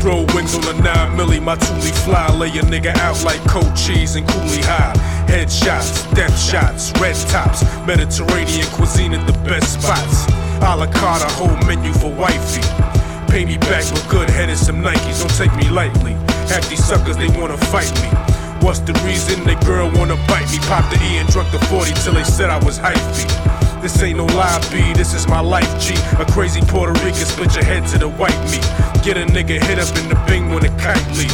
Throw 0.00 0.24
wings 0.32 0.56
on 0.56 0.64
9 0.82 1.18
milli, 1.18 1.38
my 1.42 1.56
toolie 1.56 1.92
fly, 2.08 2.32
lay 2.32 2.48
a 2.48 2.62
nigga 2.62 2.96
out 2.96 3.22
like 3.24 3.44
cold 3.44 3.76
cheese 3.76 4.16
and 4.16 4.26
coolie 4.26 4.64
high. 4.64 4.96
Headshots, 5.28 6.08
death 6.14 6.32
shots, 6.40 6.98
red 6.98 7.14
tops, 7.28 7.60
Mediterranean 7.84 8.66
cuisine 8.72 9.12
at 9.12 9.26
the 9.26 9.36
best 9.44 9.82
spots. 9.82 10.24
A 10.64 10.74
la 10.74 10.86
carte, 10.86 11.20
a 11.20 11.30
whole 11.36 11.60
menu 11.68 11.92
for 11.92 12.10
wifey. 12.10 12.95
Pay 13.36 13.44
me 13.44 13.58
back 13.58 13.84
with 13.92 14.08
good 14.08 14.30
head 14.30 14.48
and 14.48 14.58
some 14.58 14.82
Nikes, 14.82 15.20
don't 15.20 15.28
take 15.36 15.54
me 15.56 15.68
lightly. 15.68 16.12
Half 16.48 16.70
these 16.70 16.82
suckers, 16.82 17.18
they 17.18 17.28
wanna 17.38 17.58
fight 17.68 17.92
me. 18.00 18.08
What's 18.64 18.78
the 18.78 18.94
reason 19.04 19.44
the 19.44 19.56
girl 19.56 19.90
wanna 19.92 20.16
bite 20.26 20.50
me? 20.50 20.58
Pop 20.60 20.88
the 20.88 20.96
E 21.04 21.18
and 21.18 21.28
drunk 21.28 21.52
the 21.52 21.58
40 21.66 21.92
till 22.00 22.14
they 22.14 22.24
said 22.24 22.48
I 22.48 22.56
was 22.64 22.78
hyphy. 22.78 23.28
This 23.82 24.02
ain't 24.02 24.16
no 24.16 24.24
lie, 24.24 24.58
B, 24.72 24.94
this 24.94 25.12
is 25.12 25.28
my 25.28 25.40
life, 25.40 25.68
G. 25.78 25.92
A 26.18 26.24
crazy 26.32 26.62
Puerto 26.62 26.94
Rican 27.04 27.26
split 27.26 27.54
your 27.54 27.64
head 27.64 27.86
to 27.88 27.98
the 27.98 28.08
white 28.08 28.40
meat. 28.48 28.64
Get 29.04 29.18
a 29.18 29.26
nigga 29.26 29.62
hit 29.68 29.78
up 29.78 29.94
in 29.98 30.08
the 30.08 30.16
bing 30.26 30.48
when 30.48 30.62
the 30.62 30.72
kite 30.80 31.06
leave. 31.18 31.28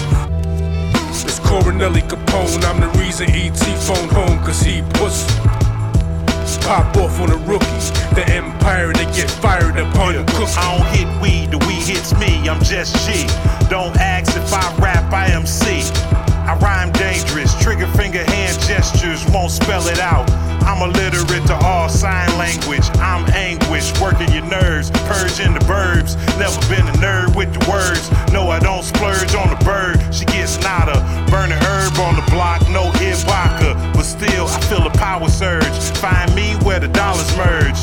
It's 1.09 1.39
Coronelli 1.39 2.03
Capone, 2.03 2.65
I'm 2.65 2.81
the 2.81 2.91
reason 2.99 3.31
ET 3.31 3.63
phone 3.87 4.09
home, 4.09 4.43
cause 4.43 4.61
he 4.61 4.83
pussy. 4.95 5.62
Pop 6.65 6.97
off 6.97 7.21
on 7.21 7.29
the 7.29 7.39
rookies. 7.39 7.91
the 8.15 8.25
empire 8.29 8.93
they 8.93 9.07
get 9.07 9.31
fired 9.31 9.77
upon 9.77 10.15
yeah. 10.15 10.25
cook. 10.35 10.49
I 10.57 10.79
don't 10.79 10.87
hit 10.95 11.09
weed, 11.21 11.51
the 11.51 11.59
weed 11.67 11.83
hits 11.83 12.13
me, 12.19 12.49
I'm 12.49 12.63
just 12.63 12.95
G. 13.07 13.27
Don't 13.69 13.97
ask 13.97 14.37
if 14.37 14.53
I 14.53 14.75
rap, 14.79 15.13
I 15.13 15.27
am 15.27 15.47
C. 15.47 15.83
I 16.47 16.59
rhyme 16.59 16.93
dangerous, 16.93 17.55
trigger 17.63 17.87
finger 17.89 18.25
hand 18.25 18.59
gestures, 18.63 19.25
won't 19.31 19.51
spell 19.51 19.87
it 19.89 19.99
out. 19.99 20.31
I'm 20.63 20.83
illiterate 20.83 21.47
to 21.47 21.55
all 21.55 21.89
sign 21.89 22.29
language. 22.39 22.87
I'm 22.99 23.29
anguish, 23.31 23.93
working 24.01 24.31
your 24.33 24.47
nerves, 24.47 24.91
purging 25.07 25.55
the 25.55 25.65
verbs. 25.67 26.17
Never 26.39 26.59
been 26.71 26.87
a 26.87 26.97
nerd 27.03 27.35
with 27.37 27.53
the 27.53 27.63
words. 27.71 28.11
No, 28.33 28.49
I 28.51 28.59
don't 28.61 28.83
splurge 28.83 29.35
on 29.35 29.51
the 29.51 29.61
bird. 29.65 29.99
She 30.15 30.25
gets 30.25 30.61
nada. 30.63 30.99
Burning 31.31 31.59
herb 31.59 31.99
on 31.99 32.17
the 32.17 32.27
block, 32.31 32.63
no 32.71 32.91
Ibaka. 33.03 33.92
Feel 34.73 34.87
a 34.87 34.91
power 34.93 35.29
surge. 35.29 35.67
Find 35.99 36.35
me 36.35 36.55
where 36.65 36.81
the 36.81 36.89
dollars 36.89 37.29
merge. 37.37 37.77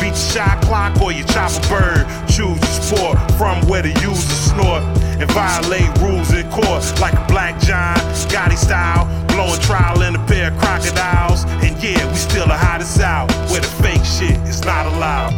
Beat 0.00 0.16
your 0.16 0.16
shot 0.16 0.62
clock 0.62 0.98
or 1.02 1.12
you 1.12 1.22
chop 1.24 1.52
a 1.52 1.68
bird. 1.68 2.06
Choose 2.30 2.56
your 2.56 2.80
sport 2.80 3.18
from 3.36 3.60
where 3.68 3.82
the 3.82 3.90
user 4.00 4.34
snort 4.48 4.82
and 5.20 5.30
violate 5.32 5.90
rules 5.98 6.32
in 6.32 6.50
court 6.50 6.82
like 6.98 7.12
a 7.12 7.26
black 7.28 7.60
John 7.60 7.98
Gotti 8.32 8.56
style. 8.56 9.04
Blowing 9.26 9.60
trial 9.60 10.00
in 10.00 10.16
a 10.16 10.26
pair 10.26 10.50
of 10.50 10.58
crocodiles. 10.58 11.44
And 11.60 11.76
yeah, 11.82 12.10
we 12.10 12.16
still 12.16 12.46
the 12.46 12.56
hottest 12.56 12.98
out 13.00 13.30
where 13.50 13.60
the 13.60 13.72
fake 13.82 14.02
shit 14.06 14.38
is 14.48 14.64
not 14.64 14.86
allowed. 14.86 15.34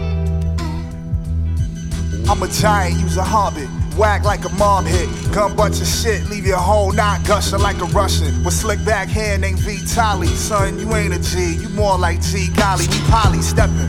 I'm 2.30 2.40
a 2.40 2.46
giant, 2.46 3.00
use 3.00 3.16
a 3.16 3.24
hobbit. 3.24 3.68
Whack 3.96 4.24
like 4.24 4.44
a 4.44 4.48
mom 4.50 4.86
hit. 4.86 5.08
Gun 5.32 5.54
bunch 5.54 5.80
of 5.80 5.86
shit, 5.86 6.28
leave 6.30 6.46
your 6.46 6.58
whole 6.58 6.92
knot 6.92 7.24
gushing 7.26 7.60
like 7.60 7.80
a 7.80 7.86
Russian. 7.86 8.42
With 8.44 8.54
slick 8.54 8.82
back 8.84 9.08
hair 9.08 9.38
named 9.38 9.58
Vitali. 9.60 10.28
Son, 10.28 10.78
you 10.78 10.94
ain't 10.94 11.14
a 11.14 11.20
G, 11.20 11.54
you 11.56 11.68
more 11.70 11.98
like 11.98 12.20
G. 12.22 12.48
Golly, 12.56 12.86
we 12.88 12.98
poly 13.10 13.42
steppin'. 13.42 13.88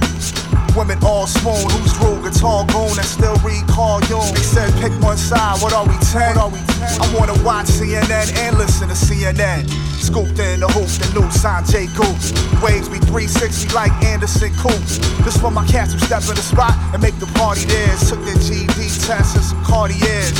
Women 0.75 0.97
all 1.03 1.27
swoon, 1.27 1.69
who's 1.69 1.93
rude, 2.01 2.23
guitar 2.25 2.65
goon 2.73 2.97
and 2.97 3.05
still 3.05 3.37
recall 3.45 4.01
you. 4.09 4.17
They 4.33 4.41
said 4.41 4.73
pick 4.81 4.91
one 5.03 5.17
side, 5.17 5.61
what 5.61 5.71
are 5.71 5.85
we 5.85 5.93
10? 6.09 6.33
What 6.33 6.37
are 6.37 6.49
we 6.49 6.57
10? 6.65 7.01
I 7.01 7.13
wanna 7.13 7.37
watch 7.43 7.67
CNN 7.67 8.33
and 8.41 8.57
listen 8.57 8.89
to 8.89 8.95
CNN. 8.95 9.69
Scooped 10.01 10.39
in 10.39 10.61
the 10.61 10.67
hoop, 10.67 10.89
the 10.97 11.07
new 11.13 11.27
Sanjay 11.29 11.85
Goop. 11.93 12.17
Waves 12.63 12.89
me 12.89 12.97
360 13.05 13.69
like 13.75 13.91
Anderson 14.03 14.51
Coop. 14.57 14.81
This 15.23 15.37
for 15.37 15.51
my 15.51 15.65
cats 15.67 15.93
who 15.93 15.99
step 15.99 16.23
in 16.23 16.35
the 16.35 16.41
spot 16.41 16.73
and 16.91 17.01
make 17.01 17.17
the 17.19 17.27
party 17.37 17.65
theirs. 17.65 18.09
Took 18.09 18.25
their 18.25 18.35
GD 18.35 19.05
test 19.05 19.35
and 19.35 19.45
some 19.45 19.63
Cartiers. 19.63 20.33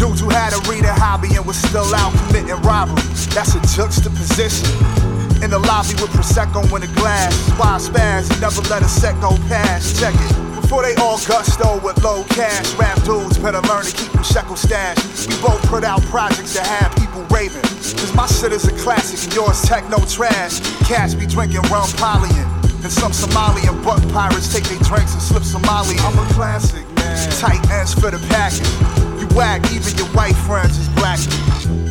Dudes 0.00 0.20
who 0.20 0.30
had 0.30 0.54
a 0.56 0.60
reading 0.70 0.88
hobby 0.96 1.28
and 1.36 1.44
was 1.44 1.58
still 1.58 1.94
out 1.94 2.12
committing 2.26 2.56
robbery. 2.62 3.02
That's 3.36 3.54
a 3.54 3.60
juxtaposition. 3.76 4.97
In 5.48 5.52
the 5.52 5.64
lobby 5.64 5.96
with 5.96 6.12
Prosecco 6.12 6.60
in 6.76 6.82
a 6.84 6.92
glass. 6.92 7.32
Why 7.56 7.80
spaz, 7.80 8.28
he 8.28 8.38
never 8.38 8.60
let 8.68 8.82
a 8.82 8.88
set 8.88 9.18
go 9.18 9.32
past. 9.48 9.98
Check 9.98 10.12
it. 10.12 10.60
Before 10.60 10.82
they 10.82 10.94
all 10.96 11.16
gusto 11.24 11.80
with 11.80 12.04
low 12.04 12.22
cash, 12.24 12.74
rap 12.74 13.00
dudes 13.04 13.38
better 13.38 13.62
learn 13.64 13.82
to 13.82 13.96
keep 13.96 14.12
them 14.12 14.22
shekel 14.22 14.56
stash. 14.56 15.00
We 15.26 15.40
both 15.40 15.64
put 15.72 15.84
out 15.84 16.02
projects 16.12 16.52
that 16.52 16.66
have 16.68 16.92
people 17.00 17.24
raving. 17.32 17.64
Cause 17.64 18.12
my 18.12 18.26
shit 18.26 18.52
is 18.52 18.68
a 18.68 18.76
classic 18.76 19.24
and 19.24 19.32
yours 19.32 19.62
techno 19.62 20.04
trash. 20.04 20.60
Cash 20.84 21.14
be 21.14 21.24
drinking 21.24 21.64
rum 21.72 21.88
polyin. 21.96 22.44
And 22.84 22.92
some 22.92 23.12
Somalian 23.12 23.82
buck 23.82 24.04
pirates 24.12 24.52
take 24.52 24.64
their 24.64 24.84
drinks 24.84 25.14
and 25.14 25.22
slip 25.22 25.44
Somali. 25.44 25.96
I'm 26.04 26.18
a 26.18 26.28
classic, 26.34 26.84
man. 26.96 27.30
Tight 27.40 27.64
ends 27.72 27.94
for 27.94 28.10
the 28.10 28.20
package. 28.28 28.68
You 29.16 29.26
whack, 29.34 29.64
even 29.72 29.96
your 29.96 30.12
white 30.12 30.36
friends 30.44 30.76
is 30.76 30.88
black. 30.92 31.87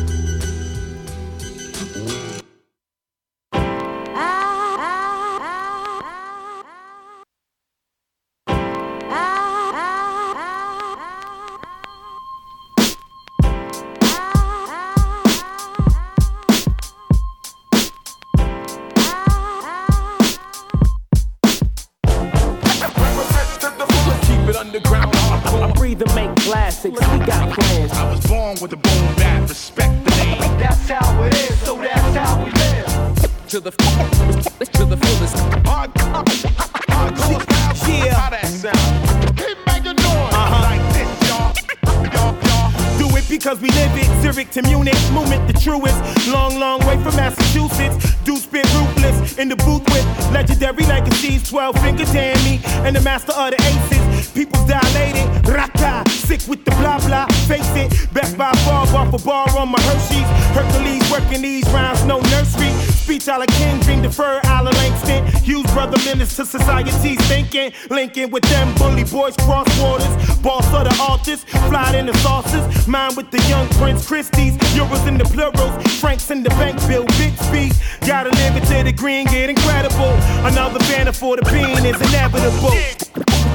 Because 43.38 43.60
we 43.60 43.70
live 43.70 43.92
it. 43.94 44.08
Zurich 44.20 44.50
to 44.50 44.62
Munich, 44.62 44.98
movement 45.12 45.46
the 45.46 45.52
truest. 45.52 45.94
Long, 46.26 46.58
long 46.58 46.80
way 46.80 47.00
from 47.04 47.14
Massachusetts. 47.14 47.94
Do 48.24 48.36
spit 48.36 48.66
ruthless 48.74 49.38
in 49.38 49.48
the 49.48 49.54
booth 49.54 49.84
with 49.94 50.04
legendary 50.34 50.84
legacies. 50.86 51.48
12 51.48 51.80
finger 51.80 52.04
Danny 52.06 52.60
and 52.82 52.96
the 52.96 53.00
master 53.00 53.30
of 53.30 53.52
the 53.52 53.62
aces. 53.62 54.32
People's 54.32 54.64
dilated. 54.66 55.22
Rakaa, 55.46 56.08
sick 56.08 56.40
with 56.48 56.64
the 56.64 56.72
blah 56.82 56.98
blah. 57.06 57.26
Face 57.46 57.70
it, 57.76 58.12
best 58.12 58.36
by 58.36 58.50
far, 58.66 58.84
off 58.96 59.14
a 59.14 59.24
bar 59.24 59.48
on 59.56 59.68
my 59.68 59.80
Hershey's. 59.82 60.26
Hercules 60.58 61.08
working 61.08 61.40
these 61.40 61.68
rounds, 61.70 62.04
no 62.06 62.18
nursery. 62.34 62.74
Speech 63.08 63.28
a 63.28 63.38
la 63.38 63.46
King, 63.46 63.80
dream 63.80 64.02
defer 64.02 64.38
a 64.44 64.62
la 64.62 64.70
Langston. 64.70 65.24
Hughes 65.42 65.64
brother 65.72 65.96
menace 66.04 66.36
to 66.36 66.44
society's 66.44 66.94
thinking. 67.26 67.72
Linking 67.88 68.30
with 68.30 68.42
them 68.50 68.74
bully 68.74 69.04
boys, 69.04 69.34
cross 69.36 69.66
borders. 69.80 70.14
Boss 70.40 70.66
of 70.74 70.84
the 70.84 70.94
artists, 71.08 71.46
fly 71.70 71.96
in 71.96 72.04
the 72.04 72.14
sauces. 72.18 72.86
Mine 72.86 73.16
with 73.16 73.30
the 73.30 73.40
young 73.48 73.66
Prince 73.80 74.06
Christie's. 74.06 74.58
Euros 74.76 75.08
in 75.08 75.16
the 75.16 75.24
plurals, 75.24 75.72
Franks 76.00 76.30
in 76.30 76.42
the 76.42 76.50
bank 76.50 76.76
bill, 76.86 77.06
big 77.16 77.32
speed. 77.38 77.72
Gotta 78.06 78.28
live 78.28 78.56
it 78.58 78.66
to 78.66 78.84
the 78.84 78.92
green, 78.92 79.24
get 79.24 79.48
incredible. 79.48 80.12
Another 80.44 80.78
banner 80.80 81.12
for 81.12 81.36
the 81.36 81.44
bean 81.50 81.86
is 81.86 81.98
inevitable 82.12 82.76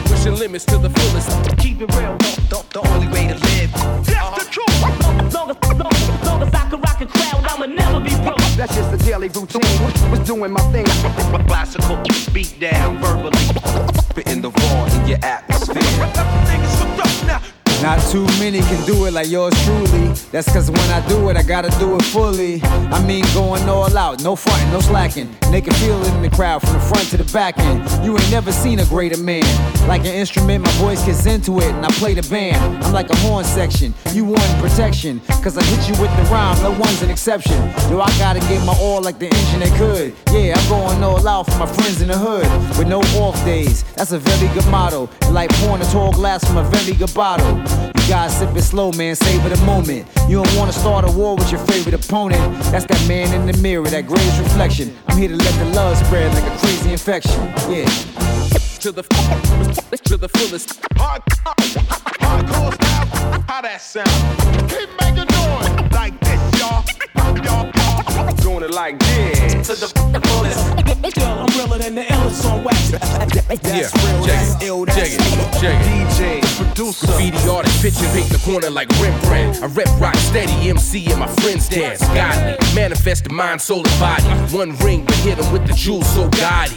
pushing 0.06 0.36
limits 0.36 0.66
to 0.66 0.80
the 0.80 0.90
fullest. 0.90 1.30
Keep 1.60 1.82
it 1.82 1.96
real, 1.96 2.18
the, 2.50 2.66
the 2.74 2.82
only 2.88 3.08
way 3.08 3.28
to 3.28 3.36
live. 3.36 3.72
That's 4.06 4.46
the 4.46 4.52
truth. 4.52 5.03
As 7.04 7.12
I 7.12 7.30
can 7.30 7.42
rock 7.42 7.42
a 7.42 7.42
crowd, 7.42 7.46
I'ma 7.46 7.66
never 7.66 8.00
be 8.00 8.16
broke. 8.24 8.38
That's 8.56 8.76
just 8.76 8.94
a 8.94 8.98
daily 9.06 9.30
routine. 9.30 10.12
Was 10.12 10.20
doing 10.22 10.52
my 10.52 10.62
thing. 10.72 10.86
Classical 11.48 11.98
beat 12.34 12.60
down 12.60 12.98
verbally. 13.00 13.38
Spitting 14.10 14.42
the 14.42 14.52
raw 14.52 14.86
in 15.02 15.08
your 15.08 15.20
atmosphere. 15.24 15.84
Not 17.82 18.00
too 18.12 18.26
many 18.40 18.60
can 18.60 18.86
do 18.86 19.06
it 19.06 19.14
like 19.14 19.30
yours 19.30 19.54
truly. 19.66 20.08
That's 20.32 20.52
cause 20.52 20.70
when 20.70 20.90
I 20.92 21.06
do 21.08 21.30
it, 21.30 21.38
I 21.38 21.44
gotta 21.44 21.70
do 21.80 21.96
it 21.96 22.04
fully. 22.04 22.62
I 22.64 23.06
mean, 23.06 23.26
going 23.34 23.68
all 23.68 23.98
out, 23.98 24.24
no 24.24 24.36
fronting, 24.36 24.72
no 24.72 24.80
slacking. 24.80 25.30
They 25.52 25.62
feel 25.62 26.02
it 26.02 26.14
in 26.14 26.22
the 26.22 26.30
crowd 26.30 26.62
from 26.62 26.74
the 26.74 26.80
front 26.80 27.10
to 27.10 27.18
the 27.18 27.32
back 27.32 27.58
end. 27.60 28.06
You 28.06 28.18
ain't 28.18 28.32
never 28.32 28.52
seen 28.52 28.80
a 28.80 28.86
greater 28.86 29.18
man. 29.18 29.44
Like 29.88 30.02
an 30.02 30.14
instrument, 30.14 30.66
my 30.66 30.72
voice 30.74 31.04
gets 31.06 31.26
into 31.26 31.60
it, 31.60 31.72
and 31.72 31.86
I 31.86 31.90
play 31.90 32.14
the 32.14 32.28
band. 32.30 32.84
I'm 32.84 32.94
like 32.94 33.10
a 33.10 33.16
horn 33.18 33.44
section, 33.44 33.94
you 34.14 34.26
want 34.26 34.44
protection. 34.60 35.20
Cause 35.44 35.58
I 35.58 35.64
hit 35.64 35.88
you 35.88 36.02
with 36.02 36.16
the 36.18 36.24
rhyme, 36.32 36.62
no 36.64 36.72
one's 36.72 37.02
an 37.02 37.10
exception. 37.10 37.58
Yo, 37.90 38.00
I 38.00 38.10
gotta 38.18 38.40
give 38.48 38.66
my 38.66 38.76
all 38.80 39.02
like 39.02 39.20
the 39.20 39.28
engine 39.28 39.60
that 39.60 39.78
could. 39.78 40.14
Yeah, 40.32 40.56
I'm 40.58 40.70
going 40.70 41.04
all 41.04 41.28
out 41.28 41.46
for 41.48 41.58
my 41.58 41.68
friends 41.68 42.02
in 42.02 42.08
the 42.08 42.18
hood. 42.18 42.48
With 42.78 42.88
no 42.88 43.02
off 43.22 43.36
days, 43.46 43.84
that's 43.96 44.12
a 44.12 44.20
very 44.20 44.54
good 44.54 44.66
motto. 44.68 45.10
Like 45.30 45.50
pouring 45.60 45.82
a 45.82 45.86
tall 45.86 46.12
glass 46.12 46.44
from 46.44 46.58
a 46.58 46.64
very 46.64 46.96
good 46.98 47.14
bottle. 47.14 47.63
You 48.04 48.10
gotta 48.10 48.30
sip 48.30 48.56
it 48.56 48.62
slow, 48.64 48.92
man, 48.92 49.16
savor 49.16 49.50
the 49.50 49.64
moment. 49.66 50.08
You 50.28 50.44
don't 50.44 50.58
wanna 50.58 50.74
start 50.74 51.06
a 51.06 51.12
war 51.12 51.36
with 51.36 51.52
your 51.52 51.62
favorite 51.62 51.96
opponent. 51.96 52.42
That's 52.72 52.86
that 52.86 53.08
man 53.08 53.34
in 53.34 53.46
the 53.46 53.58
mirror, 53.62 53.88
that 53.88 54.08
greatest 54.08 54.40
reflection. 54.40 54.96
I'm 55.08 55.18
here 55.18 55.30
to 55.30 55.36
let 55.36 55.54
the 55.60 55.66
love 55.76 55.98
spread 55.98 56.34
like 56.34 56.44
a 56.44 56.58
crazy 56.58 56.92
infection. 56.92 57.42
Yeah. 57.70 57.86
To 58.84 58.92
the 58.92 59.04
to 60.04 60.18
the 60.18 60.28
fullest. 60.28 60.80
Hard, 60.98 61.22
hardcore 61.26 62.74
style. 62.74 63.44
How 63.48 63.62
that 63.62 63.82
sound? 63.82 64.10
Keep 64.70 64.90
making 65.00 65.30
noise 65.32 65.92
like 65.92 66.20
this, 66.20 66.60
y'all. 66.60 66.84
Y'all, 67.16 67.72
y'all. 67.72 68.36
Doing 68.38 68.64
it 68.64 68.72
like 68.72 69.00
this. 69.00 69.68
To 69.68 69.76
the 69.76 70.20
fullest. 70.28 70.60
Still, 71.12 71.28
I'm 71.28 71.46
realer 71.58 71.78
than 71.78 71.96
the 71.96 72.12
ill, 74.62 74.86
that's 74.86 74.98
check 74.98 75.12
it, 75.12 75.22
it. 75.64 76.42
DJ, 76.42 76.42
producer, 76.58 77.08
graffiti 77.08 77.50
artist, 77.50 77.82
pitching 77.82 78.10
paint 78.14 78.30
the 78.30 78.42
corner 78.44 78.70
like 78.70 78.90
Rembrandt. 79.00 79.62
I 79.62 79.68
rep 79.68 79.88
rock 80.00 80.16
steady, 80.16 80.70
MC 80.70 81.06
and 81.12 81.20
my 81.20 81.28
friends 81.28 81.70
dance. 81.70 82.02
Godly, 82.10 82.58
manifest 82.76 83.26
the 83.26 83.34
mind, 83.34 83.62
soul, 83.62 83.84
and 83.86 84.00
body. 84.00 84.26
One 84.56 84.76
ring, 84.78 85.06
but 85.06 85.16
hit 85.16 85.40
'em 85.40 85.52
with 85.52 85.66
the 85.68 85.74
jewels 85.74 86.08
so 86.14 86.28
gaudy. 86.30 86.76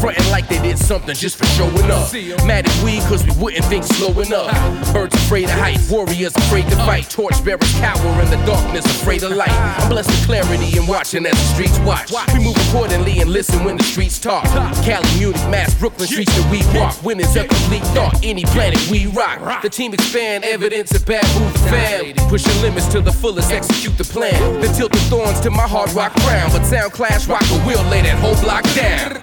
Frontin' 0.00 0.28
like 0.30 0.48
they 0.48 0.60
did 0.60 0.78
something 0.78 1.14
just 1.14 1.36
for 1.36 1.46
showing 1.46 1.90
up. 1.90 2.12
Mad 2.44 2.66
at 2.66 2.82
we, 2.84 2.98
cause 3.08 3.24
we 3.24 3.32
wouldn't 3.42 3.64
think 3.66 3.84
slowing 3.84 4.32
up. 4.32 4.50
Birds 4.92 5.14
afraid 5.14 5.44
of 5.44 5.50
height, 5.50 5.78
warriors 5.90 6.34
afraid 6.36 6.68
to 6.68 6.76
fight. 6.76 7.08
Torch 7.10 7.42
bearers 7.44 7.72
cower 7.80 8.20
in 8.22 8.30
the 8.30 8.40
darkness, 8.46 8.84
afraid 8.86 9.22
of 9.22 9.32
light. 9.32 9.50
I'm 9.50 9.88
blessed 9.88 10.10
with 10.10 10.26
clarity 10.26 10.76
and 10.76 10.86
watching 10.88 11.24
as 11.26 11.32
the 11.32 11.54
streets 11.54 11.78
watch. 11.80 12.12
We 12.34 12.44
move 12.44 12.56
accordingly 12.68 13.20
and 13.20 13.30
listen 13.30 13.64
when 13.64 13.76
the 13.76 13.84
streets 13.84 14.18
talk. 14.18 14.44
Cali, 14.84 15.06
Munich, 15.18 15.40
Mass, 15.50 15.74
Brooklyn 15.74 16.08
streets 16.08 16.34
that 16.36 16.50
we 16.50 16.58
walk. 16.78 16.96
It's 17.18 17.36
a 17.36 17.46
complete 17.46 17.82
thought, 17.94 18.18
any 18.22 18.44
planet 18.44 18.78
we 18.90 19.06
rock. 19.06 19.62
The 19.62 19.70
team 19.70 19.94
expand, 19.94 20.44
evidence 20.44 20.94
of 20.94 21.06
bad 21.06 21.24
move 21.40 21.52
fam. 21.70 22.14
Pushing 22.28 22.60
limits 22.62 22.86
to 22.88 23.00
the 23.00 23.12
fullest, 23.12 23.50
execute 23.50 23.96
the 23.96 24.04
plan. 24.04 24.60
Then 24.60 24.74
tilt 24.74 24.92
the 24.92 24.98
thorns 25.10 25.40
to 25.40 25.50
my 25.50 25.66
hard 25.66 25.92
rock 25.92 26.12
crown. 26.20 26.50
But 26.52 26.64
sound 26.64 26.92
clash 26.92 27.26
rock 27.26 27.42
a 27.50 27.66
will 27.66 27.82
lay 27.90 28.02
that 28.02 28.18
whole 28.18 28.36
block 28.42 28.64
down. 28.74 29.22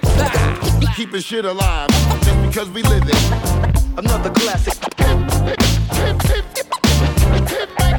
Keeping 0.96 1.22
shit 1.22 1.46
alive 1.46 1.90
just 2.22 2.42
because 2.42 2.70
we 2.70 2.84
live 2.84 3.04
it. 3.06 3.84
Another 3.98 4.30
classic. 4.30 4.74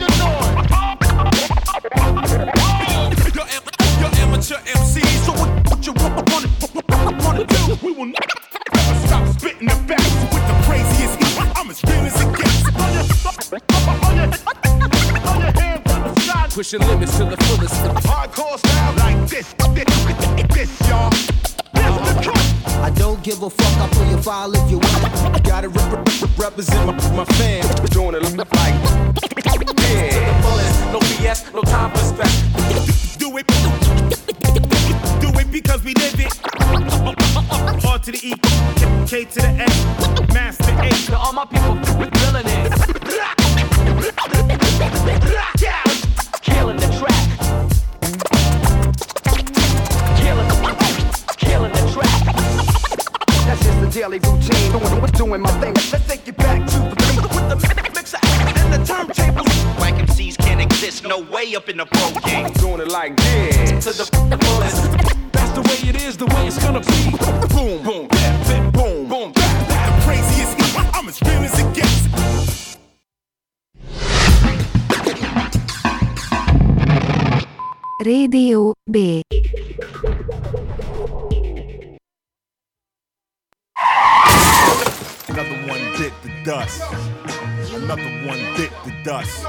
You're 0.00 0.53
We 7.84 7.92
will 7.92 8.06
never 8.06 8.16
stop 9.06 9.28
spitting 9.38 9.68
the 9.68 9.74
facts 9.86 10.14
with 10.32 10.46
the 10.48 10.54
craziest 10.64 11.18
heat. 11.20 11.36
I'm 11.54 11.68
as 11.68 11.84
real 11.84 12.00
as 12.08 12.18
it 12.18 12.32
gets. 12.34 12.64
Pushing 16.54 16.80
limits 16.80 17.18
to 17.18 17.24
the 17.26 17.36
fullest. 17.36 17.74
Hardcore 18.08 18.58
style 18.58 18.94
like 18.94 19.28
this, 19.28 19.52
this, 19.74 19.84
this, 20.48 20.88
y'all. 20.88 21.12
I 22.82 22.90
don't 22.96 23.22
give 23.22 23.42
a 23.42 23.50
fuck, 23.50 23.76
I'll 23.78 23.88
pull 23.88 24.06
your 24.06 24.22
file 24.22 24.54
if 24.54 24.70
you 24.70 24.78
want. 24.78 25.44
Gotta 25.44 25.68
rep- 25.68 25.92
rep- 25.92 26.38
represent 26.38 26.86
my, 26.86 26.94
my 27.16 27.24
fam. 27.36 27.68
Doing 27.88 28.14
it 28.14 28.22
like, 28.22 28.74
yeah. 29.82 30.90
No 30.90 31.00
BS, 31.00 31.52
no 31.52 31.60
time 31.60 31.90
for 31.90 31.98
stress. 31.98 33.16
Do 33.18 33.36
it, 33.36 33.46
do 33.46 33.54
it 33.54 33.83
because 35.54 35.84
we 35.84 35.94
live 35.94 36.18
it. 36.18 36.34
R 37.86 37.98
to 38.00 38.10
the 38.10 38.18
E, 38.24 38.34
K 39.06 39.24
to 39.24 39.40
the 39.40 39.50
S, 39.62 40.34
Master 40.34 40.72
A. 40.82 40.90
To 41.06 41.16
all 41.16 41.32
my 41.32 41.44
people 41.44 41.76
feeling 41.86 42.44
it. 42.44 42.72
Killing 46.42 46.76
the 46.76 46.90
track. 46.98 47.20
Killing, 50.18 50.48
killing 51.38 51.72
the 51.72 51.82
track. 51.94 52.24
That's 53.46 53.62
just 53.62 53.80
the 53.80 53.90
daily 53.94 54.18
routine. 54.18 54.72
Doing, 54.72 55.12
doing 55.12 55.40
my 55.40 55.52
thing. 55.60 55.74
Let's 55.74 56.08
take 56.08 56.26
it 56.26 56.36
back 56.36 56.66
to 56.66 56.78
the 56.78 57.28
with 57.32 57.48
the 57.48 57.90
mixer 57.94 58.18
and 58.24 58.72
the 58.72 58.78
turntables. 58.78 59.78
Whack 59.78 59.94
MCs 59.94 60.36
can't 60.36 60.60
exist, 60.60 61.04
no 61.04 61.20
way 61.20 61.54
up 61.54 61.68
in 61.68 61.76
the 61.76 61.86
pro 61.86 62.10
game. 62.22 62.52
Doing 62.54 62.80
it 62.80 62.88
like 62.88 63.16
this. 63.18 63.84
To 63.84 63.92
the 63.92 64.38
fullest. 64.42 65.13
That's 65.54 65.68
the 65.68 65.86
way 65.86 65.90
it 65.90 66.02
is, 66.02 66.16
the 66.16 66.26
way 66.26 66.48
it's 66.48 66.58
gonna 66.58 66.80
be. 66.80 67.10
Boom, 67.54 67.80
boom, 67.84 68.08
bam, 68.08 68.40
bam, 68.42 68.72
boom, 68.72 69.08
boom, 69.08 69.32
bam. 69.32 69.66
The 69.68 70.02
craziest. 70.02 70.56
I'm 70.92 71.08
as 71.08 71.22
real 71.22 71.44
as 71.44 71.56
it 71.60 71.72
gets. 71.72 72.76
Radio 78.04 78.74
B. 78.90 79.22
Another 85.28 85.58
one 85.68 85.84
bit 85.96 86.12
the 86.24 86.30
dust. 86.44 86.82
Another 87.72 88.10
one 88.26 88.42
bit 88.56 88.72
the 88.84 88.92
dust. 89.04 89.44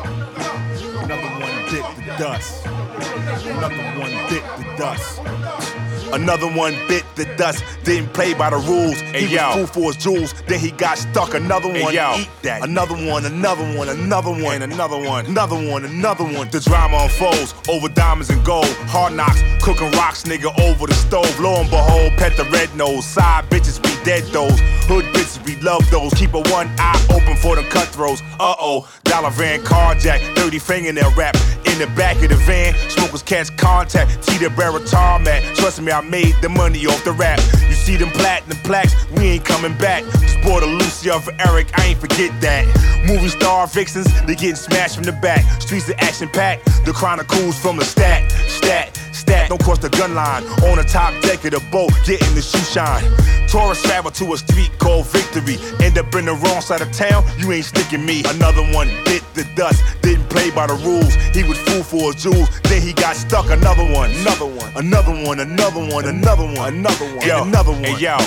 Another 1.04 1.32
one 1.42 1.58
bit 1.72 1.86
the 1.98 2.04
dust. 2.20 2.66
Another 2.68 3.84
one 4.00 4.14
bit 4.30 4.44
the 4.58 4.66
dust. 4.78 5.85
Another 6.14 6.48
one 6.48 6.74
bit 6.88 7.04
the 7.16 7.26
dust, 7.38 7.64
didn't 7.84 8.14
play 8.14 8.34
by 8.34 8.50
the 8.50 8.58
rules. 8.58 9.00
Hey, 9.00 9.26
he 9.26 9.36
yo. 9.36 9.62
was 9.62 9.70
fool 9.70 9.84
for 9.84 9.94
his 9.94 10.04
jewels, 10.04 10.34
then 10.48 10.60
he 10.60 10.72
got 10.72 10.98
stuck. 10.98 11.34
Another 11.34 11.70
one, 11.70 11.94
eat 11.94 12.30
that. 12.44 12.64
Another 12.64 12.96
one, 12.96 13.26
another 13.26 13.64
one, 13.78 13.90
another 13.90 14.32
one, 14.32 14.62
another 14.62 14.98
one, 14.98 15.26
another 15.26 15.56
one, 15.56 15.86
another 15.86 16.24
one. 16.24 16.50
The 16.50 16.60
drama 16.60 16.98
unfolds 17.04 17.54
over 17.68 17.90
diamonds 17.90 18.30
and 18.30 18.44
gold. 18.46 18.68
Hard 18.88 19.14
knocks, 19.14 19.42
cooking 19.62 19.92
rocks, 19.92 20.24
nigga, 20.24 20.58
over 20.62 20.88
the 20.88 20.94
stove. 20.94 21.40
Lo 21.40 21.56
and 21.56 21.70
behold, 21.70 22.12
pet 22.18 22.36
the 22.38 22.44
red 22.46 22.74
nose. 22.76 23.06
Side 23.06 23.50
bitches, 23.50 23.80
we 23.84 24.04
dead 24.04 24.24
those. 24.34 24.60
Hood 24.88 25.06
bitches, 25.14 25.44
we 25.46 25.56
love 25.62 25.90
those. 25.92 26.14
Keep 26.14 26.34
a 26.34 26.42
one 26.52 26.70
eye 26.78 27.00
open 27.12 27.36
for 27.38 27.56
the 27.56 27.64
cutthroats. 27.70 28.22
Uh 28.40 28.56
oh, 28.60 28.88
dollar 29.04 29.32
van 29.32 29.60
carjack, 29.62 30.20
30 30.36 30.60
fingernail 30.60 31.12
wrap. 31.16 31.36
In 31.66 31.80
the 31.80 31.88
back 31.96 32.16
of 32.24 32.30
the 32.30 32.36
van, 32.36 32.74
smokers 32.90 33.24
catch 33.24 33.56
contact. 33.58 34.24
T 34.24 34.38
the 34.38 34.50
bearer 34.50 34.80
tarmac. 34.80 35.44
Trust 35.56 35.82
me, 35.82 35.92
I 35.96 36.02
made 36.02 36.36
the 36.42 36.50
money 36.50 36.86
off 36.88 37.02
the 37.06 37.14
rap. 37.14 37.40
You 37.70 37.74
see 37.74 37.96
them 37.96 38.10
platinum 38.10 38.58
plaques, 38.66 38.94
we 39.12 39.40
ain't 39.40 39.46
coming 39.46 39.74
back. 39.78 40.04
Just 40.20 40.42
bought 40.42 40.62
a 40.62 40.66
Lucia 40.66 41.22
for 41.22 41.32
Eric, 41.40 41.72
I 41.80 41.86
ain't 41.86 42.00
forget 42.00 42.36
that. 42.42 42.68
Movie 43.08 43.30
star 43.30 43.66
vixens, 43.66 44.12
they 44.24 44.36
getting 44.36 44.58
smashed 44.58 44.96
from 44.96 45.06
the 45.06 45.14
back. 45.14 45.40
Streets 45.62 45.88
of 45.88 45.96
action 46.00 46.28
packed, 46.28 46.66
the 46.84 46.92
chronicles 46.92 47.58
from 47.58 47.78
the 47.78 47.86
stat, 47.86 48.30
stat, 48.50 49.00
stat. 49.26 49.50
Don't 49.50 49.62
cross 49.64 49.80
the 49.80 49.90
gun 49.90 50.14
line. 50.16 50.44
On 50.70 50.78
the 50.78 50.84
top 50.84 51.12
deck 51.22 51.44
of 51.46 51.52
the 51.52 51.64
boat, 51.72 51.92
getting 52.06 52.34
the 52.36 52.42
shoe 52.42 52.60
shine. 52.60 53.04
Taurus 53.48 53.82
travel 53.84 54.12
to 54.12 54.34
a 54.34 54.38
street 54.38 54.72
called 54.80 55.06
Victory. 55.08 55.58
End 55.86 55.98
up 55.98 56.14
in 56.16 56.26
the 56.26 56.34
wrong 56.34 56.62
side 56.62 56.82
of 56.82 56.92
town, 56.92 57.24
you 57.38 57.52
ain't 57.52 57.66
sticking 57.66 58.06
me. 58.06 58.24
Another 58.36 58.64
one 58.74 58.88
bit 59.06 59.24
the 59.34 59.44
dust, 59.56 59.82
didn't 60.02 60.28
play 60.30 60.50
by 60.52 60.68
the 60.68 60.76
rules. 60.86 61.14
He 61.36 61.44
was 61.44 61.58
fool 61.68 61.84
for 61.84 62.14
his 62.14 62.24
jewels, 62.24 62.50
then 62.64 62.82
he 62.82 62.94
got 62.94 63.16
stuck. 63.16 63.50
Another 63.50 63.86
one, 63.94 64.12
another 64.22 64.46
one, 64.46 64.72
another 64.76 65.14
one, 65.26 65.40
another 65.40 65.80
one, 65.94 66.06
another 66.06 66.46
one, 66.46 66.74
another 66.76 67.06
one, 67.16 67.28
Yo, 67.28 67.42
and 67.42 67.50
another 67.50 67.72
one. 67.72 67.84
hey, 67.84 67.98
yo. 68.00 68.18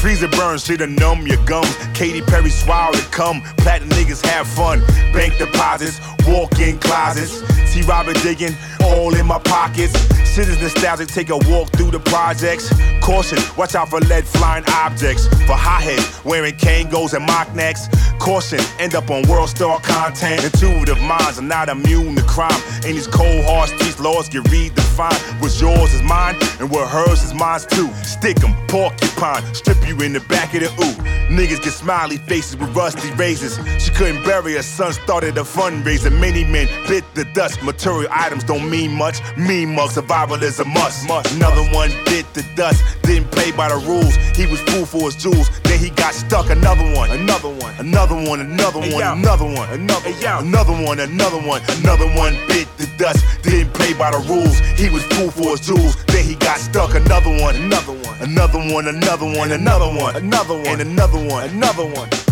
Freezer 0.00 0.28
burns, 0.28 0.64
shit'll 0.64 0.86
numb 0.86 1.26
your 1.26 1.44
gums. 1.44 1.74
Katy 1.92 2.22
Perry 2.22 2.50
swallow 2.50 2.92
to 2.92 3.04
come. 3.10 3.42
Platinum 3.58 3.90
niggas 3.90 4.24
have 4.24 4.46
fun. 4.46 4.80
Bank 5.12 5.36
deposits, 5.38 6.00
walk 6.26 6.58
in 6.60 6.78
closets. 6.78 7.42
See 7.70 7.82
Robert 7.82 8.16
digging, 8.22 8.54
all 8.80 9.14
in 9.16 9.26
my 9.26 9.38
pockets. 9.40 9.92
Shit 10.32 10.48
is 10.48 10.60
nostalgic, 10.62 11.08
take 11.08 11.30
a 11.30 11.38
walk 11.50 11.70
through 11.72 11.90
the 11.90 12.00
projects. 12.00 12.70
Caution, 13.08 13.38
watch 13.56 13.74
out 13.74 13.88
for 13.88 14.00
lead 14.00 14.26
flying 14.26 14.64
objects. 14.68 15.28
For 15.46 15.56
hotheads, 15.56 16.22
wearing 16.26 16.54
Kangos 16.56 17.14
and 17.14 17.24
mock 17.24 17.54
necks. 17.54 17.88
Caution, 18.18 18.60
end 18.78 18.94
up 18.94 19.08
on 19.08 19.26
world 19.26 19.48
star 19.48 19.80
content. 19.80 20.44
Intuitive 20.44 21.00
minds 21.00 21.38
are 21.38 21.42
not 21.42 21.70
immune 21.70 22.16
to 22.16 22.22
crime. 22.24 22.62
In 22.84 22.96
these 22.96 23.06
cold 23.06 23.46
hard 23.46 23.70
streets, 23.70 23.98
laws 23.98 24.28
get 24.28 24.44
redefined. 24.44 25.40
What's 25.40 25.58
yours 25.58 25.94
is 25.94 26.02
mine, 26.02 26.36
and 26.60 26.70
what 26.70 26.86
hers 26.90 27.22
is 27.22 27.32
mine 27.32 27.60
too. 27.70 27.88
Stick 28.04 28.44
'em, 28.44 28.54
porcupine, 28.66 29.42
strip 29.54 29.78
you 29.88 29.96
in 30.02 30.12
the 30.12 30.20
back 30.20 30.52
of 30.52 30.60
the 30.60 30.68
ooh. 30.84 31.18
Niggas 31.28 31.62
get 31.62 31.72
smiley 31.72 32.16
faces 32.16 32.56
with 32.56 32.74
rusty 32.76 33.10
razors. 33.12 33.58
She 33.82 33.90
couldn't 33.90 34.22
bury 34.24 34.54
her 34.54 34.62
son, 34.62 34.92
started 34.92 35.36
a 35.38 35.44
fundraiser. 35.44 36.10
Many 36.10 36.44
men 36.44 36.68
bit 36.86 37.04
the 37.14 37.24
dust. 37.34 37.62
Material 37.62 38.10
items 38.10 38.44
don't 38.44 38.68
mean 38.68 38.92
much. 38.92 39.20
Mean 39.36 39.74
mug 39.74 39.90
survival 39.90 40.42
is 40.42 40.58
a 40.60 40.64
must. 40.64 41.08
Another 41.34 41.62
one 41.74 41.90
bit 42.06 42.26
the 42.32 42.42
dust. 42.54 42.82
Didn't 43.08 43.30
play 43.30 43.50
by 43.52 43.70
the 43.70 43.78
rules. 43.88 44.14
He 44.36 44.44
was 44.44 44.60
fool 44.68 44.84
for 44.84 45.08
his 45.08 45.16
jewels. 45.16 45.48
Then 45.64 45.78
he 45.78 45.88
got 45.88 46.12
stuck. 46.12 46.50
Another 46.50 46.84
one. 46.92 47.08
Another 47.10 47.48
one. 47.48 47.74
Another 47.78 48.14
one. 48.14 48.40
Another 48.40 48.80
one. 48.80 48.92
Another 48.92 49.46
one. 49.46 49.68
Another 49.72 50.04
one, 50.04 50.44
Another 50.44 50.76
one. 50.84 51.00
Another 51.00 51.40
one. 51.40 51.62
Another 51.80 52.06
one 52.12 52.36
bit 52.48 52.68
the 52.76 52.86
dust. 52.98 53.24
Didn't 53.42 53.72
play 53.72 53.94
by 53.94 54.10
the 54.10 54.18
rules. 54.28 54.58
He 54.76 54.90
was 54.90 55.02
fool 55.16 55.30
for 55.30 55.56
his 55.56 55.60
jewels. 55.60 55.96
Then 56.04 56.22
he 56.22 56.34
got 56.34 56.58
stuck. 56.58 56.94
Another 56.94 57.30
one. 57.40 57.56
Another 57.56 57.96
one. 57.96 58.16
Another 58.20 58.58
one. 58.58 58.86
Another 58.86 59.24
one. 59.24 59.52
Another 59.52 59.88
one. 59.88 60.14
Another 60.14 60.54
one. 60.54 60.66
And 60.66 60.80
another 60.82 61.18
one. 61.18 61.48
Another 61.48 61.86
one. 61.86 62.27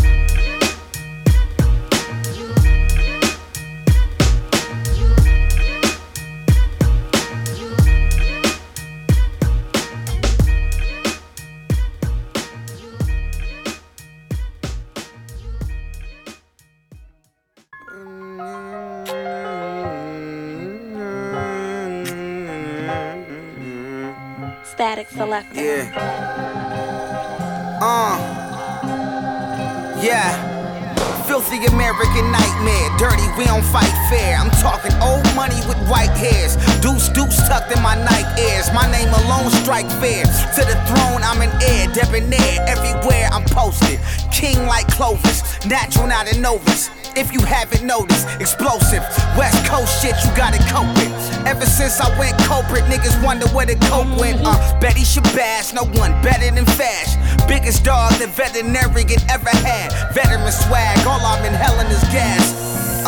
Statik 25.07 25.19
Selektah. 25.19 25.55
Yeah. 25.55 25.91
Uh. 27.83 28.17
Yeah. 30.03 30.55
Filthy 31.27 31.67
American 31.67 32.31
nightmare, 32.31 32.89
dirty, 32.99 33.27
we 33.37 33.45
don't 33.47 33.65
fight 33.65 33.91
fair. 34.09 34.39
I'm 34.39 34.51
talking 34.63 34.95
old 35.03 35.27
money 35.35 35.59
with 35.67 35.77
white 35.91 36.15
hairs, 36.15 36.55
deuce 36.81 37.09
deuce 37.09 37.37
tucked 37.49 37.75
in 37.77 37.83
my 37.83 37.97
night 37.97 38.39
ears. 38.39 38.71
My 38.73 38.89
name 38.91 39.09
alone 39.09 39.51
strike 39.51 39.91
fair. 39.99 40.23
To 40.23 40.63
the 40.63 40.79
throne, 40.87 41.23
I'm 41.27 41.43
an 41.43 41.51
heir, 41.63 41.89
debonair. 41.93 42.63
Everywhere 42.69 43.29
I'm 43.33 43.45
posted, 43.47 43.99
king 44.31 44.67
like 44.67 44.87
Clovis, 44.87 45.43
natural, 45.67 46.07
not 46.07 46.33
a 46.33 46.39
novice. 46.39 46.91
If 47.17 47.33
you 47.33 47.41
haven't 47.41 47.81
noticed, 47.81 48.29
explosive, 48.45 49.01
West 49.41 49.65
Coast 49.65 49.89
shit 50.05 50.13
you 50.21 50.29
gotta 50.37 50.61
cope 50.69 50.93
with. 51.01 51.09
Ever 51.49 51.65
since 51.65 51.99
I 51.99 52.13
went 52.21 52.37
culprit, 52.45 52.85
niggas 52.93 53.17
wonder 53.25 53.49
where 53.57 53.65
the 53.65 53.75
cope 53.89 54.13
went. 54.21 54.45
Uh, 54.45 54.53
Betty 54.81 55.01
Shabazz, 55.01 55.73
no 55.73 55.89
one 55.97 56.13
better 56.21 56.45
than 56.53 56.67
Fash. 56.77 57.17
Biggest 57.49 57.85
dog 57.85 58.13
the 58.21 58.27
veterinarian 58.29 59.17
ever 59.33 59.49
had. 59.65 59.97
Veteran 60.13 60.53
swag, 60.53 61.01
all 61.09 61.25
I'm 61.25 61.41
inhaling 61.41 61.89
is 61.89 62.05
gas. 62.13 62.53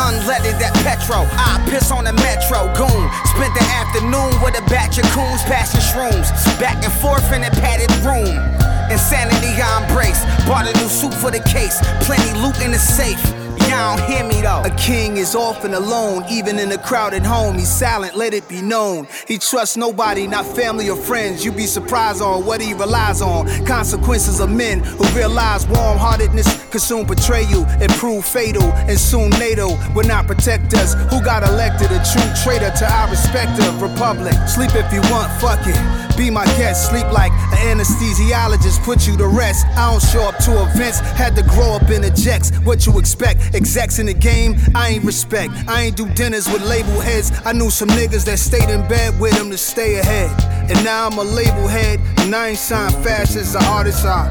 Unleaded 0.01 0.57
that 0.57 0.73
petro, 0.81 1.29
I 1.37 1.61
piss 1.69 1.91
on 1.91 2.09
the 2.09 2.13
metro 2.17 2.65
goon. 2.73 3.05
Spent 3.29 3.53
the 3.53 3.65
afternoon 3.77 4.41
with 4.41 4.57
a 4.57 4.65
batch 4.73 4.97
of 4.97 5.05
coons 5.13 5.45
passing 5.45 5.85
shrooms. 5.85 6.33
Back 6.57 6.81
and 6.81 6.93
forth 6.97 7.29
in 7.29 7.43
a 7.45 7.51
padded 7.61 7.93
room. 8.01 8.33
Insanity 8.89 9.53
I 9.61 9.85
embrace. 9.85 10.25
Bought 10.49 10.65
a 10.65 10.73
new 10.81 10.89
suit 10.89 11.13
for 11.13 11.29
the 11.29 11.45
case. 11.45 11.77
Plenty 12.09 12.33
loot 12.41 12.57
in 12.65 12.71
the 12.71 12.79
safe. 12.81 13.21
Y'all 13.69 13.97
don't 13.97 14.09
hear 14.09 14.23
me 14.23 14.41
though. 14.41 14.63
A 14.65 14.71
king 14.71 15.17
is 15.17 15.35
often 15.35 15.75
alone, 15.75 16.23
even 16.27 16.57
in 16.57 16.71
a 16.71 16.77
crowded 16.77 17.21
home. 17.21 17.55
He's 17.55 17.69
silent, 17.69 18.15
let 18.15 18.33
it 18.33 18.47
be 18.47 18.63
known. 18.63 19.07
He 19.27 19.37
trusts 19.37 19.77
nobody, 19.77 20.25
not 20.25 20.43
family 20.43 20.89
or 20.89 20.95
friends. 20.97 21.45
You 21.45 21.51
be 21.51 21.67
surprised 21.67 22.19
on 22.19 22.47
what 22.47 22.61
he 22.61 22.73
relies 22.73 23.21
on. 23.21 23.45
Consequences 23.67 24.39
of 24.39 24.49
men 24.49 24.79
who 24.79 25.05
realize 25.15 25.67
warm 25.67 25.99
heartedness 25.99 26.47
could 26.71 26.81
soon 26.81 27.05
betray 27.05 27.43
you 27.43 27.63
and 27.79 27.91
prove 27.91 28.25
fatal. 28.25 28.63
And 28.63 28.99
soon 28.99 29.29
NATO 29.31 29.67
will 29.93 30.07
not 30.07 30.25
protect 30.25 30.73
us. 30.73 30.95
Who 31.11 31.23
got 31.23 31.43
elected 31.43 31.91
a 31.91 32.03
true 32.11 32.29
traitor 32.43 32.71
to 32.71 32.91
our 32.91 33.07
respective 33.07 33.81
republic? 33.83 34.33
Sleep 34.47 34.71
if 34.73 34.91
you 34.91 35.01
want, 35.11 35.31
fuck 35.39 35.59
it. 35.67 36.08
Be 36.19 36.29
my 36.29 36.43
guest, 36.57 36.89
sleep 36.89 37.09
like 37.13 37.31
an 37.31 37.77
anesthesiologist, 37.77 38.83
put 38.83 39.07
you 39.07 39.15
to 39.15 39.25
rest. 39.25 39.65
I 39.77 39.89
don't 39.89 40.03
show 40.03 40.27
up 40.27 40.35
to 40.43 40.63
events, 40.63 40.99
had 40.99 41.33
to 41.37 41.43
grow 41.43 41.71
up 41.71 41.89
in 41.89 42.01
the 42.01 42.11
jacks. 42.11 42.51
What 42.65 42.85
you 42.85 42.99
expect? 42.99 43.55
Execs 43.55 43.99
in 43.99 44.05
the 44.05 44.13
game, 44.13 44.57
I 44.75 44.89
ain't 44.89 45.05
respect. 45.05 45.53
I 45.69 45.83
ain't 45.83 45.95
do 45.95 46.09
dinners 46.09 46.51
with 46.51 46.61
label 46.61 46.99
heads. 46.99 47.31
I 47.45 47.53
knew 47.53 47.69
some 47.69 47.87
niggas 47.87 48.25
that 48.25 48.37
stayed 48.37 48.69
in 48.69 48.85
bed 48.89 49.17
with 49.17 49.31
them 49.37 49.49
to 49.49 49.57
stay 49.57 49.99
ahead. 49.99 50.29
And 50.69 50.83
now 50.83 51.07
I'm 51.07 51.17
a 51.17 51.23
label 51.23 51.69
head, 51.69 52.01
and 52.17 52.35
I 52.35 52.49
ain't 52.49 52.59
signed 52.59 52.95
fast 52.95 53.37
as 53.37 53.55
an 53.55 53.63
artist. 53.63 54.03
I 54.05 54.27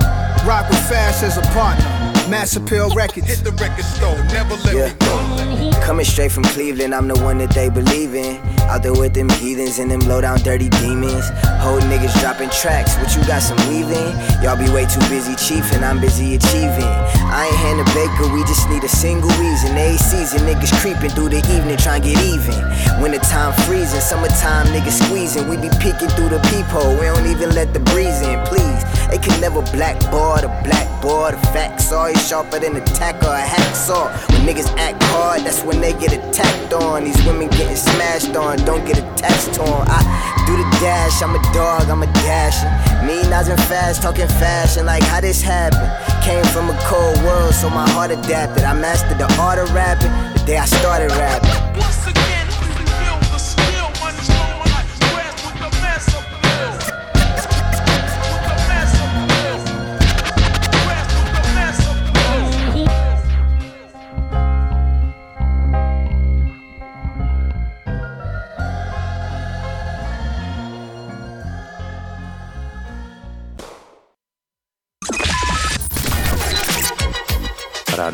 rock 0.46 0.68
with 0.68 0.87
fast 0.90 1.22
as 1.22 1.38
a 1.38 1.42
partner. 1.55 2.17
Mass 2.29 2.57
Appeal 2.57 2.91
Records. 2.95 3.27
Hit 3.27 3.43
the 3.43 3.53
record 3.53 3.85
store, 3.85 4.17
never 4.33 4.55
let 4.64 4.75
Yeah. 4.77 5.81
Coming 5.81 6.05
straight 6.05 6.31
from 6.31 6.45
Cleveland, 6.45 6.95
I'm 6.95 7.09
the 7.09 7.19
one 7.25 7.38
that 7.38 7.51
they 7.51 7.71
believe 7.71 8.14
in. 8.14 8.37
Out 8.69 8.83
there 8.83 8.93
with 8.93 9.14
them 9.14 9.31
heathens 9.31 9.79
and 9.79 9.91
them 9.91 10.01
low 10.01 10.21
down 10.21 10.38
dirty 10.41 10.69
demons. 10.69 11.25
Whole 11.64 11.81
niggas 11.88 12.12
dropping 12.21 12.51
tracks, 12.51 12.95
what 12.99 13.17
you 13.17 13.25
got 13.27 13.41
some 13.41 13.57
weaving? 13.69 14.12
Y'all 14.43 14.61
be 14.61 14.69
way 14.69 14.85
too 14.85 15.01
busy 15.09 15.33
chiefing, 15.41 15.83
I'm 15.83 16.01
busy 16.01 16.35
achieving. 16.35 16.93
I 17.33 17.49
ain't 17.49 17.57
Hannah 17.57 17.88
Baker, 17.97 18.29
we 18.35 18.45
just 18.45 18.69
need 18.69 18.85
a 18.85 18.88
single 18.88 19.31
reason. 19.41 19.73
Every 19.79 19.97
season, 19.97 20.45
niggas 20.45 20.77
creeping 20.83 21.11
through 21.17 21.31
the 21.31 21.41
evening, 21.57 21.79
trying 21.79 22.03
to 22.03 22.09
get 22.12 22.21
even. 22.21 22.61
When 23.01 23.12
the 23.12 23.19
Wintertime 23.19 23.55
freezing, 23.64 24.01
summertime 24.01 24.67
niggas 24.69 25.01
squeezing. 25.01 25.49
We 25.49 25.57
be 25.57 25.71
peeking 25.81 26.12
through 26.12 26.29
the 26.29 26.41
peephole, 26.53 26.93
we 27.01 27.09
don't 27.09 27.27
even 27.27 27.55
let 27.55 27.73
the 27.73 27.81
breeze 27.81 28.21
in, 28.21 28.37
please. 28.45 28.85
They 29.09 29.17
can 29.17 29.41
never 29.41 29.62
blackboard 29.73 30.45
a 30.45 30.53
blackboard. 30.62 31.33
The 31.33 31.47
facts 31.57 31.93
always 31.93 32.17
sharper 32.18 32.59
than 32.59 32.76
a 32.76 32.85
tack 32.98 33.16
or 33.22 33.35
a 33.35 33.46
hacksaw. 33.54 34.07
When 34.31 34.42
niggas 34.46 34.70
act 34.76 35.02
hard, 35.14 35.42
that's 35.42 35.62
when 35.62 35.81
they 35.81 35.92
get 35.92 36.12
attacked 36.12 36.72
on. 36.72 37.04
These 37.04 37.22
women 37.24 37.48
getting 37.48 37.76
smashed 37.76 38.35
on, 38.37 38.59
don't 38.64 38.85
get 38.85 38.98
attached 38.98 39.54
to 39.54 39.62
'em. 39.62 39.85
I 39.87 40.00
do 40.46 40.57
the 40.57 40.68
dash, 40.81 41.22
I'm 41.22 41.35
a 41.35 41.42
dog, 41.52 41.88
I'm 41.90 42.02
a 42.02 42.11
dasher. 42.24 42.68
Me, 43.07 43.20
and 43.22 43.61
fast, 43.62 44.02
talking 44.02 44.28
fashion, 44.28 44.85
like 44.87 45.02
how 45.04 45.20
this 45.20 45.40
happened. 45.40 45.90
Came 46.22 46.44
from 46.46 46.68
a 46.70 46.76
cold 46.85 47.16
world, 47.22 47.54
so 47.54 47.70
my 47.70 47.88
heart 47.90 48.11
adapted. 48.11 48.64
I 48.64 48.74
mastered 48.74 49.18
the 49.18 49.28
art 49.40 49.59
of 49.59 49.72
rapping 49.72 50.12
the 50.35 50.42
day 50.44 50.59
I 50.59 50.66
started 50.66 51.11
rapping. 51.12 51.68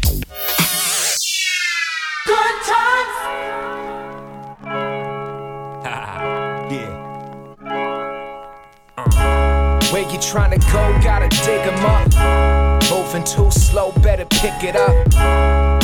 Where 10.03 10.11
you 10.11 10.19
tryna 10.19 10.59
go, 10.73 10.99
gotta 11.01 11.29
dig 11.29 11.65
'em 11.65 11.85
up. 11.85 12.83
Moving 12.91 13.23
too 13.23 13.49
slow, 13.49 13.93
better 14.01 14.25
pick 14.25 14.61
it 14.61 14.75
up. 14.75 14.91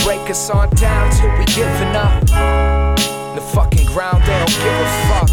Break 0.04 0.30
us 0.30 0.50
on 0.50 0.70
down 0.72 1.10
till 1.12 1.32
we 1.38 1.46
giving 1.46 1.96
up. 1.96 2.26
The 3.36 3.42
fucking 3.54 3.86
ground, 3.86 4.24
they 4.26 4.38
don't 4.38 4.60
give 4.66 4.78
a 4.86 4.90
fuck. 5.08 5.30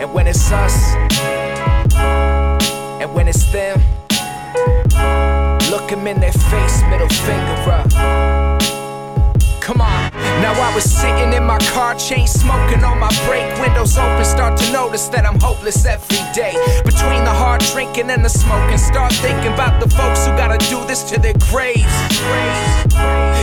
And 0.00 0.14
when 0.14 0.28
it's 0.28 0.52
us, 0.52 0.94
and 3.00 3.12
when 3.14 3.26
it's 3.26 3.50
them, 3.50 3.82
look 5.72 5.90
'em 5.90 6.06
in 6.06 6.20
their 6.20 6.36
face, 6.50 6.84
middle 6.88 7.08
finger 7.08 7.72
up. 7.72 7.90
Come 9.60 9.80
on. 9.80 10.21
Now 10.40 10.54
I 10.54 10.74
was 10.74 10.84
sitting 10.84 11.32
in 11.32 11.44
my 11.44 11.58
car, 11.74 11.94
chain 11.94 12.26
smoking 12.26 12.84
on 12.84 12.98
my 12.98 13.10
break. 13.26 13.44
windows 13.60 13.98
open, 13.98 14.24
start 14.24 14.56
to 14.58 14.72
notice 14.72 15.08
that 15.08 15.26
I'm 15.26 15.38
hopeless 15.38 15.84
every 15.84 16.22
day. 16.32 16.54
Between 16.84 17.24
the 17.24 17.34
hard 17.34 17.60
drinking 17.72 18.10
and 18.10 18.24
the 18.24 18.28
smoking, 18.28 18.78
start 18.78 19.12
thinking 19.12 19.52
about 19.52 19.80
the 19.80 19.88
folks 19.88 20.26
who 20.26 20.32
gotta 20.36 20.58
do 20.68 20.84
this 20.86 21.02
to 21.10 21.20
their 21.20 21.34
graves. 21.50 21.94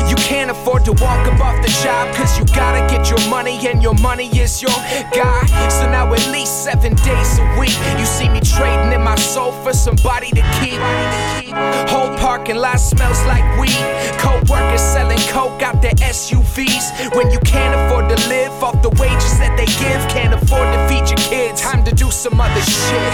You 0.10 0.16
can't 0.16 0.50
afford 0.50 0.86
to 0.86 0.94
walk 0.94 1.28
up 1.28 1.40
off 1.40 1.62
the 1.62 1.72
job, 1.84 2.14
cause 2.16 2.38
you 2.38 2.46
gotta 2.56 2.82
get 2.94 3.10
your 3.10 3.30
money, 3.30 3.68
and 3.68 3.82
your 3.84 3.96
money 3.96 4.28
is 4.38 4.62
your 4.62 4.80
guy. 5.14 5.46
So 5.70 5.90
now 5.90 6.12
at 6.14 6.26
least 6.32 6.64
seven 6.64 6.96
days 6.96 7.40
a 7.40 7.46
week, 7.60 7.78
you 8.00 8.06
see 8.06 8.30
me 8.30 8.42
trading 8.42 8.92
in 8.94 9.04
my 9.04 9.16
soul 9.16 9.52
for 9.64 9.74
somebody 9.74 10.32
to 10.32 10.42
keep. 10.60 10.80
Whole 11.90 12.16
parking 12.18 12.58
lot 12.58 12.80
smells 12.80 13.24
like 13.26 13.46
weed. 13.60 13.84
Co-workers 14.18 14.82
selling 14.82 15.20
coke 15.30 15.62
out 15.62 15.82
their 15.82 15.94
When 17.14 17.30
you 17.32 17.40
can't 17.40 17.76
afford 17.76 18.08
to 18.08 18.16
live 18.30 18.64
off 18.64 18.82
the 18.82 18.90
wages 19.02 19.38
that 19.40 19.58
they 19.58 19.68
give, 19.84 20.00
can't 20.08 20.34
afford 20.34 20.72
to 20.72 20.80
feed 20.88 21.10
your 21.12 21.20
kids. 21.28 21.60
Time 21.60 21.84
to 21.84 21.92
do 21.94 22.10
some 22.10 22.40
other 22.40 22.62
shit. 22.62 23.12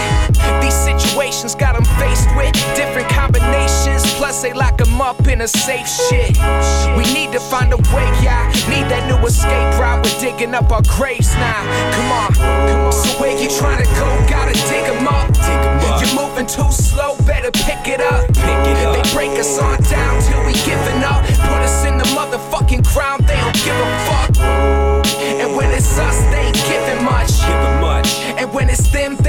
These 0.62 0.74
situations 0.74 1.54
got 1.54 1.74
them 1.74 1.84
faced 1.98 2.30
with 2.38 2.54
different 2.78 3.08
combinations. 3.10 4.06
Plus, 4.14 4.42
they 4.42 4.52
lock 4.52 4.78
them 4.78 5.00
up 5.00 5.26
in 5.26 5.40
a 5.40 5.48
safe 5.48 5.88
shit. 5.88 6.38
We 6.94 7.02
need 7.10 7.32
to 7.32 7.40
find 7.40 7.72
a 7.72 7.80
way, 7.90 8.06
yeah. 8.22 8.46
Need 8.70 8.86
that 8.86 9.10
new 9.10 9.18
escape 9.26 9.74
route. 9.82 10.06
We're 10.06 10.20
digging 10.20 10.54
up 10.54 10.70
our 10.70 10.82
graves 10.86 11.34
now. 11.34 11.66
Come 11.90 12.10
on, 12.12 12.30
come 12.70 12.80
on. 12.86 12.92
So 12.92 13.18
where 13.18 13.34
you 13.34 13.50
trying 13.50 13.82
to 13.82 13.88
go? 13.98 14.06
Gotta 14.30 14.54
dig 14.70 14.86
them 14.86 15.08
up. 15.10 15.26
You're 15.98 16.14
moving 16.14 16.46
too 16.46 16.70
slow, 16.70 17.16
better 17.26 17.50
pick 17.50 17.88
it 17.88 18.00
up. 18.00 18.30
They 18.30 19.02
break 19.12 19.34
us 19.38 19.58
on 19.58 19.82
down 19.90 20.22
till 20.22 20.44
we 20.46 20.54
giving 20.62 21.02
up. 21.02 21.24
Put 21.50 21.62
us 21.66 21.84
in 21.84 21.98
the 21.98 22.04
motherfucking 22.14 22.86
ground, 22.92 23.26
they 23.26 23.35
give 23.66 23.74
a 23.74 23.98
fuck. 24.06 24.36
And 25.42 25.56
when 25.56 25.70
it's 25.72 25.98
us, 25.98 26.20
they 26.30 26.46
ain't 26.46 26.54
giving 26.54 27.04
much. 27.04 27.32
much. 27.80 27.85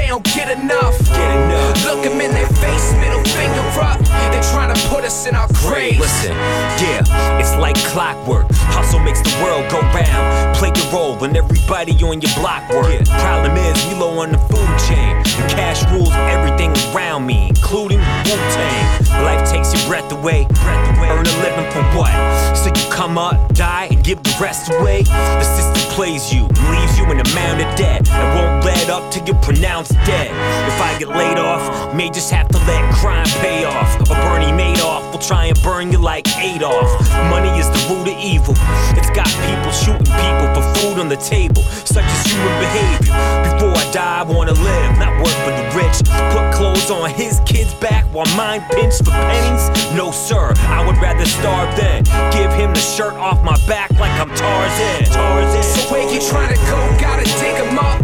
They 0.07 0.11
don't 0.11 0.23
get 0.23 0.57
enough. 0.57 0.97
Get 1.09 1.31
enough. 1.35 1.83
Look 1.83 2.05
'em 2.05 2.21
in 2.21 2.31
their 2.31 2.47
face, 2.63 2.93
middle 2.93 3.23
finger 3.35 3.81
up. 3.81 3.99
They're 4.31 4.49
trying 4.53 4.73
to 4.73 4.79
put 4.87 5.03
us 5.03 5.27
in 5.27 5.35
our 5.35 5.47
graves. 5.65 5.99
Listen, 5.99 6.31
yeah, 6.79 7.39
it's 7.39 7.53
like 7.57 7.75
clockwork. 7.91 8.47
Hustle 8.71 8.99
makes 8.99 9.21
the 9.21 9.35
world 9.43 9.69
go 9.69 9.81
round. 9.91 10.55
Play 10.55 10.71
your 10.75 10.87
role 10.93 11.21
and 11.25 11.35
everybody 11.35 11.91
on 12.03 12.21
your 12.21 12.33
block 12.39 12.63
work. 12.69 13.03
Problem 13.19 13.57
is, 13.57 13.75
we 13.87 13.95
low 13.95 14.19
on 14.19 14.31
the 14.31 14.39
food 14.49 14.71
chain. 14.87 15.17
And 15.39 15.51
cash 15.51 15.83
rules 15.91 16.13
everything 16.35 16.71
around 16.87 17.25
me, 17.25 17.49
including 17.49 17.99
Wu 17.99 18.35
Tang. 18.55 19.23
Life 19.23 19.43
takes 19.51 19.73
your 19.73 19.83
breath 19.89 20.09
away, 20.11 20.47
breath 20.63 20.97
away. 20.97 21.09
Earn 21.09 21.27
a 21.27 21.37
living 21.43 21.69
for 21.71 21.83
what? 21.97 22.15
So 22.55 22.67
you 22.67 22.85
come 22.89 23.17
up, 23.17 23.35
die, 23.53 23.87
and 23.91 24.03
give 24.03 24.23
the 24.23 24.35
rest 24.39 24.71
away? 24.71 25.03
The 25.03 25.43
system 25.43 25.83
plays 25.95 26.33
you, 26.33 26.43
leaves 26.71 26.97
you 26.97 27.05
in 27.11 27.19
a 27.19 27.27
mound 27.35 27.59
of 27.61 27.75
debt, 27.75 28.07
and 28.09 28.27
won't 28.35 28.63
let 28.63 28.89
up 28.89 29.03
till 29.11 29.25
you're 29.25 29.41
pronounced 29.41 29.96
dead. 30.05 30.31
If 30.67 30.81
I 30.81 30.97
get 30.99 31.09
laid 31.09 31.37
off, 31.37 31.93
may 31.93 32.09
just 32.09 32.29
have 32.31 32.47
to 32.49 32.57
let 32.59 32.93
crime 32.95 33.25
pay 33.41 33.65
off. 33.65 33.99
Or 34.09 34.15
Bernie 34.15 34.51
Madoff 34.51 35.11
will 35.11 35.19
try 35.19 35.45
and 35.45 35.61
burn 35.61 35.91
you 35.91 35.97
like 35.97 36.27
Adolf. 36.37 36.89
Money 37.29 37.49
is 37.59 37.67
the 37.69 37.81
root 37.89 38.07
of 38.07 38.17
evil. 38.19 38.55
It's 38.97 39.09
got 39.11 39.27
people 39.47 39.71
shooting 39.71 40.05
people 40.05 40.47
for 40.53 40.63
food 40.79 40.99
on 40.99 41.09
the 41.09 41.17
table, 41.17 41.61
such 41.85 42.05
as 42.05 42.25
human 42.25 42.53
behavior. 42.59 43.13
Before 43.43 43.73
I 43.73 43.91
die, 43.91 44.19
I 44.19 44.23
wanna 44.23 44.53
live, 44.53 44.97
not 44.97 45.15
work 45.17 45.37
for 45.45 45.51
the 45.51 45.65
rich. 45.75 45.97
Put 46.33 46.53
clothes 46.53 46.89
on 46.91 47.09
his 47.09 47.39
kids' 47.45 47.73
back 47.75 48.05
while 48.13 48.27
mine 48.35 48.61
pinched 48.71 49.03
for 49.05 49.11
pennies? 49.11 49.69
No, 49.93 50.11
sir, 50.11 50.53
I 50.67 50.85
would 50.85 50.97
rather 50.97 51.25
starve 51.25 51.75
than 51.77 52.03
give 52.31 52.51
him 52.53 52.73
the 52.73 52.79
shirt 52.79 53.13
off 53.15 53.43
my 53.43 53.57
back 53.67 53.91
like 53.99 54.11
I'm 54.19 54.29
Tarzan. 54.35 55.05
Tarzan. 55.11 55.63
So 55.63 55.91
where 55.91 56.03
you 56.11 56.19
trying 56.21 56.53
to 56.53 56.61
go? 56.65 56.77
Gotta 56.99 57.25
dig 57.41 57.55
'em 57.55 57.79
up. 57.79 58.01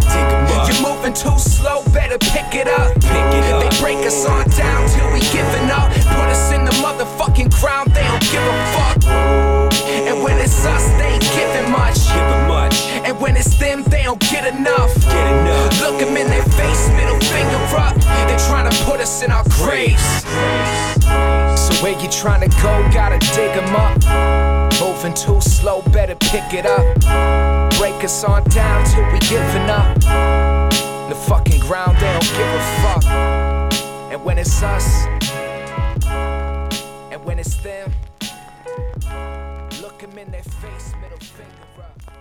You're 0.67 0.81
moving 0.81 1.13
too 1.13 1.37
slow, 1.37 1.82
better 1.91 2.17
pick 2.17 2.53
it 2.53 2.67
up. 2.67 2.93
Pick 2.95 3.29
it 3.39 3.45
up. 3.53 3.63
They 3.63 3.71
break 3.79 4.05
us 4.05 4.25
on 4.25 4.47
down 4.49 4.87
till 4.89 5.09
we 5.13 5.21
giving 5.31 5.71
up. 5.71 5.91
Put 6.17 6.29
us 6.29 6.51
in 6.51 6.65
the 6.65 6.75
motherfucking 6.83 7.49
ground, 7.59 7.91
they 7.93 8.03
don't 8.03 8.21
give 8.31 8.43
a 8.43 8.57
fuck. 8.75 8.97
And 10.07 10.21
when 10.23 10.37
it's 10.39 10.65
us, 10.65 10.85
they 10.99 11.15
ain't 11.15 11.29
giving 11.33 11.71
much. 11.71 12.07
Giving 12.07 12.47
much. 12.47 12.75
And 13.07 13.19
when 13.19 13.35
it's 13.37 13.55
them, 13.55 13.83
they 13.83 14.03
don't 14.03 14.19
get 14.19 14.45
enough. 14.53 14.93
Get 15.07 15.27
enough. 15.31 15.81
Look 15.81 15.93
Look 15.93 16.01
'em 16.01 16.17
in 16.17 16.27
their 16.27 16.43
face, 16.43 16.89
middle 16.89 17.19
finger 17.19 17.77
up. 17.77 17.95
They're 18.27 18.47
trying 18.49 18.67
to 18.67 18.75
put 18.83 18.99
us 18.99 19.21
in 19.21 19.31
our 19.31 19.43
graves. 19.61 20.23
So 21.55 21.71
where 21.83 21.93
you 22.01 22.09
trying 22.09 22.41
to 22.41 22.61
go? 22.63 22.89
Gotta 22.91 23.19
dig 23.19 23.55
'em 23.55 23.75
up. 23.75 24.73
Moving 24.81 25.13
too 25.13 25.39
slow, 25.39 25.83
better 25.91 26.15
pick 26.15 26.51
it 26.51 26.65
up. 26.65 26.83
Break 27.77 28.03
us 28.03 28.23
on 28.23 28.43
down 28.45 28.83
till 28.85 29.05
we 29.11 29.19
giving 29.19 29.69
up. 29.69 30.62
The 31.13 31.19
fucking 31.29 31.59
ground, 31.59 31.95
they 31.97 32.11
don't 32.11 32.23
give 32.23 32.47
a 32.47 32.61
fuck. 32.81 33.03
And 34.11 34.25
when 34.25 34.39
it's 34.39 34.63
us, 34.63 35.05
and 37.11 37.23
when 37.23 37.37
it's 37.37 37.53
them, 37.57 37.93
look 39.79 40.01
'em 40.01 40.17
in 40.17 40.31
their 40.31 40.41
face, 40.41 40.91
middle 40.99 41.19
finger 41.19 41.83
up. 41.83 42.12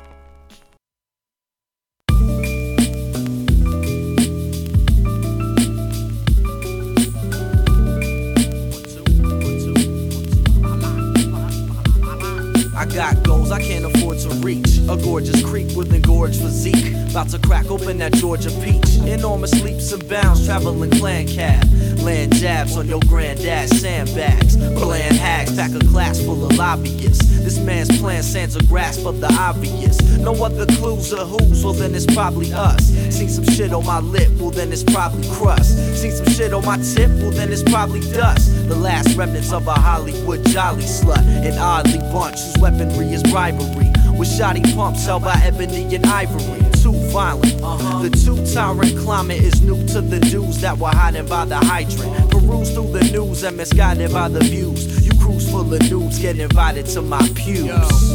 I 12.82 12.84
got 12.86 13.22
goals 13.22 13.52
I 13.52 13.62
can't 13.62 13.84
afford 13.84 14.18
to 14.18 14.28
reach. 14.44 14.78
A 14.90 14.96
gorgeous 14.96 15.40
creek 15.44 15.68
with 15.76 15.94
engorged 15.94 16.40
physique. 16.40 16.92
About 17.10 17.28
to 17.28 17.38
crack 17.38 17.70
open 17.70 17.98
that 17.98 18.12
Georgia 18.14 18.50
peach. 18.60 18.96
Enormous 19.06 19.54
leaps 19.62 19.92
and 19.92 20.08
bounds, 20.08 20.44
traveling 20.44 20.90
clan 20.90 21.28
cab. 21.28 21.64
Land 22.00 22.34
jabs 22.34 22.76
on 22.76 22.88
your 22.88 22.98
granddad's 23.06 23.80
sandbags. 23.80 24.56
Bland 24.56 25.14
hacks, 25.14 25.54
pack 25.54 25.70
a 25.80 25.86
class 25.86 26.20
full 26.24 26.44
of 26.44 26.58
lobbyists. 26.58 27.24
This 27.44 27.58
man's 27.58 28.00
plan 28.00 28.22
stands 28.24 28.56
a 28.56 28.64
grasp 28.64 29.06
of 29.06 29.20
the 29.20 29.32
obvious. 29.32 30.00
No 30.18 30.32
other 30.44 30.66
clues 30.66 31.12
or 31.12 31.24
who's, 31.24 31.64
well 31.64 31.74
then 31.74 31.94
it's 31.94 32.06
probably 32.06 32.52
us. 32.52 32.84
Seen 33.14 33.28
some 33.28 33.44
shit 33.44 33.72
on 33.72 33.86
my 33.86 34.00
lip, 34.00 34.30
well 34.38 34.50
then 34.50 34.72
it's 34.72 34.82
probably 34.82 35.28
crust. 35.30 35.76
Seen 36.00 36.10
some 36.10 36.26
shit 36.26 36.52
on 36.52 36.64
my 36.64 36.78
tip, 36.78 37.10
well 37.20 37.30
then 37.30 37.52
it's 37.52 37.62
probably 37.62 38.00
dust. 38.12 38.68
The 38.68 38.76
last 38.76 39.16
remnants 39.16 39.52
of 39.52 39.68
a 39.68 39.74
Hollywood 39.74 40.44
jolly 40.46 40.82
slut. 40.82 41.24
An 41.46 41.58
oddly 41.58 41.98
bunch 42.12 42.38
whose 42.40 42.58
weaponry 42.72 43.12
is 43.12 43.22
bribery. 43.24 43.90
With 44.16 44.28
shoddy 44.28 44.62
pumps 44.74 45.06
held 45.06 45.24
by 45.24 45.40
ebony 45.42 45.94
and 45.94 46.06
ivory. 46.06 46.60
Too 46.82 46.92
violent. 47.12 47.60
The 48.02 48.10
two 48.10 48.44
tyrant 48.52 48.98
climate 48.98 49.40
is 49.40 49.60
new 49.62 49.86
to 49.88 50.00
the 50.00 50.20
dudes 50.20 50.60
that 50.60 50.76
were 50.78 50.88
hiding 50.88 51.26
by 51.26 51.44
the 51.44 51.56
hydrant. 51.56 52.30
Peruse 52.30 52.72
through 52.72 52.92
the 52.92 53.04
news 53.12 53.42
and 53.42 53.56
misguided 53.56 54.12
by 54.12 54.28
the 54.28 54.40
views. 54.40 55.04
You 55.04 55.12
cruise 55.20 55.50
full 55.50 55.72
of 55.72 55.90
nudes, 55.90 56.18
get 56.18 56.38
invited 56.38 56.86
to 56.86 57.02
my 57.02 57.26
pews. 57.34 57.70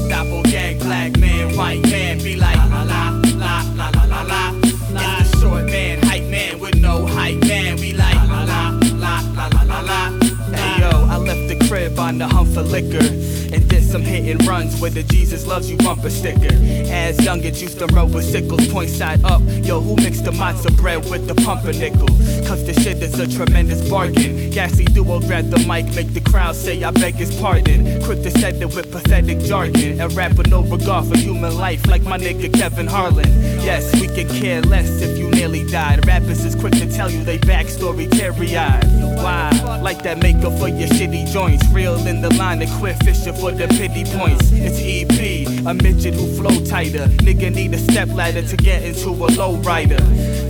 Doppelgang, 0.10 0.80
black 0.80 1.18
man, 1.18 1.56
white 1.56 1.84
man, 1.84 2.18
be 2.20 2.36
like 2.36 2.58
la 2.58 2.84
la 2.84 3.10
la 3.36 3.64
la 3.76 3.90
la 3.90 4.06
la 4.06 4.22
la. 4.24 4.54
It's 4.64 5.32
the 5.32 5.40
short 5.40 5.66
man, 5.66 6.02
hype 6.04 6.24
man 6.24 6.60
with 6.60 6.76
no 6.76 7.06
hype 7.06 7.40
man, 7.48 7.78
we 7.78 7.94
like 7.94 8.16
la 8.28 8.44
la 8.44 8.80
la 8.96 9.22
la 9.36 9.48
la 9.48 9.64
la 9.64 9.80
la. 9.82 10.12
Hey 10.52 10.82
yo, 10.82 10.90
I 11.10 11.18
left 11.18 11.48
the 11.48 11.56
crib 11.68 11.87
on 11.98 12.18
the 12.18 12.28
hunt 12.28 12.54
for 12.54 12.62
liquor. 12.62 13.06
And 13.54 13.64
then 13.70 13.82
some 13.82 14.02
hit 14.02 14.26
and 14.30 14.46
runs 14.46 14.80
with 14.82 14.94
the 14.94 15.04
Jesus 15.04 15.48
loves 15.48 15.70
you 15.72 15.78
bumper 15.78 16.10
sticker. 16.10 16.54
As 16.92 17.18
youngins 17.18 17.62
used 17.62 17.80
to 17.80 17.88
roll 17.88 18.08
with 18.08 18.26
sickles, 18.26 18.68
point 18.68 18.90
side 18.90 19.24
up. 19.24 19.42
Yo, 19.64 19.80
who 19.80 19.96
mixed 19.96 20.26
the 20.26 20.32
matzo 20.32 20.76
bread 20.78 21.10
with 21.10 21.28
the 21.28 21.36
pumpernickel? 21.36 22.08
Cause 22.48 22.66
the 22.66 22.74
shit 22.82 23.02
is 23.02 23.18
a 23.20 23.28
tremendous 23.28 23.90
bargain. 23.90 24.50
Gassy 24.52 24.86
duo 24.86 25.20
grab 25.20 25.50
the 25.50 25.60
mic, 25.60 25.86
make 25.96 26.14
the 26.14 26.22
crowd 26.22 26.56
say 26.56 26.84
I 26.84 26.92
beg 26.92 27.16
his 27.16 27.34
pardon. 27.40 28.02
Quick 28.04 28.22
to 28.24 28.32
set 28.32 28.56
it 28.56 28.76
with 28.76 28.92
pathetic 28.92 29.40
jargon. 29.40 30.02
And 30.02 30.14
rap 30.14 30.36
with 30.38 30.48
no 30.48 30.64
regard 30.64 31.08
for 31.08 31.18
human 31.18 31.58
life, 31.58 31.88
like 31.88 32.04
my 32.04 32.18
nigga 32.18 32.54
Kevin 32.54 32.88
Harlan. 32.88 33.30
Yes, 33.64 33.94
we 34.00 34.08
could 34.08 34.30
care 34.30 34.62
less 34.62 34.90
if 35.02 35.18
you 35.18 35.30
nearly 35.32 35.66
died. 35.70 36.06
Rappers 36.06 36.44
is 36.44 36.56
quick 36.56 36.74
to 36.74 36.92
tell 36.92 37.10
you 37.10 37.24
they 37.24 37.38
backstory 37.40 38.10
teary 38.12 38.58
eyed. 38.58 38.84
Why? 39.18 39.80
Like 39.82 40.04
that 40.04 40.18
makeup 40.20 40.58
for 40.60 40.68
your 40.68 40.88
shitty 40.90 41.32
joints. 41.32 41.66
Real 41.72 41.87
in 41.96 42.22
the 42.22 42.34
line 42.36 42.60
to 42.60 42.68
quit 42.80 42.96
fishing 43.04 43.34
for 43.34 43.52
the 43.52 43.68
pity 43.68 44.04
points. 44.18 44.52
It's 44.52 44.80
EP, 44.80 45.66
a 45.66 45.74
midget 45.74 46.14
who 46.16 46.28
flow 46.36 46.64
tighter. 46.66 47.08
Nigga 47.26 47.54
need 47.54 47.74
a 47.74 47.78
step 47.78 48.10
ladder 48.10 48.42
to 48.42 48.58
get 48.58 48.84
into 48.84 49.10
a 49.10 49.28
low 49.38 49.56
rider. 49.58 49.98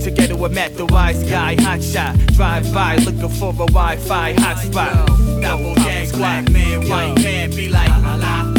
Together 0.00 0.36
with 0.36 0.52
Matt 0.52 0.76
the 0.76 0.86
wise 0.86 1.22
guy, 1.24 1.54
hot 1.60 1.82
shot. 1.82 2.16
Drive 2.34 2.72
by 2.74 2.96
looking 2.96 3.28
for 3.28 3.50
a 3.50 3.66
Wi-Fi 3.66 4.34
hotspot. 4.34 5.40
Double 5.42 5.74
gang, 5.76 6.10
black 6.10 6.50
man, 6.50 6.88
white 6.88 7.22
man, 7.22 7.50
be 7.50 7.68
like 7.68 7.88
la 7.88 8.16
la 8.16 8.57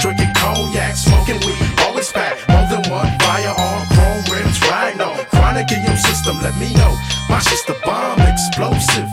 Drinking 0.00 0.32
cognac, 0.34 0.96
smoking 0.96 1.38
weed, 1.46 1.58
always 1.80 2.10
pack. 2.12 2.36
More 2.48 2.66
than 2.68 2.90
one 2.90 3.06
firearm, 3.20 3.86
chrome 3.92 4.24
rims, 4.32 4.60
rhino. 4.68 5.14
Chronic 5.30 5.70
in 5.70 5.84
your 5.84 5.96
system, 5.96 6.40
let 6.42 6.56
me 6.56 6.72
know. 6.74 6.96
My 7.28 7.38
shit's 7.38 7.62
bomb, 7.84 8.20
explosive. 8.20 9.08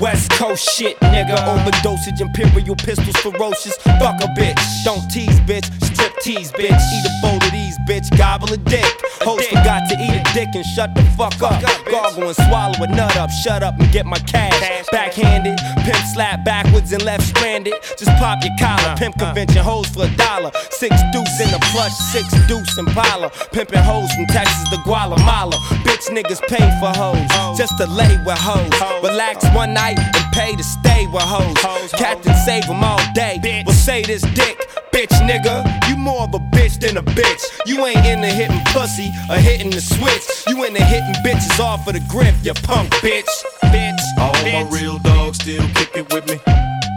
West 0.00 0.32
Coast 0.32 0.68
shit, 0.68 0.98
nigga. 1.00 1.36
Overdosage, 1.46 2.20
imperial 2.20 2.74
pistols, 2.74 3.16
ferocious. 3.18 3.76
Fuck 4.00 4.20
a 4.20 4.28
bitch. 4.36 4.84
Don't 4.84 5.08
tease, 5.08 5.38
bitch. 5.40 5.81
Tease, 6.22 6.52
bitch. 6.52 6.70
Eat 6.70 7.04
a 7.04 7.12
bowl 7.20 7.34
of 7.34 7.50
these, 7.50 7.76
bitch. 7.80 8.06
Gobble 8.16 8.52
a 8.52 8.56
dick. 8.56 8.86
Host 9.22 9.48
forgot 9.48 9.88
to 9.90 9.94
eat 9.98 10.14
a 10.20 10.22
dick 10.34 10.48
and 10.54 10.64
shut 10.64 10.94
the 10.94 11.02
fuck 11.18 11.34
up. 11.42 11.60
Gargle 11.90 12.28
and 12.28 12.36
swallow 12.46 12.78
a 12.78 12.86
nut 12.86 13.16
up. 13.16 13.30
Shut 13.30 13.62
up 13.62 13.78
and 13.80 13.90
get 13.92 14.06
my 14.06 14.18
cash. 14.18 14.86
Backhanded. 14.92 15.58
Pimp 15.84 16.04
slap 16.14 16.44
backwards 16.44 16.92
and 16.92 17.02
left 17.04 17.24
stranded. 17.24 17.74
Just 17.98 18.10
pop 18.18 18.38
your 18.44 18.54
collar. 18.60 18.94
Pimp 18.96 19.18
convention 19.18 19.62
hoes 19.64 19.88
for 19.88 20.04
a 20.04 20.16
dollar. 20.16 20.52
Six 20.70 20.94
deuce 21.12 21.40
in 21.40 21.50
the 21.50 21.58
plush, 21.72 21.92
six 22.12 22.30
deuce 22.46 22.78
Impala. 22.78 23.30
Pimping 23.52 23.82
hoes 23.82 24.12
from 24.12 24.26
Texas 24.26 24.68
to 24.70 24.78
Guatemala. 24.84 25.56
Bitch 25.82 26.06
niggas 26.10 26.40
pay 26.46 26.62
for 26.78 26.92
hoes. 26.96 27.58
Just 27.58 27.76
to 27.78 27.86
lay 27.86 28.16
with 28.24 28.38
hoes. 28.38 28.70
Relax 29.02 29.44
one 29.54 29.74
night 29.74 29.98
and 29.98 30.32
pay 30.32 30.54
to 30.54 30.62
stay 30.62 31.06
with 31.08 31.22
hoes. 31.22 31.90
Captain 31.92 32.34
save 32.44 32.66
them 32.66 32.84
all 32.84 33.00
day. 33.12 33.40
Well, 33.66 33.74
say 33.74 34.02
this 34.02 34.22
dick, 34.34 34.56
bitch 34.92 35.14
nigga. 35.26 35.66
You 35.88 35.96
more 35.96 36.11
of 36.18 36.34
a 36.34 36.38
bitch 36.38 36.80
than 36.80 36.96
a 36.96 37.02
bitch. 37.02 37.42
You 37.66 37.84
ain't 37.86 38.04
into 38.06 38.28
hitting 38.28 38.60
pussy 38.66 39.12
or 39.30 39.36
hitting 39.36 39.70
the 39.70 39.80
switch. 39.80 40.24
You 40.48 40.64
into 40.64 40.84
hitting 40.84 41.14
bitches 41.24 41.60
off 41.60 41.86
of 41.86 41.94
the 41.94 42.00
grip, 42.08 42.34
you 42.42 42.54
punk 42.54 42.90
bitch. 43.04 43.28
Bitch. 43.64 44.02
All 44.18 44.32
my 44.44 44.68
real 44.70 44.98
dogs 44.98 45.38
still 45.38 45.66
kicking 45.74 46.06
with 46.10 46.26
me. 46.28 46.38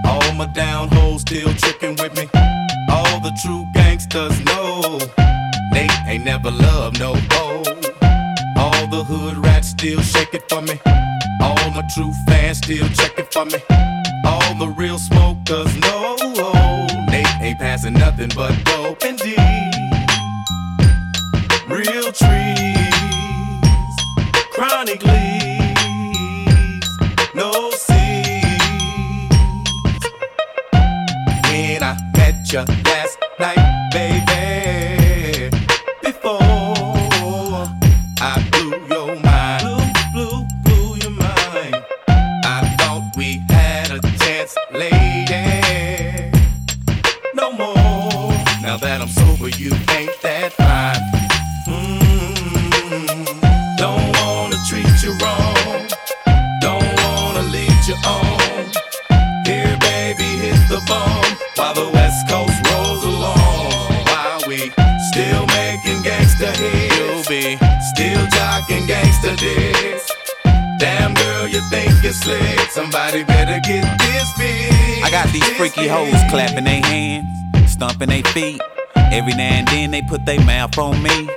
All 0.05 0.33
my 0.33 0.47
down 0.53 0.89
hoes 0.89 1.21
still 1.21 1.53
tricking 1.55 1.95
with 1.95 2.15
me. 2.15 2.29
All 2.89 3.19
the 3.21 3.33
true 3.41 3.65
gangsters 3.73 4.39
know 4.45 4.99
Nate 5.71 5.91
ain't 6.07 6.23
never 6.23 6.51
loved 6.51 6.99
no 6.99 7.15
hoe. 7.31 7.63
All 8.57 8.87
the 8.87 9.03
hood 9.03 9.37
rats 9.37 9.69
still 9.69 10.01
shake 10.01 10.33
it 10.33 10.47
for 10.49 10.61
me. 10.61 10.79
All 11.41 11.71
my 11.71 11.83
true 11.93 12.13
fans 12.27 12.57
still 12.59 12.87
check 12.89 13.17
it 13.17 13.33
for 13.33 13.45
me. 13.45 13.59
All 14.25 14.55
the 14.55 14.73
real 14.77 14.97
smokers 14.97 15.75
know 15.77 16.24
ain't 17.45 17.59
passing 17.59 17.93
nothing 17.93 18.29
but 18.35 18.51
dope 18.65 19.03
and 19.03 19.19
D. 19.19 19.35
Real 21.67 22.11
trees, 22.11 23.95
chronic 24.51 25.03
leaves, 25.03 26.89
no 27.35 27.51
seeds. 27.71 28.55
When 31.43 31.83
I 31.83 31.95
met 32.17 32.51
you 32.51 32.63
last 32.83 33.17
night, 33.39 33.89
baby, 33.91 34.64
slick? 72.13 72.59
Somebody 72.71 73.23
better 73.23 73.59
get 73.67 73.83
this 73.99 74.37
big. 74.37 75.03
I 75.03 75.09
got 75.09 75.27
these 75.33 75.47
freaky 75.57 75.87
hoes 75.87 76.13
clapping 76.29 76.65
their 76.65 76.81
hands, 76.81 77.71
stomping 77.71 78.09
their 78.09 78.23
feet. 78.23 78.61
Every 78.95 79.33
now 79.33 79.59
and 79.59 79.67
then 79.67 79.91
they 79.91 80.01
put 80.01 80.25
their 80.25 80.41
mouth 80.41 80.77
on 80.77 81.01
me. 81.01 81.29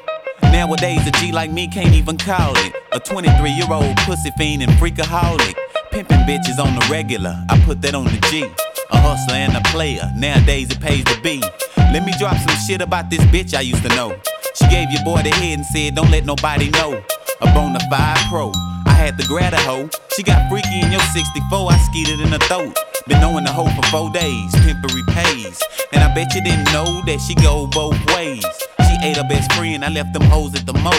Nowadays, 0.43 1.07
a 1.07 1.11
G 1.13 1.33
like 1.33 1.51
me 1.51 1.69
can't 1.69 1.95
even 1.95 2.17
call 2.17 2.57
it. 2.57 2.75
A 2.93 3.01
23 3.01 3.51
year 3.51 3.71
old 3.71 3.97
pussy 3.99 4.31
fiend 4.39 4.63
and 4.63 4.73
freakaholic. 4.73 5.55
Pimping 5.91 6.21
bitches 6.21 6.59
on 6.59 6.75
the 6.75 6.87
regular, 6.91 7.37
I 7.49 7.61
put 7.65 7.81
that 7.83 7.95
on 7.95 8.05
the 8.05 8.19
G. 8.31 8.45
A 8.91 9.01
hustler 9.01 9.37
and 9.37 9.57
a 9.57 9.61
player, 9.69 10.11
nowadays 10.17 10.71
it 10.71 10.81
pays 10.81 11.05
to 11.05 11.21
be. 11.21 11.43
Let 11.77 12.05
me 12.05 12.13
drop 12.19 12.37
some 12.37 12.57
shit 12.67 12.81
about 12.81 13.11
this 13.11 13.21
bitch 13.27 13.55
I 13.55 13.61
used 13.61 13.83
to 13.83 13.89
know. 13.91 14.17
She 14.55 14.69
gave 14.69 14.91
your 14.91 15.05
boy 15.05 15.23
the 15.23 15.31
head 15.31 15.59
and 15.59 15.67
said, 15.67 15.95
Don't 15.95 16.11
let 16.11 16.25
nobody 16.25 16.71
know. 16.71 17.03
A 17.41 17.47
bona 17.53 17.81
fide 17.91 18.19
pro, 18.29 18.53
had 18.99 19.17
to 19.19 19.27
grab 19.27 19.55
a 19.55 19.61
hoe. 19.61 19.89
She 20.15 20.23
got 20.23 20.51
freaky 20.51 20.81
in 20.83 20.91
your 20.91 21.01
64, 21.15 21.73
I 21.73 21.79
skeeted 21.87 22.21
in 22.21 22.29
her 22.29 22.39
throat. 22.51 22.77
Been 23.07 23.21
knowing 23.21 23.45
the 23.45 23.53
hoe 23.53 23.71
for 23.71 23.87
four 23.89 24.11
days, 24.11 24.51
pimpery 24.67 25.03
pays. 25.09 25.63
And 25.93 26.03
I 26.03 26.13
bet 26.15 26.35
you 26.35 26.43
didn't 26.43 26.67
know 26.73 27.01
that 27.07 27.21
she 27.27 27.35
go 27.37 27.67
both 27.69 27.99
ways. 28.15 28.45
She 28.87 28.95
ate 29.07 29.17
her 29.17 29.29
best 29.29 29.53
friend, 29.53 29.85
I 29.85 29.89
left 29.89 30.13
them 30.13 30.23
hoes 30.23 30.55
at 30.55 30.67
the 30.67 30.75
mo. 30.75 30.93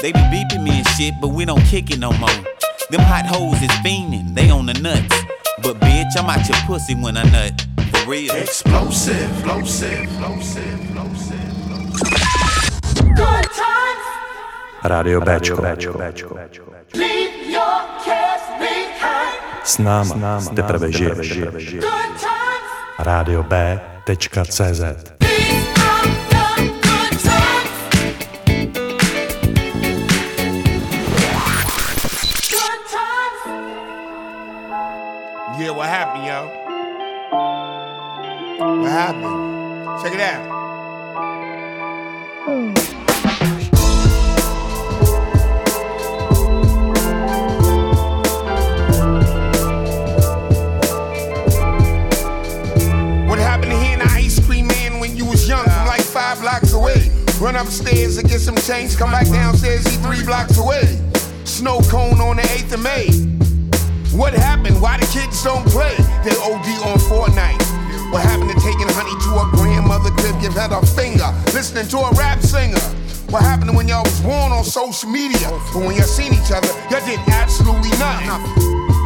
They 0.00 0.12
be 0.12 0.20
beeping 0.32 0.62
me 0.62 0.78
and 0.78 0.88
shit, 0.96 1.14
but 1.20 1.28
we 1.28 1.44
don't 1.44 1.62
kick 1.64 1.90
it 1.90 1.98
no 1.98 2.12
more. 2.12 2.40
Them 2.90 3.02
hot 3.02 3.26
hoes 3.26 3.60
is 3.60 3.70
fiending, 3.84 4.34
they 4.34 4.48
on 4.50 4.66
the 4.66 4.74
nuts. 4.74 5.14
But 5.62 5.80
bitch, 5.80 6.16
I'm 6.16 6.30
out 6.30 6.48
your 6.48 6.56
pussy 6.66 6.94
when 6.94 7.16
I 7.16 7.24
nut. 7.30 7.66
For 7.92 8.10
real. 8.10 8.34
Explosive, 8.34 9.30
explosive, 9.32 10.04
explosive, 10.04 10.80
explosive. 10.80 11.40
Good 13.16 13.46
times, 13.52 14.06
Rádio 14.82 15.20
Béčko. 15.20 15.60
leave 15.60 15.80
your 15.82 16.00
cares 16.00 16.20
behind. 16.92 17.39
S 19.64 19.78
náma 19.78 20.40
teprve 20.56 20.92
žiješ. 20.92 21.70
Good 21.70 22.12
times, 22.18 22.70
Rádio 22.98 23.42
B.cz 23.46 24.80
good 32.50 32.82
times. 32.90 33.40
Yeah, 35.60 35.70
what 35.70 35.88
happened, 35.88 36.24
yo? 36.26 36.40
What 38.82 38.90
happened? 38.90 40.02
Check 40.02 40.14
it 40.14 40.20
out. 40.20 40.42
What 42.46 42.99
five 56.30 56.42
blocks 56.42 56.72
away? 56.72 57.10
Run 57.40 57.56
upstairs 57.56 58.16
and 58.18 58.28
get 58.28 58.40
some 58.40 58.56
change, 58.56 58.96
come 58.96 59.10
back 59.10 59.26
downstairs, 59.28 59.84
he 59.86 59.96
three 59.96 60.22
blocks 60.24 60.58
away. 60.58 60.86
Snow 61.44 61.80
cone 61.90 62.20
on 62.20 62.36
the 62.36 62.42
8th 62.42 62.72
of 62.74 62.82
May. 62.82 63.10
What 64.16 64.34
happened? 64.34 64.80
Why 64.80 64.98
the 64.98 65.06
kids 65.06 65.42
don't 65.42 65.66
play? 65.66 65.96
They 66.22 66.30
OD 66.38 66.68
on 66.86 66.98
Fortnite. 67.10 67.58
What 68.12 68.22
happened 68.22 68.50
to 68.50 68.60
taking 68.60 68.86
honey 68.94 69.16
to 69.26 69.30
a 69.42 69.46
grandmother 69.56 70.10
crib, 70.10 70.40
give 70.40 70.54
her 70.54 70.68
the 70.68 70.86
finger, 70.94 71.26
listening 71.54 71.88
to 71.88 71.98
a 71.98 72.10
rap 72.14 72.38
singer? 72.40 72.78
What 73.30 73.42
happened 73.42 73.74
when 73.74 73.88
y'all 73.88 74.04
was 74.04 74.20
born 74.20 74.52
on 74.52 74.62
social 74.62 75.08
media? 75.10 75.50
But 75.72 75.82
when 75.82 75.96
y'all 75.96 76.06
seen 76.06 76.34
each 76.34 76.52
other, 76.52 76.70
y'all 76.90 77.04
did 77.06 77.18
absolutely 77.26 77.90
nothing. 77.98 78.30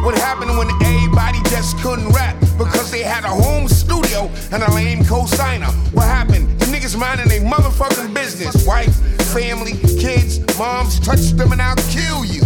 What 0.03 0.15
happened 0.17 0.57
when 0.57 0.69
everybody 0.83 1.39
just 1.49 1.79
couldn't 1.79 2.09
rap 2.09 2.35
because 2.57 2.91
they 2.91 3.01
had 3.01 3.23
a 3.23 3.29
home 3.29 3.67
studio 3.67 4.29
and 4.51 4.61
a 4.61 4.71
lame 4.73 5.03
co-signer? 5.05 5.71
What 5.93 6.05
happened? 6.05 6.64
Niggas 6.85 6.99
minding 6.99 7.27
their 7.29 7.41
motherfucking 7.41 8.13
business. 8.13 8.63
Wife, 8.63 8.95
family, 9.33 9.71
kids, 9.99 10.39
moms, 10.55 10.99
touch 10.99 11.31
them 11.31 11.51
and 11.51 11.59
I'll 11.59 11.75
kill 11.89 12.23
you. 12.23 12.43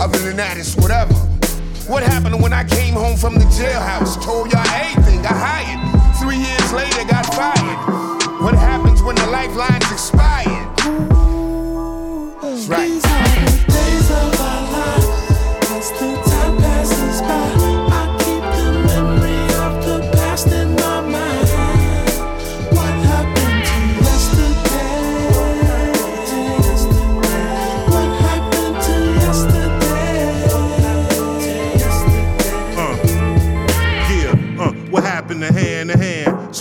Other 0.00 0.18
than 0.20 0.38
that, 0.38 0.56
it's 0.56 0.74
whatever. 0.76 1.12
What 1.92 2.02
happened 2.02 2.42
when 2.42 2.54
I 2.54 2.64
came 2.64 2.94
home 2.94 3.18
from 3.18 3.34
the 3.34 3.44
jailhouse? 3.44 4.14
Told 4.24 4.50
y'all 4.50 4.66
everything, 4.68 5.20
got 5.20 5.34
hired. 5.36 5.78
Three 6.16 6.38
years 6.38 6.72
later, 6.72 7.04
got 7.06 7.26
fired. 7.34 8.40
What 8.42 8.54
happens 8.54 9.02
when 9.02 9.16
the 9.16 9.26
lifelines 9.26 9.92
expired? 9.92 10.78
That's 12.40 12.68
right. 12.68 13.51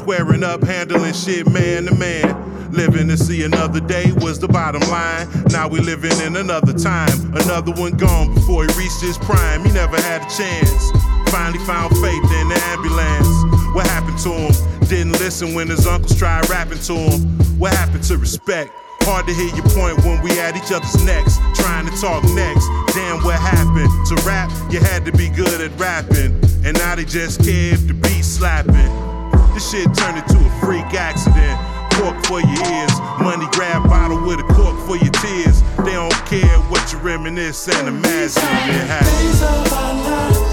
Squaring 0.02 0.44
up, 0.44 0.64
handling 0.64 1.14
shit 1.14 1.48
man 1.52 1.86
to 1.86 1.94
man. 1.94 2.72
Living 2.72 3.08
to 3.08 3.18
see 3.18 3.44
another 3.44 3.80
day 3.80 4.12
was 4.14 4.40
the 4.40 4.48
bottom 4.48 4.82
line. 4.90 5.28
Now 5.50 5.68
we 5.68 5.80
living 5.80 6.18
in 6.26 6.36
another 6.36 6.74
time. 6.74 7.36
Another 7.36 7.72
one 7.74 7.98
gone 7.98 8.34
before 8.34 8.66
he 8.66 8.74
reached 8.80 9.02
his 9.02 9.18
prime. 9.20 9.64
He 9.64 9.72
never 9.72 10.02
had 10.02 10.22
a 10.22 10.30
chance. 10.36 10.92
Finally 11.30 11.64
found 11.66 11.92
faith 11.98 12.24
in 12.24 12.50
the 12.50 12.60
ambulance. 12.74 13.30
What 13.76 13.86
happened 13.88 14.18
to 14.20 14.32
him? 14.32 14.88
Didn't 14.88 15.14
listen 15.14 15.54
when 15.54 15.68
his 15.68 15.86
uncles 15.86 16.18
tried 16.18 16.50
rapping 16.50 16.80
to 16.80 16.94
him. 16.94 17.22
What 17.60 17.74
happened 17.74 18.04
to 18.06 18.18
respect? 18.18 18.72
Hard 19.02 19.28
to 19.28 19.34
hear 19.34 19.54
your 19.54 19.70
point 19.70 20.04
when 20.04 20.22
we 20.24 20.32
at 20.40 20.56
each 20.56 20.72
other's 20.72 21.06
necks, 21.06 21.38
trying 21.54 21.86
to 21.86 22.02
talk 22.02 22.24
next. 22.34 22.66
Damn, 22.96 23.24
what 23.24 23.40
happened? 23.40 23.90
To 24.08 24.16
rap, 24.26 24.50
you 24.72 24.80
had 24.80 25.06
to 25.06 25.12
be 25.12 25.30
good 25.30 25.62
at 25.62 25.78
rapping. 25.80 26.40
And 26.66 26.78
now 26.78 26.96
they 26.96 27.06
just 27.06 27.44
care 27.44 27.74
if 27.74 27.88
the 27.88 27.94
beat 27.94 28.24
slapping. 28.24 29.11
This 29.54 29.70
shit 29.70 29.94
turned 29.94 30.18
into 30.18 30.38
a 30.38 30.50
freak 30.62 30.94
accident. 30.94 31.60
Cork 31.94 32.26
for 32.26 32.40
your 32.40 32.66
ears, 32.74 33.00
money 33.20 33.46
grab 33.52 33.84
bottle 33.90 34.26
with 34.26 34.40
a 34.40 34.44
cork 34.44 34.80
for 34.88 34.96
your 34.96 35.12
tears. 35.12 35.62
They 35.84 35.94
don't 35.94 36.14
care 36.26 36.58
what 36.70 36.92
you 36.92 37.00
reminisce 37.00 37.68
and 37.68 37.88
imagine 37.88 38.44
it 38.44 38.88
happened. 38.88 40.51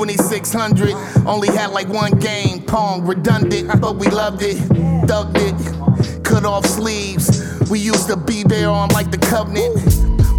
2600? 0.00 0.94
Only 1.26 1.48
had 1.48 1.72
like 1.72 1.86
one 1.88 2.18
game, 2.18 2.62
Pong, 2.62 3.04
redundant, 3.06 3.78
but 3.82 3.96
we 3.96 4.06
loved 4.08 4.42
it, 4.42 4.56
thugged 5.06 5.36
it, 5.36 6.24
cut 6.24 6.46
off 6.46 6.64
sleeves. 6.64 7.28
We 7.68 7.80
used 7.80 8.08
to 8.08 8.16
be 8.16 8.42
there 8.42 8.70
on 8.70 8.88
like 8.90 9.10
the 9.10 9.18
covenant. 9.18 9.78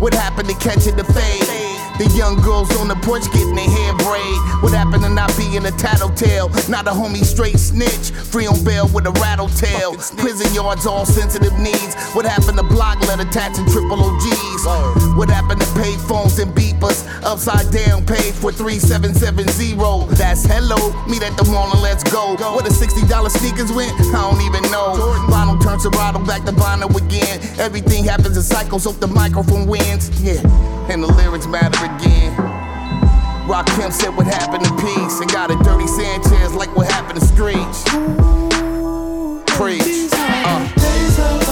What 0.02 0.16
happened 0.16 0.50
to 0.50 0.56
catching 0.56 0.96
the 0.96 1.04
fade? 1.04 1.61
The 2.02 2.10
young 2.18 2.42
girls 2.42 2.76
on 2.78 2.88
the 2.88 2.98
porch 3.06 3.30
getting 3.30 3.54
their 3.54 3.70
hair 3.70 3.94
braid. 4.02 4.40
What 4.66 4.74
happened 4.74 5.04
to 5.04 5.10
not 5.14 5.30
being 5.38 5.62
a 5.62 5.70
tattletale? 5.70 6.50
Not 6.66 6.88
a 6.88 6.90
homie 6.90 7.22
straight 7.22 7.60
snitch. 7.60 8.10
Free 8.10 8.48
on 8.48 8.58
bail 8.66 8.90
with 8.90 9.06
a 9.06 9.12
rattle 9.22 9.50
tail. 9.50 9.94
Prison 10.18 10.52
yards, 10.52 10.88
all 10.88 11.06
sensitive 11.06 11.54
needs. 11.60 11.94
What 12.18 12.26
happened 12.26 12.58
to 12.58 12.64
block 12.66 12.98
letter 13.06 13.30
tats 13.30 13.60
and 13.60 13.70
triple 13.70 14.02
OGs? 14.02 14.66
What 15.14 15.30
happened 15.30 15.62
to 15.62 15.70
pay 15.78 15.94
phones 16.10 16.40
and 16.40 16.50
beepers? 16.58 17.06
Upside 17.22 17.70
down 17.70 18.04
page 18.04 18.34
for 18.34 18.52
3770. 18.52 19.78
That's 20.18 20.42
hello. 20.42 20.82
Meet 21.06 21.22
at 21.22 21.38
the 21.38 21.46
mall 21.54 21.70
and 21.70 21.86
let's 21.86 22.02
go. 22.10 22.34
Where 22.34 22.66
the 22.66 22.74
$60 22.74 22.98
sneakers 23.30 23.72
went? 23.72 23.94
I 24.10 24.26
don't 24.26 24.42
even 24.42 24.66
know. 24.74 24.98
Vinyl 25.30 25.62
turns 25.62 25.84
to 25.84 25.92
bottle 25.92 26.26
back 26.26 26.50
to 26.50 26.52
vinyl 26.52 26.90
again. 26.98 27.38
Everything 27.62 28.06
happens 28.06 28.38
in 28.38 28.42
cycles, 28.42 28.86
hope 28.86 28.98
the 28.98 29.06
microphone 29.06 29.68
wins. 29.68 30.10
Yeah, 30.20 30.42
and 30.90 31.04
the 31.04 31.08
lyrics 31.08 31.48
matter 31.48 31.86
again. 31.86 32.36
Rakim 33.48 33.92
said 33.92 34.16
what 34.16 34.28
happened 34.28 34.64
to 34.66 34.72
peace 34.76 35.20
and 35.20 35.30
got 35.32 35.52
a 35.52 35.56
dirty 35.64 35.88
Sanchez 35.88 36.54
like 36.54 36.74
what 36.76 36.90
happened 36.90 37.20
to 37.20 37.26
Screech. 37.26 37.58
Preach. 39.58 40.10
Uh. 40.14 41.51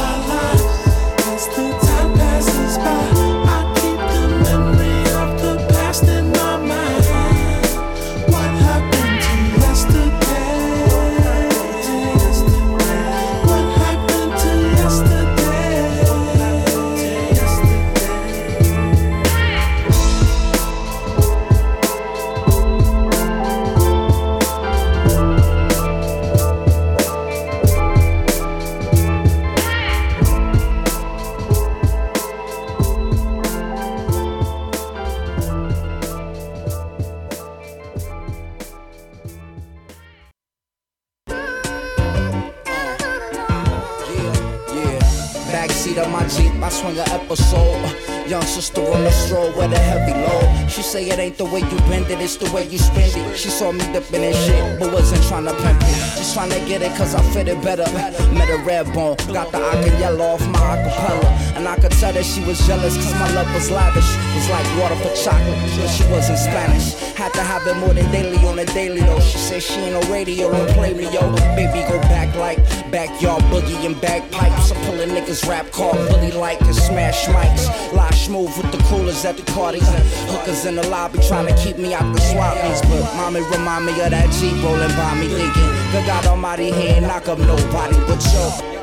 Swing 46.70 46.98
a 46.98 47.04
episode. 47.14 47.82
Young 48.28 48.44
sister 48.44 48.82
on 48.82 49.04
the 49.04 49.12
stroll 49.12 49.52
with 49.58 49.74
a 49.74 49.80
heavy 49.80 50.14
load. 50.14 50.70
She 50.70 50.84
say 50.84 51.10
it 51.10 51.18
ain't 51.18 51.38
the 51.38 51.46
way 51.46 51.62
you 51.62 51.78
bend 51.90 52.06
it, 52.12 52.22
it's 52.22 52.38
the 52.38 52.52
way 52.52 52.68
you 52.68 52.78
spend 52.78 53.12
it. 53.16 53.38
She 53.38 53.50
saw 53.50 53.72
me 53.72 53.84
dipping 53.92 54.24
in 54.24 54.34
shit, 54.34 54.80
but 54.80 54.94
wasn't 54.94 55.24
trying 55.24 55.46
to 55.46 55.54
pimp 55.54 55.82
it. 55.82 55.96
Just 56.18 56.36
trying 56.36 56.52
to 56.52 56.60
get 56.68 56.82
it 56.84 56.96
cause 56.96 57.16
I 57.16 57.22
fit 57.34 57.48
it 57.48 57.60
better. 57.64 57.90
Met 58.34 58.50
a 58.50 58.58
red 58.58 58.86
bone, 58.94 59.18
got 59.34 59.52
the 59.52 59.58
aka 59.58 60.00
yellow 60.00 60.36
off 60.36 60.48
my 60.48 60.60
acapella. 60.60 61.58
And 61.58 61.68
I 61.68 61.76
could 61.76 61.92
tell 61.92 62.14
that 62.14 62.24
she 62.24 62.42
was 62.46 62.60
jealous 62.68 62.96
cause 62.96 63.14
my 63.16 63.34
love 63.34 63.52
was 63.54 63.72
lavish. 63.72 64.10
Was 64.36 64.50
like 64.50 64.68
water 64.80 64.96
for 65.02 65.14
chocolate, 65.16 65.58
but 65.76 65.90
she 65.90 66.04
wasn't 66.12 66.38
Spanish. 66.38 66.94
Had 67.18 67.34
to 67.34 67.42
have 67.42 67.66
it 67.66 67.78
more 67.78 67.94
than 67.94 68.10
daily 68.12 68.38
on 68.48 68.60
a 68.60 68.66
daily 68.66 69.02
though. 69.02 69.20
She 69.20 69.38
said 69.40 69.64
she 69.64 69.74
ain't 69.74 69.94
no 69.98 70.14
radio, 70.14 70.52
don't 70.52 70.70
play 70.78 70.94
me 70.94 71.06
yo. 71.12 71.34
Baby 71.58 71.82
go 71.90 72.00
back 72.14 72.36
like 72.36 72.60
backyard 72.92 73.42
boogie 73.50 73.84
and 73.86 74.00
bagpipes. 74.00 74.72
I'm 74.72 74.78
pulling 74.86 75.10
niggas 75.10 75.48
rap 75.50 75.72
car 75.72 75.94
bully 75.94 76.32
like 76.32 76.59
and 76.62 76.76
smash 76.76 77.26
mics. 77.28 77.94
Lie 77.94 78.10
smooth 78.12 78.56
with 78.58 78.72
the 78.72 78.78
coolers 78.90 79.26
at 79.26 79.38
the 79.38 79.44
parties. 79.52 79.88
Hookers 80.32 80.66
in 80.66 80.76
the 80.76 80.88
lobby 80.88 81.20
trying 81.28 81.48
to 81.48 81.56
keep 81.62 81.78
me 81.78 81.94
out 81.94 82.14
the 82.14 82.22
swap 82.22 82.56
meets. 82.64 82.82
But 82.82 83.04
mommy 83.16 83.42
remind 83.42 83.86
me 83.86 83.92
of 84.02 84.12
that 84.12 84.30
Jeep 84.40 84.64
rolling 84.64 84.96
by 84.96 85.16
me 85.16 85.28
thinking, 85.28 85.70
good 85.92 86.06
God 86.06 86.26
Almighty, 86.26 86.72
he 86.72 87.00
knock 87.00 87.28
up 87.28 87.40
nobody 87.40 87.98
but 88.08 88.24
yo. 88.34 88.79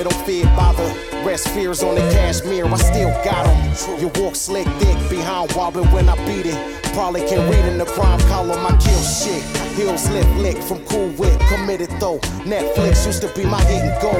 It, 0.00 0.04
don't 0.04 0.26
fear 0.26 0.44
bother. 0.56 0.92
Rest 1.24 1.48
fears 1.48 1.82
on 1.82 1.94
the 1.94 2.00
cashmere, 2.12 2.66
I 2.66 2.76
still 2.76 3.10
got 3.24 3.46
'em. 3.46 4.00
You 4.00 4.10
walk 4.20 4.34
slick 4.34 4.66
dick 4.78 4.98
behind 5.08 5.52
wobbin' 5.52 5.90
when 5.92 6.08
I 6.08 6.16
beat 6.26 6.46
it. 6.46 6.58
Probably 6.94 7.20
can 7.22 7.48
read 7.50 7.64
in 7.66 7.78
the 7.78 7.84
crime 7.84 8.20
column, 8.28 8.66
I 8.66 8.76
kill 8.76 9.02
shit. 9.02 9.42
Heels 9.76 10.08
lip 10.10 10.26
lick 10.38 10.58
from 10.62 10.78
Cool 10.86 11.10
Whip, 11.20 11.38
committed 11.48 11.90
though. 12.00 12.18
Netflix 12.44 13.06
used 13.06 13.22
to 13.22 13.28
be 13.28 13.44
my 13.44 13.62
hit 13.64 13.82
and 13.82 14.02
go. 14.02 14.12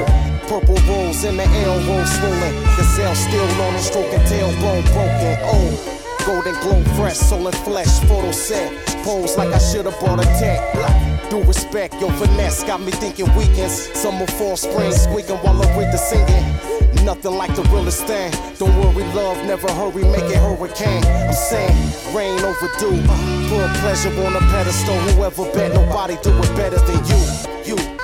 Purple 0.47 0.79
rolls 0.87 1.23
in 1.23 1.37
the 1.37 1.47
L 1.65 1.79
roll 1.87 2.05
swollen. 2.05 2.53
Gazelle 2.77 3.15
still 3.15 3.61
on 3.61 3.75
a 3.75 3.79
stroking 3.79 4.25
tailbone 4.29 4.85
broken. 4.93 5.37
Oh. 5.43 5.97
Golden 6.25 6.53
glow 6.61 6.83
fresh, 6.95 7.17
soul 7.17 7.47
and 7.47 7.57
flesh, 7.57 7.99
photo 8.07 8.31
set. 8.31 8.71
Pose 9.03 9.37
like 9.37 9.51
I 9.53 9.57
should've 9.57 9.97
brought 9.99 10.19
a 10.19 10.27
tech. 10.39 11.10
Do 11.31 11.41
respect, 11.43 11.93
your 12.01 12.11
finesse 12.11 12.61
got 12.65 12.81
me 12.81 12.91
thinking 12.91 13.33
weekends. 13.37 13.87
Summer, 13.97 14.27
fall, 14.27 14.57
spring, 14.57 14.91
squeaking 14.91 15.37
while 15.37 15.61
I 15.63 15.77
read 15.77 15.93
the 15.93 15.97
singing. 15.97 17.05
Nothing 17.05 17.37
like 17.37 17.55
the 17.55 17.61
realest 17.71 18.03
thing. 18.03 18.33
Don't 18.57 18.75
worry, 18.75 19.05
love, 19.13 19.37
never 19.45 19.71
hurry, 19.71 20.03
make 20.03 20.25
it 20.25 20.35
hurricane. 20.35 21.05
I'm 21.05 21.31
saying, 21.31 21.73
rain 22.13 22.37
overdue. 22.43 22.99
Uh, 23.07 23.47
Put 23.47 23.79
pleasure 23.79 24.11
on 24.25 24.35
a 24.35 24.39
pedestal. 24.51 24.99
Whoever 25.15 25.45
bet 25.53 25.73
nobody 25.73 26.17
do 26.21 26.37
it 26.37 26.55
better 26.57 26.79
than 26.79 26.99
you. 27.07 27.77
You. 27.77 28.00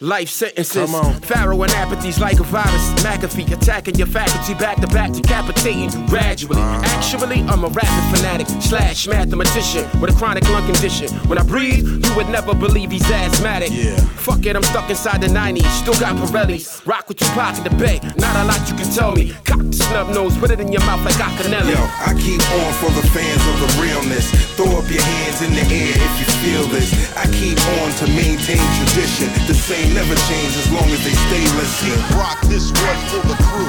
life 0.00 0.28
sentences. 0.28 0.90
Pharoahe 0.90 1.64
and 1.64 1.72
apathy's 1.72 2.18
like 2.18 2.38
a 2.40 2.44
virus. 2.44 2.88
McAfee 3.02 3.50
attacking 3.52 3.96
your 3.96 4.06
faculty 4.06 4.54
back 4.54 4.80
to 4.80 4.86
back, 4.88 5.12
decapitating 5.12 5.90
gradually. 6.06 6.60
Actually, 6.60 7.42
I'm 7.42 7.64
a 7.64 7.68
rapping 7.68 8.16
fanatic 8.16 8.46
slash 8.62 9.06
mathematician 9.06 9.88
with 10.00 10.14
a 10.14 10.18
chronic 10.18 10.48
lung 10.50 10.64
condition. 10.66 11.08
When 11.28 11.38
I 11.38 11.42
breathe, 11.42 11.86
you 12.04 12.16
would 12.16 12.28
never 12.28 12.54
believe 12.54 12.90
he's 12.90 13.10
asthmatic. 13.10 13.70
Yeah. 13.72 13.96
Fuck 13.96 14.44
it, 14.46 14.56
I'm 14.56 14.62
stuck 14.62 14.90
inside 14.90 15.22
the 15.22 15.28
90s. 15.28 15.66
Still 15.80 15.98
got 16.00 16.16
Pirellis. 16.16 16.86
Rock 16.86 17.08
with 17.08 17.18
Tupac 17.18 17.56
in 17.58 17.64
the 17.64 17.70
bay. 17.76 18.00
Not 18.16 18.36
a 18.36 18.44
lot 18.44 18.60
you 18.68 18.76
can 18.76 18.90
tell 18.92 19.12
me. 19.12 19.32
Cock 19.44 19.62
the 19.62 19.72
snub 19.72 20.08
nose, 20.14 20.36
put 20.36 20.50
it 20.50 20.60
in 20.60 20.72
your 20.72 20.82
mouth 20.82 21.04
like 21.04 21.14
Acanelli. 21.14 21.72
Yo, 21.72 21.82
I 22.04 22.12
keep 22.18 22.42
on 22.42 22.72
for 22.80 22.90
the 22.92 23.06
fans 23.14 23.42
of 23.48 23.56
the 23.64 23.82
realness. 23.82 24.30
Throw 24.56 24.66
up 24.78 24.88
your 24.90 25.02
hands 25.02 25.42
in 25.42 25.52
the 25.54 25.64
air 25.72 25.94
if 25.96 26.12
you 26.20 26.26
feel 26.42 26.64
this. 26.68 26.92
I 27.16 27.26
keep 27.32 27.58
on 27.80 27.90
to 28.00 28.06
maintain 28.12 28.60
tradition. 28.76 29.28
The 29.46 29.54
same 29.54 29.85
never 29.94 30.14
change 30.26 30.52
as 30.56 30.68
long 30.72 30.88
as 30.90 31.02
they 31.04 31.14
stay 31.28 31.44
listening. 31.58 31.94
Pete 31.94 32.16
Rock, 32.16 32.40
this 32.48 32.72
one 32.72 33.00
for 33.10 33.22
the 33.26 33.36
crew. 33.46 33.68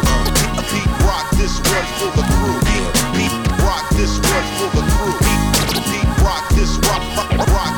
Pete 0.72 0.94
Rock, 1.06 1.28
this 1.38 1.60
one 1.60 1.88
for 2.00 2.12
the 2.18 2.26
crew. 2.34 2.58
Pete, 2.66 2.90
Pete 3.16 3.38
Rock, 3.62 3.86
this 3.94 4.18
one 4.18 4.48
for 4.58 4.70
the 4.78 4.84
crew. 4.94 5.14
Pete, 5.22 5.84
Pete 5.90 6.12
Rock, 6.24 6.48
this 6.58 6.74
rock, 6.90 7.04
rock, 7.18 7.30
one 7.54 7.77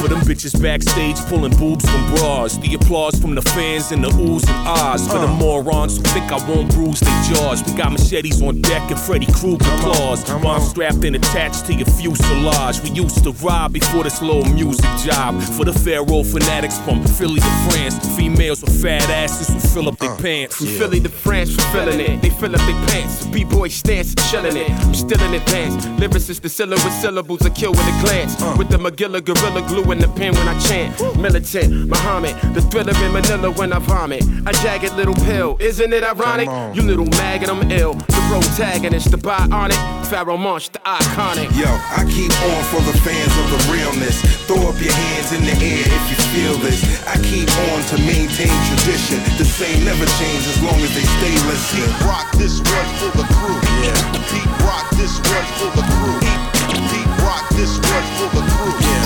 For 0.00 0.08
them 0.08 0.20
bitches 0.20 0.60
backstage 0.60 1.16
pulling 1.28 1.56
boobs 1.56 1.88
from 1.88 2.14
bras. 2.14 2.58
The 2.58 2.74
applause 2.74 3.18
from 3.18 3.34
the 3.34 3.42
fans 3.42 3.92
and 3.92 4.02
the 4.02 4.08
oohs 4.08 4.48
and 4.48 4.66
ahs. 4.66 5.06
For 5.06 5.18
the 5.18 5.28
morons 5.28 5.96
who 5.96 6.02
think 6.02 6.32
I 6.32 6.38
won't 6.48 6.72
bruise 6.72 7.00
their 7.00 7.22
jaws. 7.24 7.62
We 7.64 7.74
got 7.74 7.92
machetes 7.92 8.42
on 8.42 8.60
deck 8.62 8.90
and 8.90 8.98
Freddy 8.98 9.26
Krueger 9.26 9.64
claws. 9.80 10.24
Bombs 10.42 10.70
strapped 10.70 11.04
and 11.04 11.16
attached 11.16 11.66
to 11.66 11.74
your 11.74 11.86
fuselage. 11.86 12.80
We 12.82 12.90
used 12.90 13.22
to 13.24 13.32
ride 13.32 13.72
before 13.72 14.04
this 14.04 14.20
little 14.22 14.44
music 14.52 14.90
job. 15.04 15.40
For 15.42 15.64
the 15.64 15.72
Pharoahe 15.72 16.24
fanatics 16.24 16.78
from 16.80 17.04
Philly 17.04 17.40
to 17.40 17.52
France. 17.68 17.98
Females 18.16 18.62
with 18.62 18.82
fat 18.82 19.08
asses 19.10 19.48
who 19.48 19.60
fill 19.60 19.88
up 19.88 19.98
their 19.98 20.16
pants. 20.16 20.56
From 20.56 20.66
Philly 20.66 21.00
to 21.00 21.08
France, 21.08 21.54
fulfilling 21.54 22.00
it. 22.00 22.22
They 22.22 22.30
fill 22.30 22.54
up 22.54 22.62
their 22.66 22.86
pants. 22.88 23.26
B-boy 23.26 23.68
stance, 23.68 24.14
chilling 24.30 24.56
it. 24.56 24.70
I'm 24.70 24.94
still 24.94 25.20
in 25.22 25.34
advance. 25.34 25.86
Lyricists, 26.00 26.40
the 26.40 26.48
syllable 26.48 26.82
with 26.84 26.94
syllables, 26.94 27.42
I 27.42 27.50
kill 27.50 27.72
with 27.72 27.86
a 27.86 28.00
glance. 28.02 28.34
With 28.58 28.68
the 28.68 28.78
Magilla 28.78 29.22
gorilla 29.24 29.62
glue 29.68 29.81
in 29.90 29.98
the 29.98 30.08
pen 30.08 30.34
when 30.34 30.46
I 30.48 30.58
chant. 30.60 30.94
Militant, 31.18 31.88
Muhammad, 31.88 32.36
the 32.54 32.62
thriller 32.62 32.94
in 33.04 33.12
Manila 33.12 33.50
when 33.50 33.72
I 33.72 33.78
vomit. 33.80 34.22
A 34.46 34.52
jagged 34.62 34.94
little 34.94 35.14
pill, 35.26 35.56
isn't 35.60 35.92
it 35.92 36.04
ironic? 36.04 36.48
You 36.76 36.82
little 36.82 37.06
maggot, 37.18 37.48
I'm 37.48 37.70
ill. 37.70 37.94
The 37.94 38.22
protagonist, 38.30 39.10
the 39.10 39.18
bionic. 39.18 39.80
Pharoahe 40.12 40.38
Monch, 40.38 40.70
the 40.70 40.78
iconic. 40.80 41.48
Yo, 41.56 41.64
I 41.68 42.04
keep 42.04 42.32
on 42.52 42.62
for 42.68 42.84
the 42.84 42.92
fans 43.00 43.32
of 43.40 43.46
the 43.48 43.60
realness. 43.72 44.20
Throw 44.44 44.60
up 44.68 44.76
your 44.76 44.92
hands 44.92 45.32
in 45.32 45.40
the 45.40 45.56
air 45.56 45.88
if 45.88 46.04
you 46.12 46.18
feel 46.36 46.54
this. 46.60 46.84
I 47.08 47.16
keep 47.24 47.48
on 47.72 47.80
to 47.90 47.96
maintain 48.04 48.52
tradition. 48.68 49.24
The 49.40 49.48
same 49.48 49.84
never 49.88 50.04
change 50.20 50.44
as 50.52 50.60
long 50.62 50.76
as 50.84 50.92
they 50.92 51.06
stay 51.16 51.34
listening. 51.48 51.88
Pete 51.88 52.04
Rock, 52.04 52.28
this 52.36 52.60
one 52.60 52.88
for 53.00 53.10
the 53.16 53.26
crew. 53.40 53.56
Yeah. 53.80 53.96
Pete 54.28 54.54
Rock, 54.68 54.86
this 55.00 55.16
one 55.16 55.48
for 55.56 55.70
the 55.80 55.84
crew. 55.96 56.20
Pete, 56.20 56.44
Pete 56.92 57.14
Rock, 57.24 57.44
this 57.56 57.72
one 57.80 58.06
for 58.20 58.28
the 58.36 58.44
crew. 58.52 58.76
Yeah. 58.84 59.01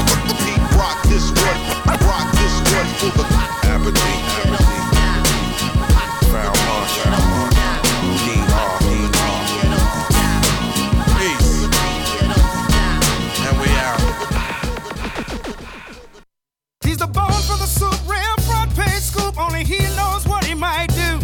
Pete 1.16 1.32
Rock, 1.32 1.32
this 1.32 1.32
one, 1.32 1.96
rock 2.04 2.28
this 2.32 2.54
one 2.76 2.88
for 3.00 3.08
the 3.16 3.24
Apathy, 3.72 4.12
apathy. 4.36 4.78
Foul 6.28 6.52
Marsh, 6.66 6.96
Foul 7.00 7.24
Marsh. 7.32 7.56
Yeehaw, 8.26 8.72
yeehaw. 8.84 9.40
Peace. 11.16 11.52
And 13.46 13.56
we 13.60 13.68
out. 13.80 14.00
He's 16.84 16.98
the 16.98 17.06
bone 17.06 17.42
for 17.48 17.56
the 17.56 17.66
soup, 17.66 17.98
real 18.06 18.36
front 18.44 18.76
page 18.76 19.00
scoop. 19.00 19.40
Only 19.40 19.64
he 19.64 19.78
knows 19.96 20.26
what 20.28 20.44
he 20.44 20.54
might 20.54 20.88
do. 20.88 21.18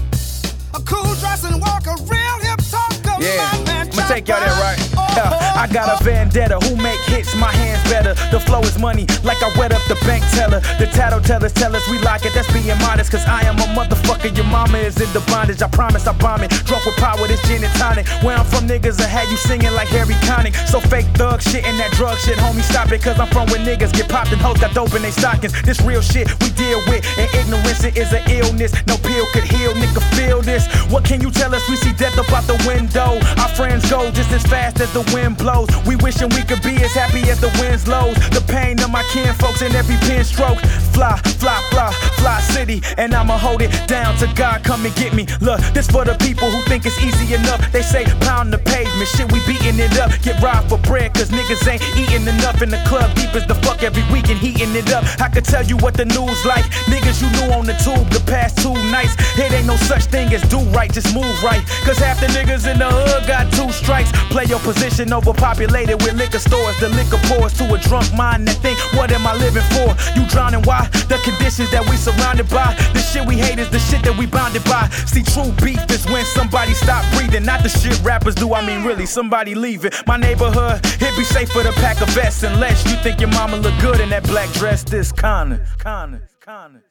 A 0.73 0.81
cool 0.87 1.15
dress 1.17 1.45
and 1.45 1.61
walk, 1.61 1.87
a 1.87 1.97
real 2.05 2.39
hip 2.41 2.61
talker. 2.71 3.21
Yeah, 3.23 3.53
my 3.53 3.65
man, 3.67 3.91
I'ma 3.93 4.09
take 4.09 4.27
y'all 4.27 4.41
there 4.41 4.55
right. 4.55 4.79
Oh, 4.97 5.07
Yeah, 5.17 5.52
I 5.63 5.69
got 5.69 5.87
a 5.95 6.03
vendetta 6.03 6.59
who 6.59 6.75
make 6.75 6.99
hits, 7.07 7.37
my 7.37 7.53
hands 7.55 7.79
better. 7.87 8.19
The 8.35 8.41
flow 8.41 8.67
is 8.67 8.81
money, 8.81 9.07
like 9.23 9.39
I 9.47 9.49
wet 9.55 9.71
up 9.71 9.79
the 9.87 9.95
bank 10.03 10.27
teller. 10.35 10.59
The 10.83 10.91
tattle 10.91 11.21
tellers 11.23 11.53
tell 11.53 11.71
us 11.77 11.87
we 11.89 12.03
like 12.03 12.27
it, 12.27 12.35
that's 12.35 12.51
being 12.51 12.67
modest. 12.83 13.13
Cause 13.13 13.23
I 13.27 13.47
am 13.47 13.55
a 13.63 13.71
motherfucker, 13.71 14.35
your 14.35 14.47
mama 14.51 14.79
is 14.79 15.01
in 15.01 15.07
the 15.15 15.23
bondage. 15.31 15.63
I 15.63 15.69
promise 15.69 16.05
I 16.09 16.19
bomb 16.19 16.43
it. 16.43 16.51
Drunk 16.67 16.85
with 16.85 16.97
power, 16.97 17.29
this 17.29 17.41
gin 17.47 17.63
and 17.63 17.73
tonic. 17.79 18.09
Where 18.27 18.35
I'm 18.35 18.45
from, 18.45 18.67
niggas 18.67 18.99
will 18.99 19.07
have 19.07 19.31
you 19.31 19.37
singing 19.37 19.71
like 19.79 19.87
Harry 19.95 20.19
Connick. 20.27 20.59
So 20.67 20.81
fake 20.81 21.07
thug 21.15 21.41
shit 21.41 21.63
and 21.63 21.79
that 21.79 21.93
drug 21.93 22.19
shit, 22.19 22.39
homie, 22.39 22.67
stop 22.67 22.91
it. 22.91 23.01
Cause 23.01 23.21
I'm 23.21 23.29
from 23.29 23.47
where 23.47 23.63
niggas 23.63 23.95
get 23.95 24.11
popped 24.11 24.33
and 24.33 24.43
hoes 24.43 24.59
got 24.59 24.75
dope 24.75 24.95
in 24.99 25.03
they 25.03 25.15
stockings. 25.15 25.55
This 25.63 25.81
real 25.83 26.03
shit 26.03 26.27
we 26.43 26.51
deal 26.59 26.83
with, 26.91 27.07
and 27.15 27.31
ignorance 27.39 27.85
it 27.85 27.97
is 27.97 28.13
an 28.13 28.27
illness. 28.27 28.75
No 28.91 28.99
pill 28.99 29.27
could 29.31 29.47
heal, 29.47 29.71
nigga, 29.79 30.03
feel 30.19 30.43
this. 30.43 30.67
What 30.91 31.05
can 31.05 31.21
you 31.21 31.31
tell 31.31 31.55
us? 31.55 31.63
We 31.71 31.77
see 31.77 31.93
death 31.93 32.19
up 32.19 32.33
out 32.35 32.51
the 32.51 32.59
window. 32.67 33.23
Our 33.39 33.53
friends 33.55 33.89
go 33.89 34.11
just 34.11 34.33
as 34.33 34.43
fast 34.43 34.81
as 34.81 34.93
the 34.93 35.07
wind 35.15 35.39
blows. 35.39 35.52
We 35.87 35.97
wishing 35.97 36.31
we 36.31 36.43
could 36.43 36.63
be 36.63 36.77
as 36.83 36.93
happy 36.95 37.29
as 37.29 37.41
the 37.41 37.51
winds 37.61 37.87
lows. 37.87 38.17
The 38.31 38.43
pain 38.49 38.81
of 38.81 38.91
my 38.91 39.03
kin 39.13 39.33
folks 39.35 39.61
in 39.61 39.75
every 39.75 39.97
pen 40.09 40.25
stroke. 40.25 40.59
fly, 40.95 41.17
fly, 41.41 41.61
fly, 41.71 41.93
fly 42.17 42.41
city, 42.41 42.83
and 42.97 43.13
I'ma 43.15 43.37
hold 43.37 43.61
it 43.61 43.71
down 43.87 44.17
to 44.19 44.27
God 44.35 44.65
come 44.65 44.87
and 44.87 44.95
get 44.95 45.13
me. 45.15 45.27
Look, 45.41 45.61
this 45.75 45.89
for 45.89 46.05
the 46.05 46.15
people 46.15 46.51
who 46.51 46.63
think 46.63 46.87
it's 46.87 46.99
easy 47.05 47.35
enough. 47.35 47.61
They 47.73 47.83
say 47.83 48.05
pound 48.21 48.53
the 48.53 48.59
pavement, 48.59 49.09
shit, 49.09 49.31
we 49.33 49.41
beating 49.47 49.79
it 49.79 49.99
up. 49.99 50.11
Get 50.23 50.41
robbed 50.43 50.71
for 50.71 50.79
bread, 50.79 51.15
cause 51.15 51.31
niggas 51.31 51.67
ain't 51.69 51.83
eating 51.97 52.27
enough 52.27 52.63
in 52.63 52.71
the 52.71 52.83
club. 52.89 53.15
Deep 53.15 53.35
as 53.35 53.47
the 53.47 53.57
fuck 53.57 53.83
every 53.83 54.05
week 54.13 54.29
and 54.31 54.39
heating 54.39 54.75
it 54.75 54.93
up. 54.93 55.05
I 55.21 55.29
could 55.29 55.45
tell 55.45 55.65
you 55.65 55.77
what 55.79 55.95
the 55.95 56.07
news 56.07 56.45
like. 56.47 56.65
Niggas 56.89 57.21
you 57.21 57.29
knew 57.37 57.53
on 57.53 57.67
the 57.67 57.77
tube 57.85 58.09
the 58.11 58.23
past 58.31 58.59
two 58.63 58.75
nights. 58.91 59.15
It 59.37 59.53
ain't 59.53 59.67
no 59.67 59.77
such 59.77 60.05
thing 60.07 60.33
as 60.33 60.43
do 60.49 60.61
right, 60.77 60.93
just 60.93 61.15
move 61.15 61.37
right. 61.43 61.63
Cause 61.85 61.99
half 61.99 62.21
the 62.21 62.29
niggas 62.29 62.71
in 62.71 62.79
the 62.79 62.89
hood 62.89 63.27
got 63.27 63.53
two 63.53 63.71
strikes. 63.73 64.11
Play 64.31 64.45
your 64.45 64.61
position 64.61 65.13
overpopulated 65.33 66.01
with 66.03 66.15
liquor 66.15 66.39
stores. 66.39 66.79
The 66.79 66.89
liquor 66.91 67.19
pours 67.29 67.53
to 67.55 67.65
a 67.75 67.79
drunk 67.79 68.13
mind 68.15 68.47
that 68.49 68.57
think, 68.63 68.79
what 68.95 69.11
am 69.13 69.27
I 69.27 69.35
living 69.35 69.65
for? 69.75 69.89
You 70.19 70.27
drowning, 70.29 70.63
why? 70.63 70.89
The 71.09 71.19
conditions 71.25 71.71
that 71.71 71.89
we 71.89 71.97
surrounded 71.97 72.49
by. 72.49 72.75
The 72.93 73.01
shit 73.01 73.27
we 73.27 73.37
hate 73.37 73.59
is 73.59 73.71
the 73.71 73.79
shit 73.79 74.03
that 74.05 74.17
we 74.17 74.27
bounded 74.27 74.65
by. 74.65 74.89
See, 75.07 75.23
true 75.23 75.53
beef 75.63 75.81
is 75.91 76.05
when 76.07 76.25
somebody 76.25 76.75
stop 76.75 77.05
breathing. 77.17 77.45
Not 77.45 77.63
the 77.63 77.69
shit 77.69 78.01
rappers 78.03 78.35
do, 78.35 78.55
I 78.55 78.65
mean 78.65 78.85
really, 78.85 79.07
somebody 79.07 79.55
leaving. 79.55 79.93
My 80.07 80.17
neighborhood, 80.17 80.81
it 80.85 81.17
be 81.17 81.25
safer 81.25 81.63
to 81.63 81.73
pack 81.73 82.01
a 82.01 82.07
vest 82.13 82.43
unless 82.43 82.85
you 82.85 82.97
think 83.03 83.21
your 83.21 83.31
mama 83.31 83.57
look 83.57 83.75
good 83.81 84.01
in 84.01 84.11
that 84.11 84.25
black 84.25 84.51
dress. 84.53 84.85
This 84.85 85.13
kinda, 85.13 85.67
kinda, 85.83 86.23
kinda. 86.45 86.83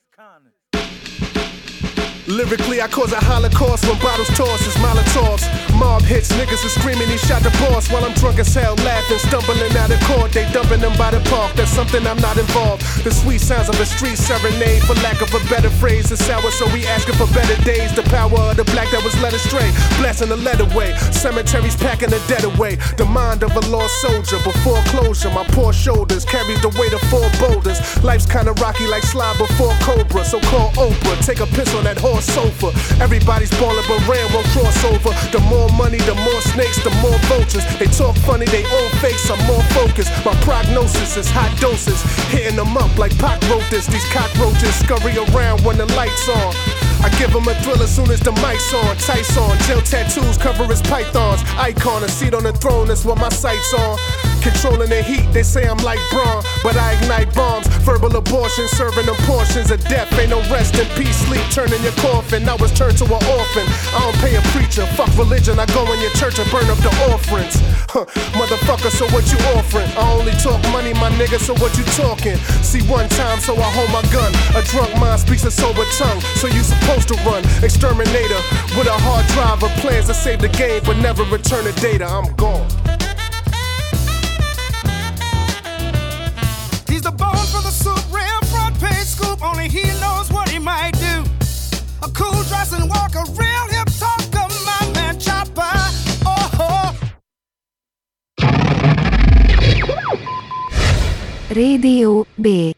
Lyrically, 2.31 2.79
I 2.79 2.87
cause 2.87 3.11
a 3.11 3.19
holocaust 3.19 3.83
when 3.83 3.99
bottles 3.99 4.31
toss 4.39 4.63
as 4.63 4.75
Molotovs. 4.79 5.43
Mob 5.75 6.01
hits, 6.01 6.31
niggas 6.39 6.63
are 6.63 6.71
screaming 6.79 7.09
he 7.11 7.17
shot 7.17 7.43
the 7.43 7.51
boss 7.59 7.91
while 7.91 8.05
I'm 8.05 8.13
drunk 8.13 8.39
as 8.39 8.55
hell, 8.55 8.75
laughing, 8.87 9.19
stumbling 9.19 9.75
out 9.75 9.91
of 9.91 9.99
court. 10.07 10.31
They 10.31 10.47
dumping 10.55 10.79
them 10.79 10.95
by 10.95 11.11
the 11.11 11.19
park. 11.27 11.51
That's 11.55 11.71
something 11.71 12.07
I'm 12.07 12.21
not 12.23 12.37
involved. 12.37 12.87
The 13.03 13.11
sweet 13.11 13.41
sounds 13.41 13.67
of 13.67 13.75
a 13.81 13.85
street 13.85 14.15
serenade, 14.15 14.81
for 14.83 14.95
lack 15.03 15.19
of 15.19 15.27
a 15.35 15.43
better 15.51 15.69
phrase, 15.69 16.09
is 16.09 16.23
sour, 16.23 16.51
so 16.51 16.71
we 16.71 16.87
asking 16.87 17.15
for 17.15 17.27
better 17.35 17.59
days. 17.67 17.91
The 17.93 18.03
power 18.07 18.39
of 18.47 18.55
the 18.55 18.63
black 18.71 18.87
that 18.95 19.03
was 19.03 19.15
led 19.19 19.33
astray, 19.33 19.67
blasting 19.99 20.29
the 20.29 20.37
lead 20.39 20.61
away. 20.61 20.95
Cemeteries 21.11 21.75
packing 21.75 22.11
the 22.15 22.21
dead 22.31 22.47
away. 22.47 22.79
The 22.95 23.03
mind 23.03 23.43
of 23.43 23.51
a 23.59 23.63
lost 23.67 23.99
soldier 23.99 24.39
before 24.39 24.79
closure. 24.87 25.31
My 25.31 25.43
poor 25.51 25.73
shoulders 25.73 26.23
carry 26.23 26.55
the 26.63 26.71
weight 26.79 26.95
of 26.95 27.03
four 27.11 27.27
boulders. 27.43 27.83
Life's 28.05 28.25
kinda 28.25 28.53
rocky 28.63 28.87
like 28.87 29.03
slide 29.03 29.37
before 29.37 29.75
Cobra. 29.83 30.23
So 30.23 30.39
call 30.47 30.71
Oprah, 30.79 31.19
take 31.25 31.41
a 31.41 31.47
piss 31.47 31.75
on 31.75 31.83
that 31.83 31.99
horse 31.99 32.20
sofa. 32.21 32.71
Everybody's 33.01 33.51
ballin', 33.59 33.83
but 33.87 33.99
Ram 34.07 34.33
won't 34.33 34.47
cross 34.53 34.83
over. 34.85 35.11
The 35.31 35.39
more 35.49 35.69
money, 35.73 35.97
the 35.99 36.15
more 36.15 36.41
snakes, 36.41 36.81
the 36.83 36.93
more 37.01 37.17
vultures. 37.27 37.65
They 37.77 37.87
talk 37.87 38.15
funny, 38.27 38.45
they 38.45 38.63
all 38.63 38.89
fakes. 39.01 39.29
I'm 39.29 39.41
more 39.47 39.63
focused. 39.75 40.11
My 40.25 40.33
prognosis 40.41 41.17
is 41.17 41.29
high 41.29 41.53
doses, 41.59 42.01
hitting 42.29 42.55
them 42.55 42.77
up 42.77 42.97
like 42.97 43.17
Pac 43.17 43.41
wrote 43.49 43.67
this. 43.69 43.87
These 43.87 44.07
cockroaches 44.13 44.75
scurry 44.75 45.17
around 45.17 45.61
when 45.65 45.77
the 45.77 45.85
lights 45.97 46.29
on. 46.29 46.80
I 47.03 47.09
give 47.17 47.31
him 47.31 47.47
a 47.47 47.55
thrill 47.61 47.81
as 47.81 47.93
soon 47.95 48.09
as 48.11 48.19
the 48.19 48.31
mic's 48.43 48.73
on. 48.73 48.95
Tights 48.97 49.37
on, 49.37 49.57
gel 49.65 49.81
tattoos 49.81 50.37
cover 50.37 50.65
his 50.65 50.81
pythons. 50.81 51.41
Icon, 51.57 52.03
a 52.03 52.09
seat 52.09 52.33
on 52.33 52.43
the 52.43 52.53
throne, 52.53 52.87
that's 52.87 53.03
what 53.05 53.17
my 53.17 53.29
sights 53.29 53.73
on. 53.73 53.97
Controlling 54.41 54.89
the 54.89 55.03
heat, 55.03 55.21
they 55.33 55.43
say 55.43 55.69
I'm 55.69 55.77
like 55.85 55.99
Braun, 56.09 56.41
but 56.63 56.75
I 56.75 56.93
ignite 56.97 57.33
bombs. 57.35 57.67
Verbal 57.85 58.15
abortion, 58.15 58.67
serving 58.67 59.05
them 59.05 59.15
portions 59.29 59.69
of 59.69 59.77
death. 59.85 60.09
Ain't 60.17 60.31
no 60.31 60.41
rest 60.49 60.73
in 60.81 60.85
peace, 60.97 61.15
sleep, 61.29 61.45
turning 61.53 61.81
your 61.83 61.93
coffin. 62.01 62.49
I 62.49 62.55
was 62.55 62.73
turned 62.73 62.97
to 62.97 63.05
an 63.05 63.21
orphan. 63.21 63.67
I 63.93 64.01
don't 64.01 64.17
pay 64.17 64.33
a 64.33 64.41
preacher, 64.49 64.85
fuck 64.97 65.13
religion. 65.17 65.59
I 65.59 65.65
go 65.77 65.85
in 65.93 65.99
your 66.01 66.09
church 66.17 66.39
and 66.39 66.49
burn 66.49 66.65
up 66.73 66.81
the 66.81 66.89
offerings. 67.13 67.61
Huh, 67.85 68.05
motherfucker, 68.33 68.89
so 68.89 69.05
what 69.13 69.29
you 69.29 69.37
offering? 69.53 69.89
I 69.93 70.09
only 70.17 70.33
talk 70.41 70.57
money, 70.73 70.93
my 70.97 71.13
nigga, 71.21 71.37
so 71.37 71.53
what 71.61 71.77
you 71.77 71.85
talking? 71.93 72.37
See 72.65 72.81
one 72.89 73.09
time, 73.09 73.39
so 73.41 73.53
I 73.53 73.69
hold 73.77 73.93
my 73.93 74.01
gun. 74.09 74.33
A 74.57 74.65
drunk 74.73 74.89
mind 74.97 75.21
speaks 75.21 75.45
a 75.45 75.51
sober 75.51 75.85
tongue, 76.01 76.19
so 76.41 76.47
you 76.47 76.65
supposed 76.91 77.07
to 77.07 77.29
run. 77.29 77.43
Exterminator 77.63 78.41
with 78.77 78.87
a 78.87 78.97
hard 79.07 79.25
drive 79.27 79.63
of 79.63 79.71
plans 79.79 80.07
to 80.07 80.13
save 80.13 80.41
the 80.41 80.49
game, 80.49 80.81
but 80.85 80.97
never 80.97 81.23
return 81.23 81.63
the 81.63 81.71
data. 81.73 82.05
I'm 82.05 82.33
gone. 82.35 82.67
He's 86.87 87.03
the 87.03 87.11
bone 87.11 87.45
for 87.53 87.61
the 87.61 87.71
soup, 87.71 88.03
ram 88.11 88.41
front 88.51 88.79
page 88.79 89.07
scoop. 89.07 89.43
Only 89.43 89.69
he 89.69 89.83
knows 90.01 90.31
what 90.31 90.49
he 90.49 90.59
might 90.59 90.91
do. 90.99 91.23
A 92.03 92.09
cool 92.11 92.43
dress 92.43 92.73
and 92.73 92.89
walk, 92.89 93.15
a 93.15 93.23
real 93.39 93.67
hip 93.69 93.87
talker, 93.97 94.47
my 94.65 94.91
man 94.93 95.19
Chopper. 95.19 95.71
Oh, 96.25 96.97
Radio 101.55 102.25
B. 102.39 102.75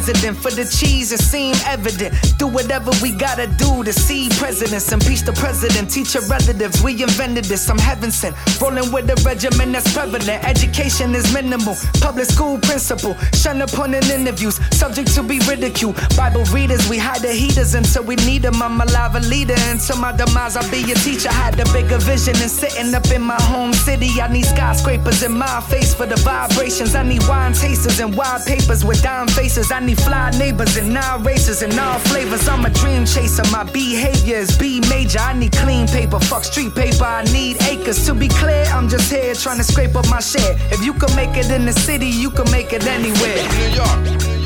Queens 0.00 0.08
resident 0.08 0.36
for 0.36 0.50
the 0.50 0.64
cheese, 0.64 1.12
it 1.12 1.20
seem 1.20 1.54
evident. 1.66 2.14
Do 2.38 2.46
whatever 2.46 2.90
we 3.02 3.12
gotta 3.12 3.46
do 3.58 3.84
to 3.84 3.92
see 3.92 4.28
presidents. 4.38 4.90
Impeach 4.92 5.22
the 5.22 5.32
president, 5.32 5.90
teach 5.90 6.14
your 6.14 6.26
relatives. 6.26 6.82
We 6.82 7.02
invented 7.02 7.44
this, 7.44 7.68
I'm 7.68 7.78
heaven 7.78 8.10
sent. 8.10 8.34
Rolling 8.60 8.90
with 8.92 9.10
a 9.10 9.16
regimen 9.24 9.72
that's 9.72 9.92
prevalent. 9.92 10.44
Education 10.44 11.14
is 11.14 11.32
minimal. 11.34 11.76
Public 12.00 12.26
school 12.26 12.58
principal. 12.58 13.14
Shun 13.32 13.60
upon 13.60 13.94
in 13.94 14.04
interviews, 14.04 14.56
subject 14.74 15.12
to 15.14 15.22
be 15.22 15.38
ridiculed. 15.40 15.96
Bible 16.16 16.44
readers, 16.44 16.88
we 16.88 16.98
hide 16.98 17.20
the 17.20 17.32
heaters 17.32 17.74
until 17.74 18.04
we 18.04 18.16
need 18.16 18.42
them. 18.42 18.62
I'm 18.62 18.80
alive 18.80 19.16
a 19.16 19.20
leader 19.20 19.56
until 19.68 19.98
my 19.98 20.12
demise. 20.16 20.56
I'll 20.56 20.70
be 20.70 20.80
a 20.92 20.94
teacher. 20.94 21.30
Had 21.30 21.54
the 21.54 21.68
bigger 21.72 21.98
vision 21.98 22.36
and 22.40 22.50
sitting 22.50 22.94
up 22.94 23.10
in 23.10 23.22
my 23.22 23.40
home 23.52 23.72
city. 23.72 24.08
I 24.20 24.32
need 24.32 24.46
skyscrapers 24.46 25.22
in 25.22 25.32
my 25.32 25.60
face 25.60 25.94
for 25.94 26.06
the 26.06 26.16
vibrations. 26.16 26.94
I 26.94 27.02
need 27.02 27.22
wine 27.28 27.52
tasters 27.52 28.00
and 28.00 28.16
wide 28.16 28.46
papers 28.46 28.84
with 28.84 29.02
dime 29.02 29.28
faces. 29.28 29.70
I 29.70 29.80
need 29.80 29.89
fly 29.94 30.30
neighbors 30.38 30.76
and 30.76 30.92
nine 30.92 31.22
races 31.22 31.62
and 31.62 31.72
all 31.78 31.98
flavors. 31.98 32.48
I'm 32.48 32.64
a 32.64 32.70
dream 32.70 33.04
chaser. 33.04 33.44
My 33.50 33.64
behavior 33.64 34.36
is 34.36 34.56
B 34.56 34.80
major. 34.88 35.18
I 35.18 35.32
need 35.32 35.52
clean 35.52 35.86
paper. 35.86 36.20
Fuck 36.20 36.44
street 36.44 36.74
paper. 36.74 37.04
I 37.04 37.24
need 37.24 37.62
acres. 37.62 38.04
To 38.06 38.14
be 38.14 38.28
clear, 38.28 38.64
I'm 38.66 38.88
just 38.88 39.10
here 39.10 39.34
trying 39.34 39.58
to 39.58 39.64
scrape 39.64 39.94
up 39.96 40.08
my 40.08 40.20
share. 40.20 40.56
If 40.70 40.84
you 40.84 40.92
can 40.94 41.14
make 41.16 41.36
it 41.36 41.50
in 41.50 41.66
the 41.66 41.72
city, 41.72 42.08
you 42.08 42.30
can 42.30 42.50
make 42.50 42.72
it 42.72 42.86
anywhere. 42.86 43.36
New 43.58 43.74
York. 43.74 44.39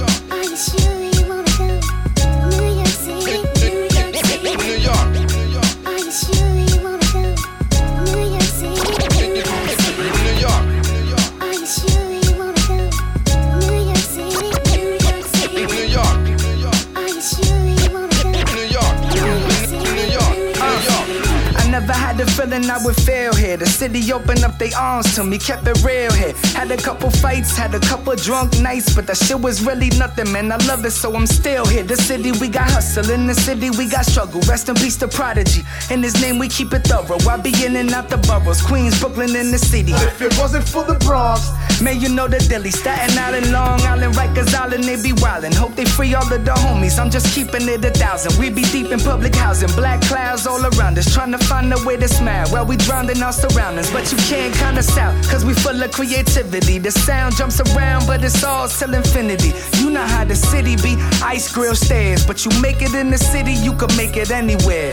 Up 24.55 24.79
arms 24.79 25.15
to 25.15 25.25
me, 25.25 25.39
kept 25.39 25.67
it 25.67 25.83
real 25.85 26.13
here. 26.13 26.44
Had 26.55 26.71
a 26.71 26.77
couple 26.77 27.11
fights, 27.11 27.57
had 27.57 27.75
a 27.75 27.81
couple 27.81 28.15
drunk 28.15 28.59
nights, 28.61 28.95
but 28.95 29.07
that 29.09 29.17
shit 29.17 29.39
was 29.39 29.61
really 29.67 29.91
nothing, 29.99 30.31
man. 30.33 30.53
I 30.53 30.57
love 30.67 30.85
it, 30.85 30.93
so 30.93 31.15
I'm 31.15 31.27
still 31.27 31.67
here. 31.67 31.83
The 31.83 31.97
city 31.97 32.31
we 32.33 32.49
got 32.49 32.71
hustle, 32.71 33.11
in 33.11 33.27
the 33.27 33.35
city 33.35 33.71
we 33.71 33.89
got 33.89 34.07
struggle. 34.07 34.41
Rest 34.43 34.69
in 34.69 34.77
peace 34.77 34.97
to 34.99 35.09
Prodigy. 35.09 35.63
In 35.91 36.01
his 36.03 36.15
name 36.23 36.39
we 36.39 36.49
keep 36.49 36.73
it 36.73 36.85
thorough. 36.85 37.19
I 37.29 37.37
be 37.39 37.53
in 37.67 37.75
and 37.75 37.91
out 37.91 38.09
the 38.09 38.19
boroughs, 38.19 38.63
Queens, 38.63 38.99
Brooklyn, 39.01 39.35
in 39.35 39.51
the 39.51 39.59
city. 39.59 39.93
If 39.93 40.23
it 40.23 40.39
wasn't 40.39 40.67
for 40.67 40.85
the 40.85 40.95
Bronx, 41.05 41.51
man, 41.83 42.01
you 42.01 42.09
know 42.09 42.29
the 42.29 42.39
Dilly, 42.39 42.71
Staten 42.71 43.19
Island, 43.19 43.51
Long 43.51 43.81
Island, 43.83 44.15
Rikers 44.15 44.55
Island, 44.55 44.85
they 44.85 44.97
be 44.97 45.13
wildin'. 45.21 45.55
Hope 45.55 45.75
they 45.75 45.85
free 45.85 46.15
all 46.15 46.33
of 46.33 46.45
the 46.45 46.53
homies. 46.53 47.01
I'm 47.01 47.11
just 47.11 47.35
keeping 47.35 47.69
it 47.69 47.85
a 47.85 47.91
thousand. 47.91 48.39
We 48.39 48.49
be 48.49 48.63
deep 48.63 48.93
in 48.93 49.01
public 49.01 49.35
housing, 49.35 49.75
black 49.75 50.01
clouds 50.03 50.47
all 50.47 50.65
around 50.65 50.99
us, 50.99 51.13
trying 51.13 51.33
to 51.33 51.39
find 51.39 51.73
a 51.75 51.85
way 51.85 51.97
to 51.97 52.07
smile 52.07 52.49
while 52.51 52.65
we 52.65 52.77
drowned 52.77 53.11
in 53.11 53.23
our 53.25 53.33
surroundings. 53.33 53.91
But 53.91 54.13
you 54.13 54.19
can't 54.19 54.55
count 54.55 54.79
us 54.79 54.97
out, 54.97 55.13
cause 55.25 55.45
we 55.45 55.53
full 55.53 55.83
of 55.83 55.91
creativity. 55.91 56.44
The 56.51 56.91
sound 56.91 57.37
jumps 57.37 57.61
around, 57.61 58.07
but 58.07 58.23
it's 58.23 58.45
all 58.45 58.69
till 58.69 58.95
infinity. 58.95 59.53
You 59.79 59.91
know 59.91 60.05
how 60.05 60.25
the 60.25 60.37
city 60.37 60.77
be, 60.77 60.97
ice 61.23 61.53
grill 61.53 61.75
stairs. 61.75 62.27
But 62.27 62.45
you 62.45 62.51
make 62.61 62.83
it 62.83 62.95
in 62.95 63.11
the 63.11 63.19
city, 63.19 63.53
you 63.53 63.73
can 63.73 63.95
make 63.97 64.17
it 64.17 64.31
anywhere. 64.31 64.93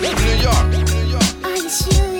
New 0.00 0.42
York. 0.42 2.17